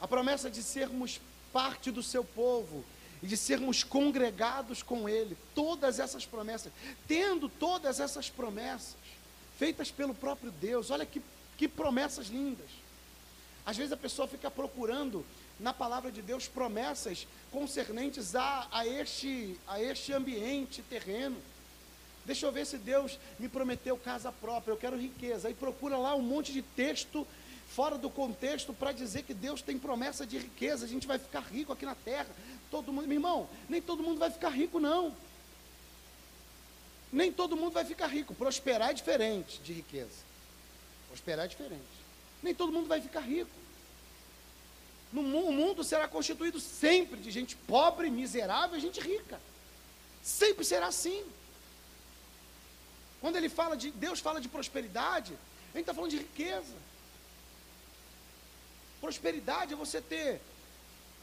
[0.00, 1.20] A promessa de sermos
[1.52, 2.84] parte do seu povo
[3.22, 5.36] e de sermos congregados com Ele.
[5.54, 6.72] Todas essas promessas,
[7.06, 8.96] tendo todas essas promessas
[9.58, 10.90] feitas pelo próprio Deus.
[10.90, 11.22] Olha que
[11.56, 12.68] que promessas lindas.
[13.64, 15.24] Às vezes a pessoa fica procurando
[15.58, 21.36] na palavra de Deus promessas concernentes a, a, este, a este ambiente terreno.
[22.24, 25.48] Deixa eu ver se Deus me prometeu casa própria, eu quero riqueza.
[25.48, 27.26] Aí procura lá um monte de texto
[27.68, 31.40] fora do contexto para dizer que Deus tem promessa de riqueza, a gente vai ficar
[31.40, 32.28] rico aqui na terra.
[32.70, 35.14] Todo mundo, meu irmão, nem todo mundo vai ficar rico não.
[37.12, 38.34] Nem todo mundo vai ficar rico.
[38.34, 40.24] Prosperar é diferente de riqueza.
[41.08, 41.82] Prosperar é diferente.
[42.42, 43.50] Nem todo mundo vai ficar rico.
[45.12, 49.40] No o mundo será constituído sempre de gente pobre, miserável e gente rica.
[50.22, 51.24] Sempre será assim.
[53.20, 55.32] Quando ele fala de Deus fala de prosperidade,
[55.72, 56.74] ele está falando de riqueza.
[59.00, 60.40] Prosperidade é você ter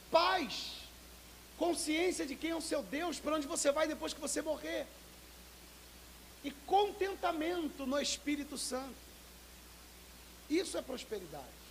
[0.10, 0.83] paz,
[1.64, 4.86] consciência de quem é o seu Deus, para onde você vai depois que você morrer.
[6.44, 9.02] E contentamento no Espírito Santo.
[10.50, 11.64] Isso é prosperidade.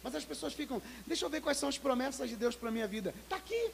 [0.00, 2.72] Mas as pessoas ficam, deixa eu ver quais são as promessas de Deus para a
[2.72, 3.12] minha vida.
[3.24, 3.70] Está aqui.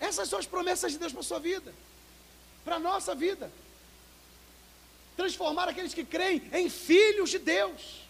[0.00, 1.74] Essas são as promessas de Deus para a sua vida,
[2.64, 3.50] para a nossa vida.
[5.14, 8.05] Transformar aqueles que creem em filhos de Deus.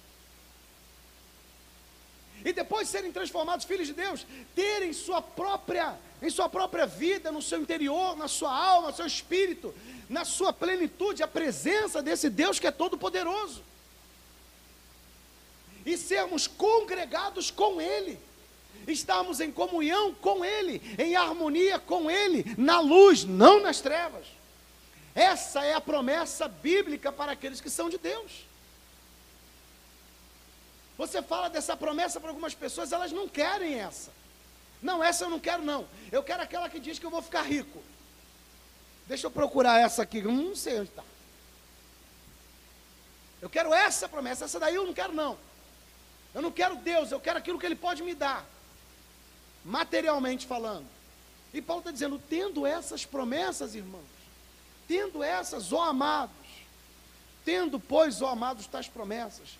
[2.46, 4.24] E depois de serem transformados filhos de Deus,
[4.54, 9.04] terem sua própria, em sua própria vida, no seu interior, na sua alma, no seu
[9.04, 9.74] espírito,
[10.08, 13.64] na sua plenitude, a presença desse Deus que é todo poderoso
[15.84, 18.16] e sermos congregados com Ele,
[18.86, 24.24] estarmos em comunhão com Ele, em harmonia com Ele, na luz, não nas trevas.
[25.16, 28.45] Essa é a promessa bíblica para aqueles que são de Deus.
[30.96, 34.10] Você fala dessa promessa para algumas pessoas, elas não querem essa.
[34.80, 35.86] Não, essa eu não quero, não.
[36.10, 37.82] Eu quero aquela que diz que eu vou ficar rico.
[39.06, 41.04] Deixa eu procurar essa aqui, eu não sei onde está.
[43.40, 45.38] Eu quero essa promessa, essa daí eu não quero, não.
[46.34, 48.44] Eu não quero Deus, eu quero aquilo que Ele pode me dar,
[49.64, 50.86] materialmente falando.
[51.52, 54.04] E Paulo está dizendo: tendo essas promessas, irmãos,
[54.88, 56.34] tendo essas, ó amados,
[57.44, 59.58] tendo, pois, ó amados, tais promessas,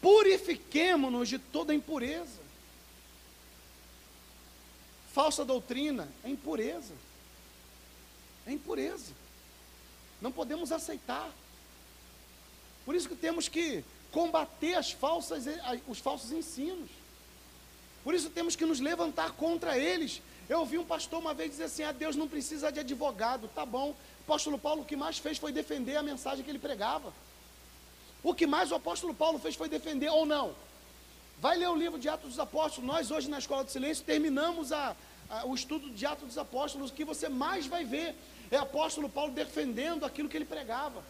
[0.00, 2.40] purifiquemo-nos de toda impureza.
[5.12, 6.94] Falsa doutrina é impureza.
[8.46, 9.12] É impureza.
[10.20, 11.30] Não podemos aceitar.
[12.84, 15.44] Por isso que temos que combater as falsas,
[15.86, 16.88] os falsos ensinos.
[18.02, 20.22] Por isso temos que nos levantar contra eles.
[20.48, 23.48] Eu ouvi um pastor uma vez dizer assim: ah, Deus não precisa de advogado.
[23.54, 23.90] Tá bom.
[23.90, 27.12] O apóstolo Paulo o que mais fez foi defender a mensagem que ele pregava.
[28.22, 30.54] O que mais o apóstolo Paulo fez foi defender ou não.
[31.40, 32.88] Vai ler o livro de Atos dos Apóstolos.
[32.88, 34.96] Nós, hoje, na Escola do Silêncio, terminamos a,
[35.30, 36.90] a, o estudo de Atos dos Apóstolos.
[36.90, 38.14] O que você mais vai ver
[38.50, 41.02] é o apóstolo Paulo defendendo aquilo que ele pregava.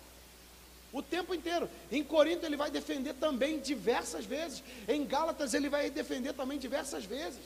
[0.93, 1.69] O tempo inteiro.
[1.91, 4.63] Em Corinto ele vai defender também diversas vezes.
[4.87, 7.41] Em Gálatas ele vai defender também diversas vezes.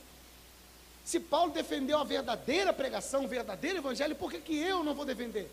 [1.04, 5.04] Se Paulo defendeu a verdadeira pregação, o verdadeiro evangelho, por que, que eu não vou
[5.04, 5.50] defender?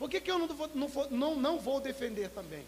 [0.00, 2.64] Por que, que eu não vou, não, vou, não, não vou defender também?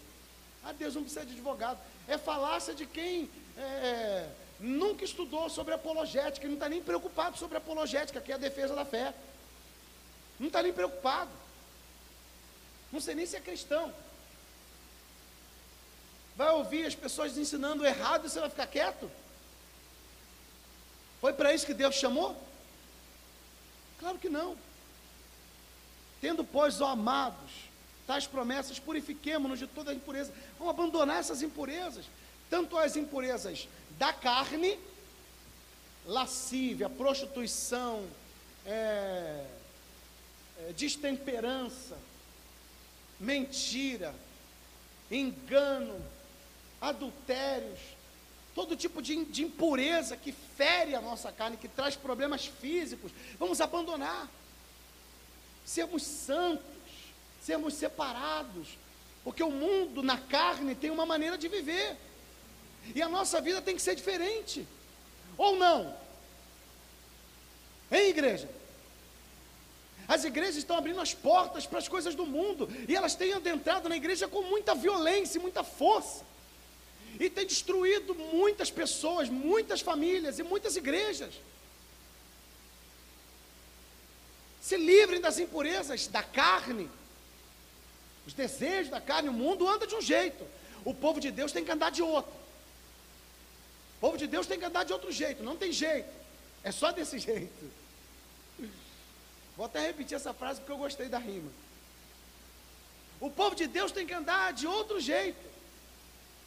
[0.63, 1.79] Ah, Deus não precisa de advogado.
[2.07, 3.27] É falácia de quem
[3.57, 4.29] é,
[4.59, 8.85] nunca estudou sobre apologética, não está nem preocupado sobre apologética, que é a defesa da
[8.85, 9.15] fé.
[10.39, 11.31] Não está nem preocupado.
[12.91, 13.91] Não sei nem se é cristão.
[16.35, 19.09] Vai ouvir as pessoas ensinando errado e você vai ficar quieto?
[21.19, 22.39] Foi para isso que Deus chamou?
[23.99, 24.55] Claro que não.
[26.23, 27.51] Tendo, pois, ó amados,
[28.07, 30.31] tais promessas, purifiquemo-nos de toda impureza.
[30.57, 32.05] Vamos abandonar essas impurezas,
[32.49, 33.67] tanto as impurezas
[33.97, 34.79] da carne,
[36.05, 38.07] lascívia, prostituição,
[38.65, 39.45] é,
[40.59, 41.97] é, destemperança,
[43.19, 44.15] mentira,
[45.11, 46.01] engano,
[46.79, 47.79] adultérios,
[48.55, 53.59] todo tipo de, de impureza que fere a nossa carne, que traz problemas físicos, vamos
[53.59, 54.29] abandonar.
[55.65, 56.63] Sermos santos,
[57.41, 58.77] sermos separados,
[59.23, 61.97] porque o mundo na carne tem uma maneira de viver,
[62.93, 64.67] e a nossa vida tem que ser diferente,
[65.37, 65.95] ou não?
[67.91, 68.49] Hein, igreja?
[70.07, 73.87] As igrejas estão abrindo as portas para as coisas do mundo, e elas têm adentrado
[73.87, 76.25] na igreja com muita violência e muita força
[77.19, 81.33] e tem destruído muitas pessoas, muitas famílias e muitas igrejas.
[84.63, 86.89] Se livrem das impurezas da carne,
[88.25, 90.47] os desejos da carne, o mundo anda de um jeito,
[90.85, 92.31] o povo de Deus tem que andar de outro.
[93.97, 96.07] O povo de Deus tem que andar de outro jeito, não tem jeito,
[96.63, 97.71] é só desse jeito.
[99.57, 101.51] Vou até repetir essa frase porque eu gostei da rima.
[103.19, 105.45] O povo de Deus tem que andar de outro jeito.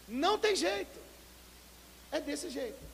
[0.08, 0.98] Não tem jeito.
[2.10, 2.85] É desse jeito.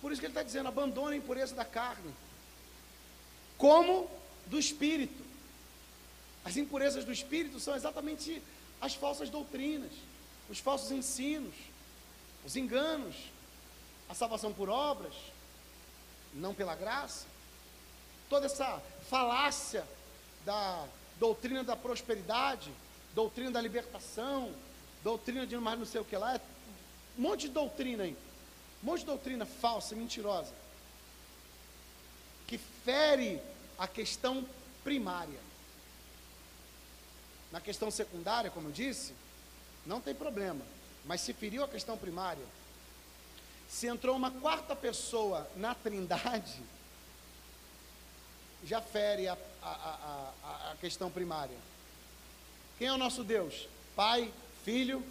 [0.00, 2.12] Por isso que ele está dizendo: abandone a impureza da carne,
[3.56, 4.08] como
[4.46, 5.26] do espírito.
[6.44, 8.42] As impurezas do espírito são exatamente
[8.80, 9.92] as falsas doutrinas,
[10.48, 11.54] os falsos ensinos,
[12.44, 13.16] os enganos,
[14.08, 15.14] a salvação por obras,
[16.32, 17.26] não pela graça,
[18.28, 19.84] toda essa falácia
[20.44, 20.86] da
[21.18, 22.70] doutrina da prosperidade,
[23.14, 24.54] doutrina da libertação,
[25.02, 26.40] doutrina de mais não sei o que lá, é
[27.18, 28.16] um monte de doutrina aí,
[28.82, 30.52] um monte de doutrina falsa, mentirosa,
[32.46, 33.40] que fere
[33.78, 34.46] a questão
[34.84, 35.40] primária.
[37.50, 39.14] Na questão secundária, como eu disse,
[39.86, 40.64] não tem problema,
[41.04, 42.44] mas se feriu a questão primária,
[43.68, 46.60] se entrou uma quarta pessoa na trindade,
[48.64, 51.56] já fere a, a, a, a questão primária.
[52.78, 53.68] Quem é o nosso Deus?
[53.94, 54.32] Pai,
[54.64, 55.02] Filho.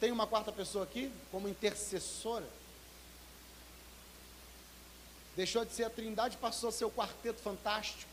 [0.00, 2.46] Tem uma quarta pessoa aqui, como intercessora.
[5.36, 8.10] Deixou de ser a trindade, passou a ser o quarteto fantástico.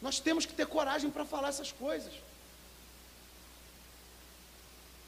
[0.00, 2.12] Nós temos que ter coragem para falar essas coisas.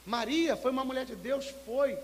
[0.07, 1.99] Maria foi uma mulher de Deus, foi,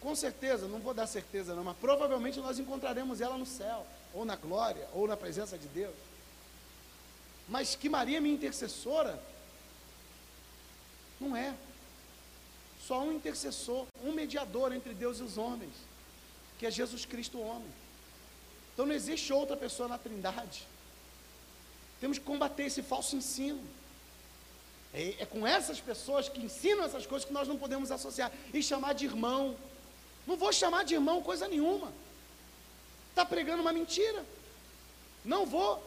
[0.00, 4.24] com certeza, não vou dar certeza não, mas provavelmente nós encontraremos ela no céu, ou
[4.24, 6.07] na glória, ou na presença de Deus.
[7.48, 9.20] Mas que Maria, minha intercessora,
[11.20, 11.54] não é.
[12.86, 15.72] Só um intercessor, um mediador entre Deus e os homens,
[16.58, 17.70] que é Jesus Cristo, homem.
[18.72, 20.66] Então não existe outra pessoa na Trindade.
[22.00, 23.60] Temos que combater esse falso ensino.
[24.94, 28.62] É, é, com essas pessoas que ensinam essas coisas que nós não podemos associar e
[28.62, 29.56] chamar de irmão,
[30.26, 31.92] não vou chamar de irmão coisa nenhuma.
[33.10, 34.24] Está pregando uma mentira.
[35.24, 35.84] Não vou.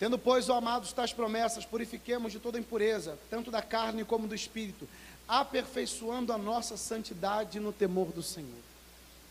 [0.00, 4.34] Tendo, pois, ó amados, tais promessas, purifiquemos de toda impureza, tanto da carne como do
[4.34, 4.88] espírito,
[5.28, 8.62] aperfeiçoando a nossa santidade no temor do Senhor.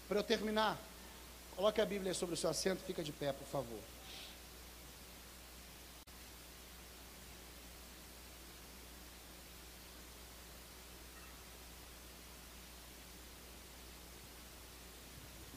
[0.08, 0.78] Para eu terminar,
[1.56, 3.80] coloque a Bíblia sobre o seu assento, fica de pé, por favor.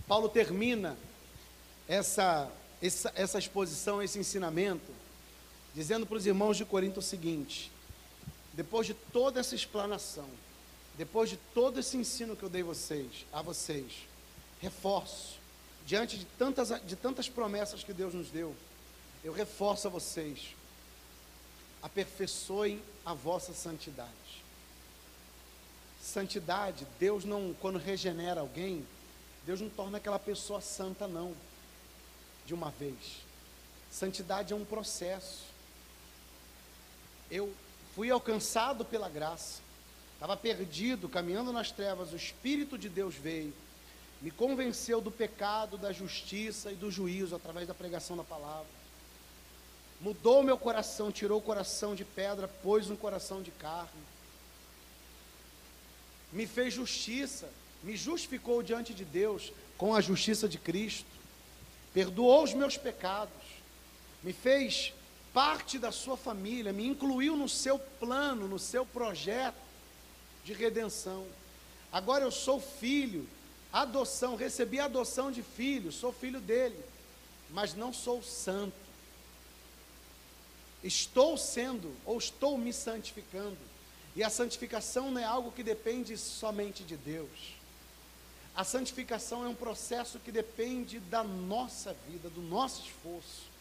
[0.08, 0.96] Paulo termina
[1.86, 5.01] essa, essa, essa exposição, esse ensinamento,
[5.74, 7.70] dizendo para os irmãos de Corinto o seguinte:
[8.52, 10.28] depois de toda essa explanação,
[10.96, 14.06] depois de todo esse ensino que eu dei vocês, a vocês,
[14.60, 15.38] reforço,
[15.86, 18.54] diante de tantas, de tantas promessas que Deus nos deu,
[19.24, 20.54] eu reforço a vocês,
[21.82, 24.10] aperfeiçoem a vossa santidade.
[26.02, 28.84] Santidade, Deus não, quando regenera alguém,
[29.46, 31.34] Deus não torna aquela pessoa santa, não,
[32.44, 33.22] de uma vez.
[33.90, 35.51] Santidade é um processo.
[37.32, 37.50] Eu
[37.94, 39.62] fui alcançado pela graça,
[40.12, 43.54] estava perdido, caminhando nas trevas, o Espírito de Deus veio,
[44.20, 48.66] me convenceu do pecado, da justiça e do juízo através da pregação da palavra.
[49.98, 54.02] Mudou meu coração, tirou o coração de pedra, pôs um coração de carne.
[56.30, 57.48] Me fez justiça,
[57.82, 61.08] me justificou diante de Deus com a justiça de Cristo,
[61.94, 63.32] perdoou os meus pecados,
[64.22, 64.92] me fez
[65.32, 69.56] parte da sua família, me incluiu no seu plano, no seu projeto
[70.44, 71.26] de redenção.
[71.92, 73.28] Agora eu sou filho,
[73.72, 76.78] adoção, recebi a adoção de filho, sou filho dele,
[77.50, 78.74] mas não sou santo.
[80.82, 83.58] Estou sendo ou estou me santificando.
[84.14, 87.54] E a santificação não é algo que depende somente de Deus.
[88.54, 93.51] A santificação é um processo que depende da nossa vida, do nosso esforço.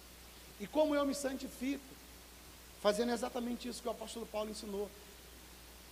[0.61, 1.83] E como eu me santifico?
[2.81, 4.89] Fazendo exatamente isso que o apóstolo Paulo ensinou.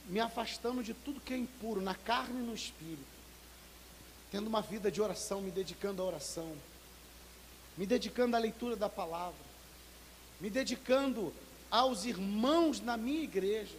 [0.05, 3.19] Me afastando de tudo que é impuro, na carne e no espírito.
[4.31, 6.55] Tendo uma vida de oração, me dedicando à oração.
[7.77, 9.49] Me dedicando à leitura da palavra.
[10.39, 11.33] Me dedicando
[11.69, 13.77] aos irmãos na minha igreja.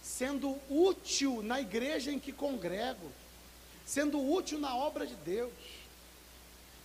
[0.00, 3.10] Sendo útil na igreja em que congrego
[3.86, 5.52] sendo útil na obra de Deus.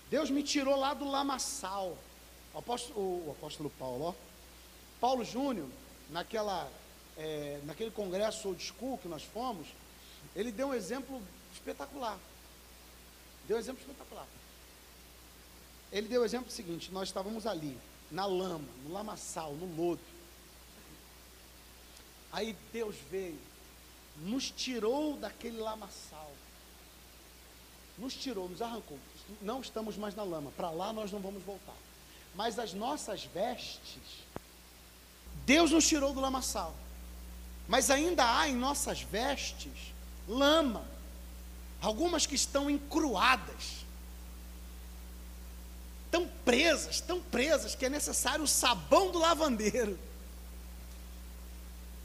[0.10, 1.98] Deus me tirou lá do lamaçal.
[2.54, 4.14] O apóstolo, o apóstolo Paulo, ó.
[5.00, 5.68] Paulo Júnior,
[6.10, 6.70] naquela,
[7.18, 9.68] é, naquele congresso old school que nós fomos,
[10.36, 11.22] ele deu um exemplo
[11.54, 12.20] espetacular.
[13.48, 14.28] Deu um exemplo espetacular.
[15.92, 17.78] Ele deu o exemplo seguinte: nós estávamos ali,
[18.10, 20.02] na lama, no lamaçal, no lodo.
[22.32, 23.40] Aí Deus veio,
[24.18, 26.32] nos tirou daquele lamaçal
[28.02, 28.98] nos tirou, nos arrancou.
[29.42, 31.76] Não estamos mais na lama, para lá nós não vamos voltar.
[32.36, 34.24] Mas as nossas vestes,
[35.46, 36.76] Deus nos tirou do lamaçal.
[37.68, 39.94] Mas ainda há em nossas vestes
[40.28, 40.86] lama,
[41.82, 43.86] algumas que estão encruadas,
[46.10, 50.00] tão presas, tão presas, que é necessário o sabão do lavandeiro.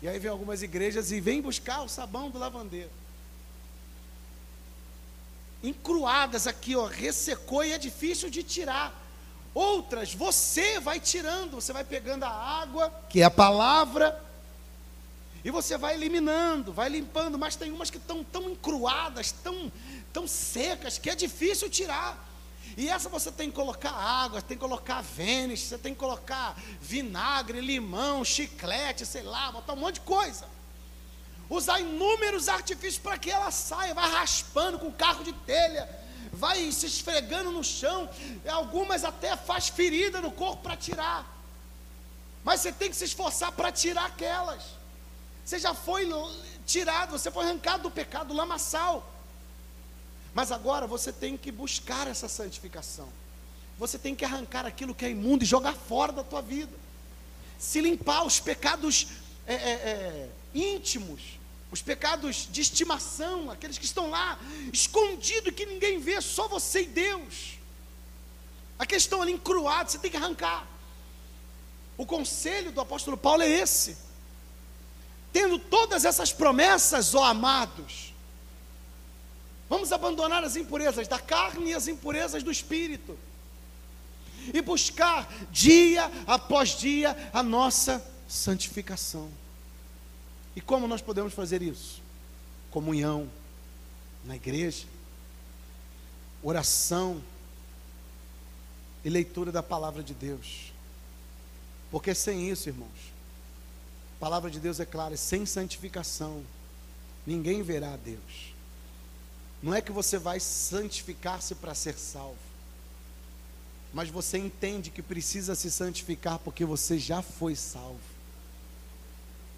[0.02, 2.90] E aí vem algumas igrejas e vem buscar o sabão do lavandeiro
[5.62, 9.05] encruadas aqui, ó, ressecou e é difícil de tirar.
[9.56, 14.22] Outras você vai tirando, você vai pegando a água, que é a palavra,
[15.42, 19.72] e você vai eliminando, vai limpando, mas tem umas que estão tão encruadas, tão,
[20.12, 22.22] tão secas, que é difícil tirar.
[22.76, 26.54] E essa você tem que colocar água, tem que colocar vênis, você tem que colocar
[26.78, 30.46] vinagre, limão, chiclete, sei lá, botar um monte de coisa
[31.48, 35.88] usar inúmeros artifícios para que ela saia, vai raspando com carro de telha,
[36.36, 38.08] vai se esfregando no chão,
[38.48, 41.26] algumas até faz ferida no corpo para tirar.
[42.44, 44.62] Mas você tem que se esforçar para tirar aquelas.
[45.44, 46.08] Você já foi
[46.64, 49.12] tirado, você foi arrancado do pecado, do lamaçal.
[50.34, 53.08] Mas agora você tem que buscar essa santificação.
[53.78, 56.72] Você tem que arrancar aquilo que é imundo e jogar fora da tua vida.
[57.58, 59.08] Se limpar os pecados
[59.46, 61.35] é, é, é, íntimos,
[61.70, 64.38] os pecados de estimação, aqueles que estão lá
[64.72, 67.58] escondidos que ninguém vê, só você e Deus.
[68.78, 70.66] Aqueles que estão ali encruados, você tem que arrancar.
[71.96, 73.96] O conselho do apóstolo Paulo é esse.
[75.32, 78.14] Tendo todas essas promessas, ó amados,
[79.68, 83.18] vamos abandonar as impurezas da carne e as impurezas do espírito,
[84.54, 89.30] e buscar dia após dia a nossa santificação.
[90.56, 92.00] E como nós podemos fazer isso?
[92.70, 93.30] Comunhão
[94.24, 94.86] na igreja,
[96.42, 97.22] oração
[99.04, 100.72] e leitura da palavra de Deus.
[101.90, 102.88] Porque sem isso, irmãos,
[104.16, 106.42] a palavra de Deus é clara, sem santificação,
[107.26, 108.54] ninguém verá a Deus.
[109.62, 112.36] Não é que você vai santificar-se para ser salvo,
[113.92, 118.15] mas você entende que precisa se santificar porque você já foi salvo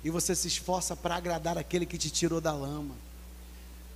[0.09, 2.95] e você se esforça para agradar aquele que te tirou da lama.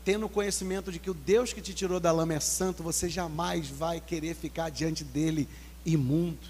[0.05, 3.69] Tendo conhecimento de que o Deus que te tirou da lama é santo, você jamais
[3.69, 5.49] vai querer ficar diante dele
[5.87, 6.47] imundo,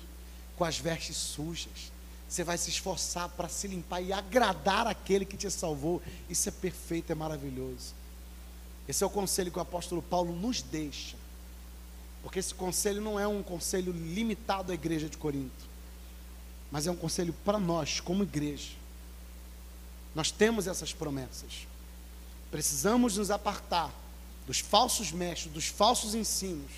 [0.57, 1.93] com as vestes sujas.
[2.29, 6.03] Você vai se esforçar para se limpar e agradar aquele que te salvou.
[6.29, 7.95] Isso é perfeito, é maravilhoso.
[8.89, 11.15] Esse é o conselho que o apóstolo Paulo nos deixa.
[12.21, 15.71] Porque esse conselho não é um conselho limitado à igreja de Corinto,
[16.69, 18.82] mas é um conselho para nós, como igreja
[20.15, 21.67] nós temos essas promessas.
[22.51, 23.91] Precisamos nos apartar
[24.47, 26.71] dos falsos mestres, dos falsos ensinos,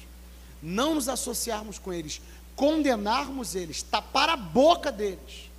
[0.63, 2.21] não nos associarmos com eles,
[2.55, 5.51] condenarmos eles, tapar a boca deles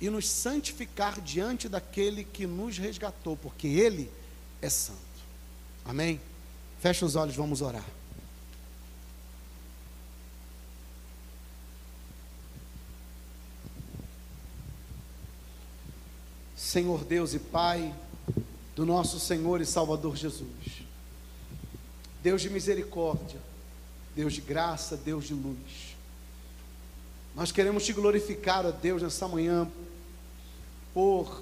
[0.00, 4.10] e nos santificar diante daquele que nos resgatou, porque ele
[4.60, 4.98] é santo.
[5.84, 6.20] Amém?
[6.80, 7.84] Fecha os olhos, vamos orar.
[16.66, 17.94] Senhor Deus e Pai
[18.74, 20.82] do nosso Senhor e Salvador Jesus.
[22.20, 23.38] Deus de misericórdia,
[24.16, 25.94] Deus de graça, Deus de luz.
[27.36, 29.70] Nós queremos te glorificar, ó Deus, nessa manhã,
[30.92, 31.40] por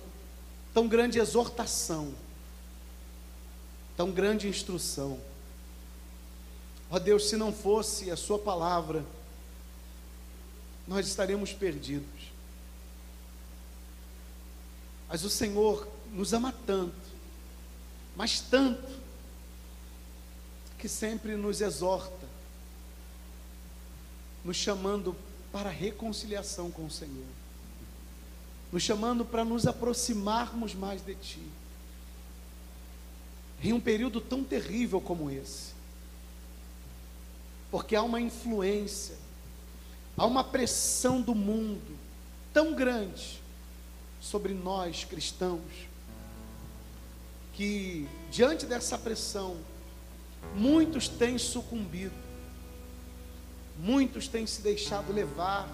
[0.75, 2.13] tão grande exortação,
[3.97, 5.19] tão grande instrução.
[6.91, 9.03] Ó Deus, se não fosse a Sua palavra,
[10.87, 12.14] nós estaremos perdidos.
[15.15, 16.93] Mas o Senhor nos ama tanto,
[18.17, 18.91] mas tanto,
[20.77, 22.27] que sempre nos exorta,
[24.45, 25.15] nos chamando
[25.53, 27.29] para reconciliação com o Senhor,
[28.73, 31.47] nos chamando para nos aproximarmos mais de Ti.
[33.63, 35.75] Em um período tão terrível como esse,
[37.71, 39.15] porque há uma influência,
[40.17, 41.97] há uma pressão do mundo
[42.53, 43.44] tão grande
[44.25, 45.61] sobre nós cristãos,
[47.53, 49.59] que diante dessa pressão,
[50.57, 52.15] muitos têm sucumbido,
[53.79, 55.69] muitos têm se deixado levar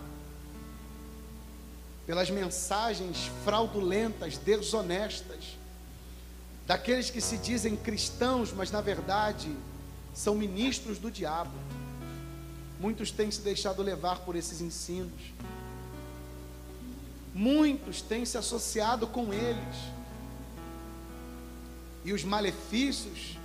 [2.04, 5.56] pelas mensagens fraudulentas, desonestas,
[6.66, 9.56] daqueles que se dizem cristãos, mas na verdade
[10.12, 11.56] são ministros do diabo.
[12.80, 15.20] Muitos têm se deixado levar por esses ensinos.
[17.34, 19.76] Muitos têm se associado com eles.
[22.04, 23.38] E os malefícios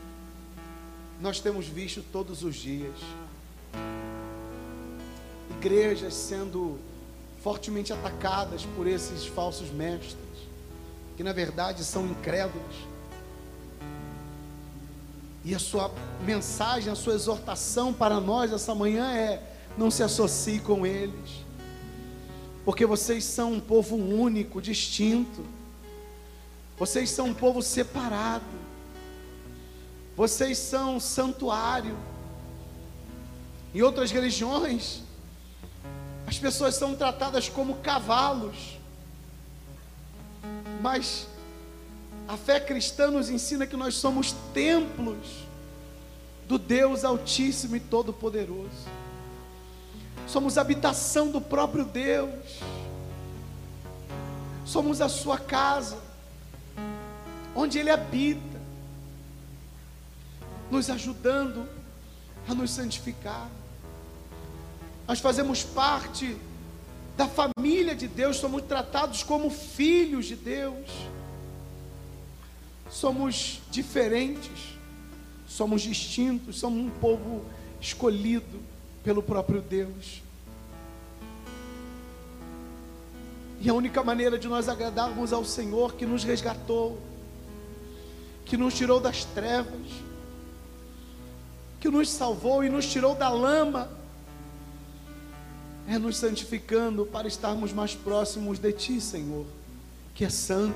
[1.20, 2.96] nós temos visto todos os dias.
[5.58, 6.80] Igrejas sendo
[7.42, 10.18] fortemente atacadas por esses falsos mestres,
[11.16, 12.76] que na verdade são incrédulos.
[15.44, 15.92] E a sua
[16.26, 19.42] mensagem, a sua exortação para nós essa manhã é:
[19.78, 21.45] não se associe com eles,
[22.66, 25.46] porque vocês são um povo único, distinto,
[26.78, 28.44] vocês são um povo separado.
[30.16, 31.98] Vocês são santuário.
[33.74, 35.02] Em outras religiões,
[36.26, 38.78] as pessoas são tratadas como cavalos.
[40.82, 41.28] Mas
[42.28, 45.46] a fé cristã nos ensina que nós somos templos
[46.48, 48.70] do Deus Altíssimo e Todo-Poderoso.
[50.28, 52.45] Somos habitação do próprio Deus.
[54.66, 55.98] Somos a sua casa,
[57.56, 58.60] onde Ele habita
[60.72, 61.70] nos ajudando
[62.48, 63.50] a nos santificar.
[65.08, 66.36] Nós fazemos parte
[67.16, 70.90] da família de Deus, somos tratados como filhos de Deus.
[72.90, 74.76] Somos diferentes,
[75.48, 77.46] somos distintos, somos um povo
[77.80, 78.60] escolhido
[79.04, 80.25] pelo próprio Deus.
[83.60, 87.00] E a única maneira de nós agradarmos ao Senhor que nos resgatou,
[88.44, 89.88] que nos tirou das trevas,
[91.80, 93.90] que nos salvou e nos tirou da lama,
[95.88, 99.46] é nos santificando para estarmos mais próximos de Ti, Senhor,
[100.14, 100.76] que é santo.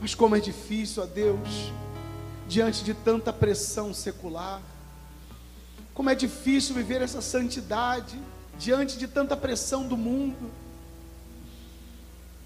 [0.00, 1.72] Mas como é difícil, ó Deus,
[2.48, 4.60] diante de tanta pressão secular,
[5.94, 8.18] como é difícil viver essa santidade
[8.62, 10.50] diante de tanta pressão do mundo.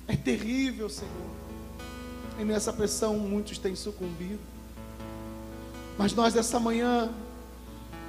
[0.09, 1.12] É terrível, Senhor.
[2.40, 4.40] E nessa pressão muitos têm sucumbido.
[5.98, 7.10] Mas nós dessa manhã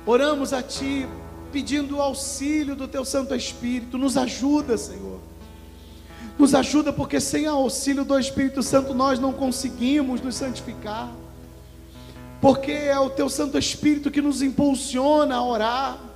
[0.05, 1.05] oramos a Ti,
[1.51, 3.97] pedindo o auxílio do Teu Santo Espírito.
[3.97, 5.19] Nos ajuda, Senhor.
[6.39, 11.11] Nos ajuda, porque sem o auxílio do Espírito Santo nós não conseguimos nos santificar.
[12.39, 16.06] Porque é o Teu Santo Espírito que nos impulsiona a orar.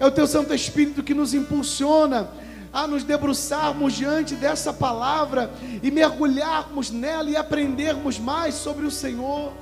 [0.00, 2.28] É o Teu Santo Espírito que nos impulsiona
[2.72, 5.50] a nos debruçarmos diante dessa palavra
[5.82, 9.52] e mergulharmos nela e aprendermos mais sobre o Senhor.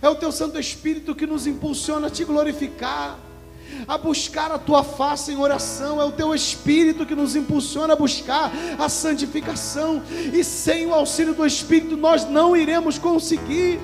[0.00, 3.18] É o teu Santo Espírito que nos impulsiona a te glorificar,
[3.86, 6.00] a buscar a tua face em oração.
[6.00, 10.02] É o teu Espírito que nos impulsiona a buscar a santificação.
[10.32, 13.80] E sem o auxílio do Espírito nós não iremos conseguir.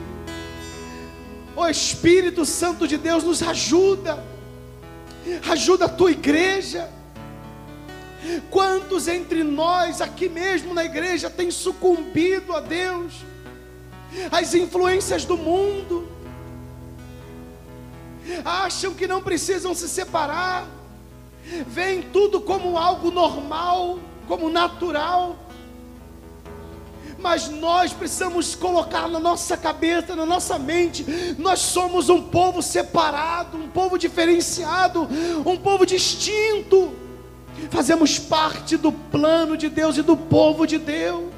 [1.54, 4.24] O Espírito Santo de Deus nos ajuda,
[5.50, 6.90] ajuda a tua igreja.
[8.50, 13.12] Quantos entre nós, aqui mesmo na igreja, têm sucumbido a Deus?
[14.30, 16.08] as influências do mundo,
[18.44, 20.66] acham que não precisam se separar,
[21.66, 25.36] veem tudo como algo normal, como natural.
[27.18, 31.04] Mas nós precisamos colocar na nossa cabeça, na nossa mente,
[31.36, 35.08] nós somos um povo separado, um povo diferenciado,
[35.44, 36.92] um povo distinto.
[37.70, 41.32] Fazemos parte do plano de Deus e do povo de Deus.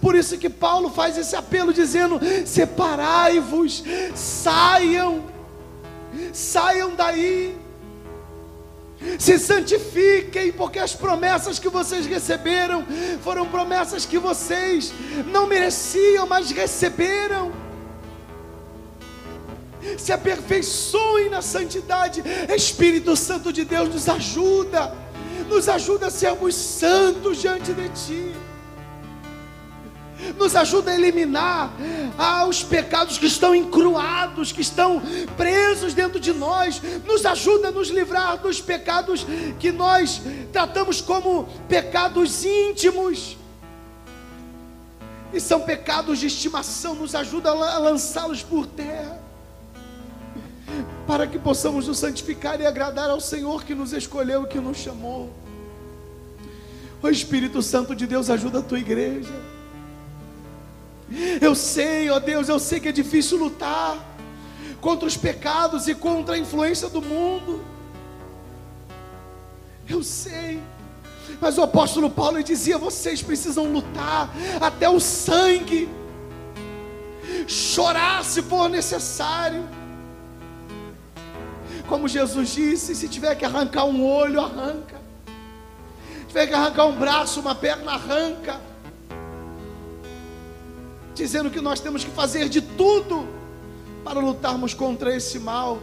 [0.00, 3.84] Por isso que Paulo faz esse apelo dizendo: separai-vos,
[4.14, 5.24] saiam,
[6.32, 7.61] saiam daí.
[9.18, 12.84] Se santifiquem, porque as promessas que vocês receberam
[13.22, 14.92] foram promessas que vocês
[15.26, 17.52] não mereciam, mas receberam.
[19.98, 22.22] Se aperfeiçoem na santidade,
[22.54, 24.94] Espírito Santo de Deus nos ajuda,
[25.48, 28.41] nos ajuda a sermos santos diante de Ti
[30.38, 31.72] nos ajuda a eliminar
[32.18, 35.02] ah, os pecados que estão encruados, que estão
[35.36, 39.26] presos dentro de nós, nos ajuda a nos livrar dos pecados
[39.58, 40.22] que nós
[40.52, 43.36] tratamos como pecados íntimos.
[45.32, 49.18] E são pecados de estimação, nos ajuda a lançá-los por terra,
[51.06, 54.76] para que possamos nos santificar e agradar ao Senhor que nos escolheu e que nos
[54.76, 55.32] chamou.
[57.02, 59.32] O Espírito Santo de Deus ajuda a tua igreja.
[61.40, 63.98] Eu sei, ó Deus, eu sei que é difícil lutar
[64.80, 67.64] contra os pecados e contra a influência do mundo.
[69.88, 70.60] Eu sei.
[71.40, 74.30] Mas o apóstolo Paulo dizia: vocês precisam lutar
[74.60, 75.88] até o sangue,
[77.46, 79.68] chorar se for necessário.
[81.86, 85.00] Como Jesus disse: se tiver que arrancar um olho, arranca.
[86.20, 88.71] Se tiver que arrancar um braço, uma perna, arranca
[91.14, 93.26] dizendo que nós temos que fazer de tudo
[94.04, 95.78] para lutarmos contra esse mal,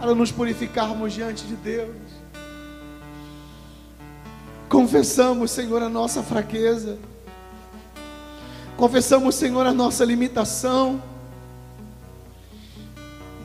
[0.00, 1.96] para nos purificarmos diante de Deus.
[4.68, 6.98] Confessamos, Senhor, a nossa fraqueza,
[8.76, 11.02] confessamos, Senhor, a nossa limitação,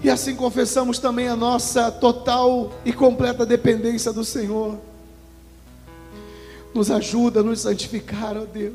[0.03, 4.77] e assim confessamos também a nossa total e completa dependência do Senhor.
[6.73, 8.73] Nos ajuda a nos santificar, ó Deus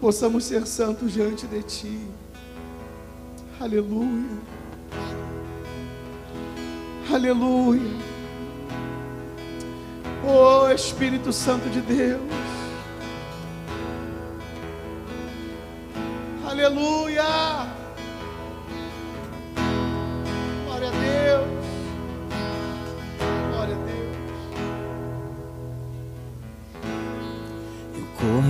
[0.00, 2.00] possamos ser santos diante de Ti.
[3.60, 4.38] Aleluia.
[7.12, 8.10] Aleluia.
[10.26, 12.20] Oh Espírito Santo de Deus.
[16.46, 17.70] Aleluia.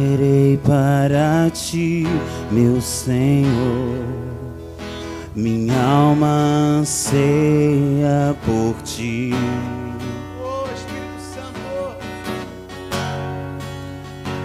[0.01, 2.05] Correrei para ti,
[2.51, 4.02] meu Senhor.
[5.36, 9.35] Minha alma anseia por ti.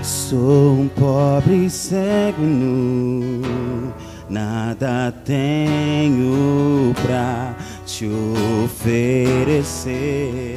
[0.04, 3.42] Sou um pobre cego nu,
[4.30, 7.56] nada tenho pra
[7.86, 8.10] te
[8.66, 10.56] oferecer.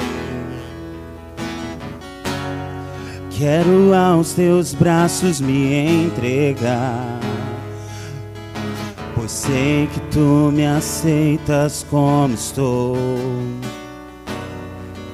[3.39, 7.21] Quero aos teus braços me entregar,
[9.15, 12.97] pois sei que tu me aceitas como estou.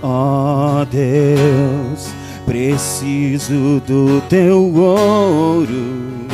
[0.02, 2.08] Ó oh Deus,
[2.46, 6.26] preciso do teu ouro,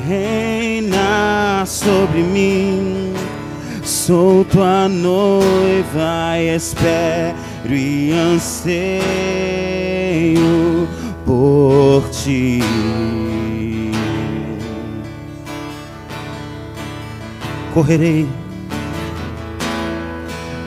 [0.09, 3.13] Reina sobre mim,
[3.83, 7.37] sou tua noiva, espero
[7.69, 8.79] e anseio
[11.27, 12.61] por ti.
[17.75, 18.27] Correrei,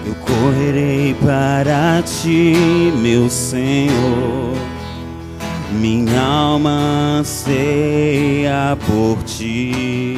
[0.05, 2.53] eu correrei para ti,
[2.97, 4.57] meu Senhor.
[5.71, 10.17] Minha alma anseia por ti.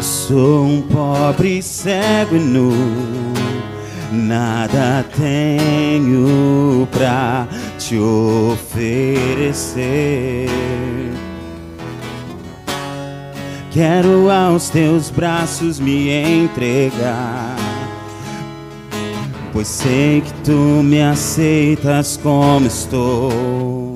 [0.00, 2.72] Sou um pobre cego e nu,
[4.10, 7.46] nada tenho pra
[7.78, 9.52] te oferecer
[13.72, 17.56] Quero aos teus braços me entregar,
[19.50, 23.94] pois sei que tu me aceitas como estou.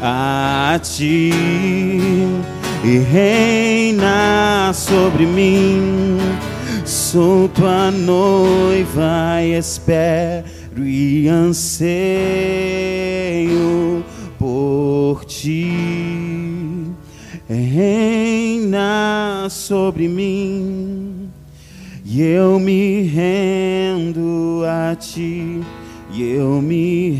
[0.00, 1.30] a ti
[2.84, 6.16] e reina sobre mim.
[6.84, 10.44] Sou tua noiva e espero
[10.78, 11.98] e anseio
[14.38, 16.47] por ti.
[17.48, 21.30] Reina sobre mim
[22.04, 25.60] e eu me rendo a ti.
[26.12, 27.10] E eu me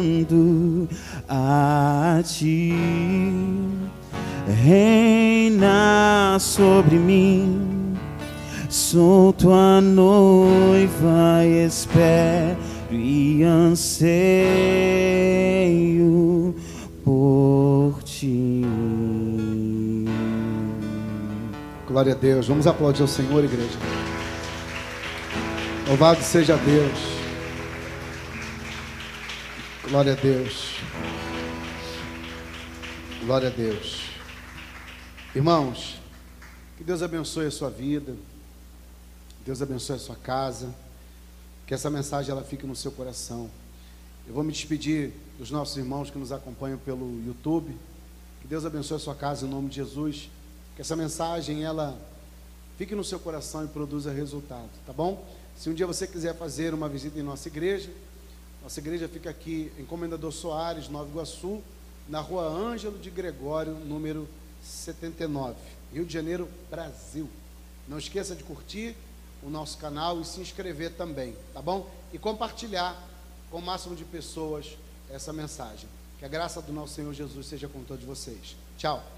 [0.00, 0.88] rendo
[1.28, 2.72] a ti.
[4.64, 7.78] Reina sobre mim
[8.68, 12.56] Sou tua noiva espero
[12.90, 14.14] e anseio
[17.02, 18.62] por ti.
[21.86, 22.48] Glória a Deus.
[22.48, 23.78] Vamos aplaudir o Senhor, igreja.
[25.86, 26.98] Louvado seja Deus.
[29.88, 30.74] Glória a Deus.
[33.24, 34.02] Glória a Deus.
[35.34, 36.00] Irmãos,
[36.76, 38.16] que Deus abençoe a sua vida.
[39.46, 40.74] Deus abençoe a sua casa.
[41.66, 43.48] Que essa mensagem ela fique no seu coração.
[44.26, 47.74] Eu vou me despedir dos nossos irmãos que nos acompanham pelo YouTube.
[48.48, 50.30] Deus abençoe a sua casa em nome de Jesus.
[50.74, 51.98] Que essa mensagem ela
[52.78, 55.22] fique no seu coração e produza resultado, tá bom?
[55.54, 57.90] Se um dia você quiser fazer uma visita em nossa igreja,
[58.62, 61.60] nossa igreja fica aqui em Comendador Soares, Nova Iguaçu,
[62.08, 64.26] na rua Ângelo de Gregório, número
[64.62, 65.54] 79,
[65.92, 67.28] Rio de Janeiro, Brasil.
[67.86, 68.96] Não esqueça de curtir
[69.42, 71.86] o nosso canal e se inscrever também, tá bom?
[72.14, 72.96] E compartilhar
[73.50, 74.78] com o máximo de pessoas
[75.10, 75.97] essa mensagem.
[76.18, 78.56] Que a graça do nosso Senhor Jesus seja com todos vocês.
[78.76, 79.17] Tchau.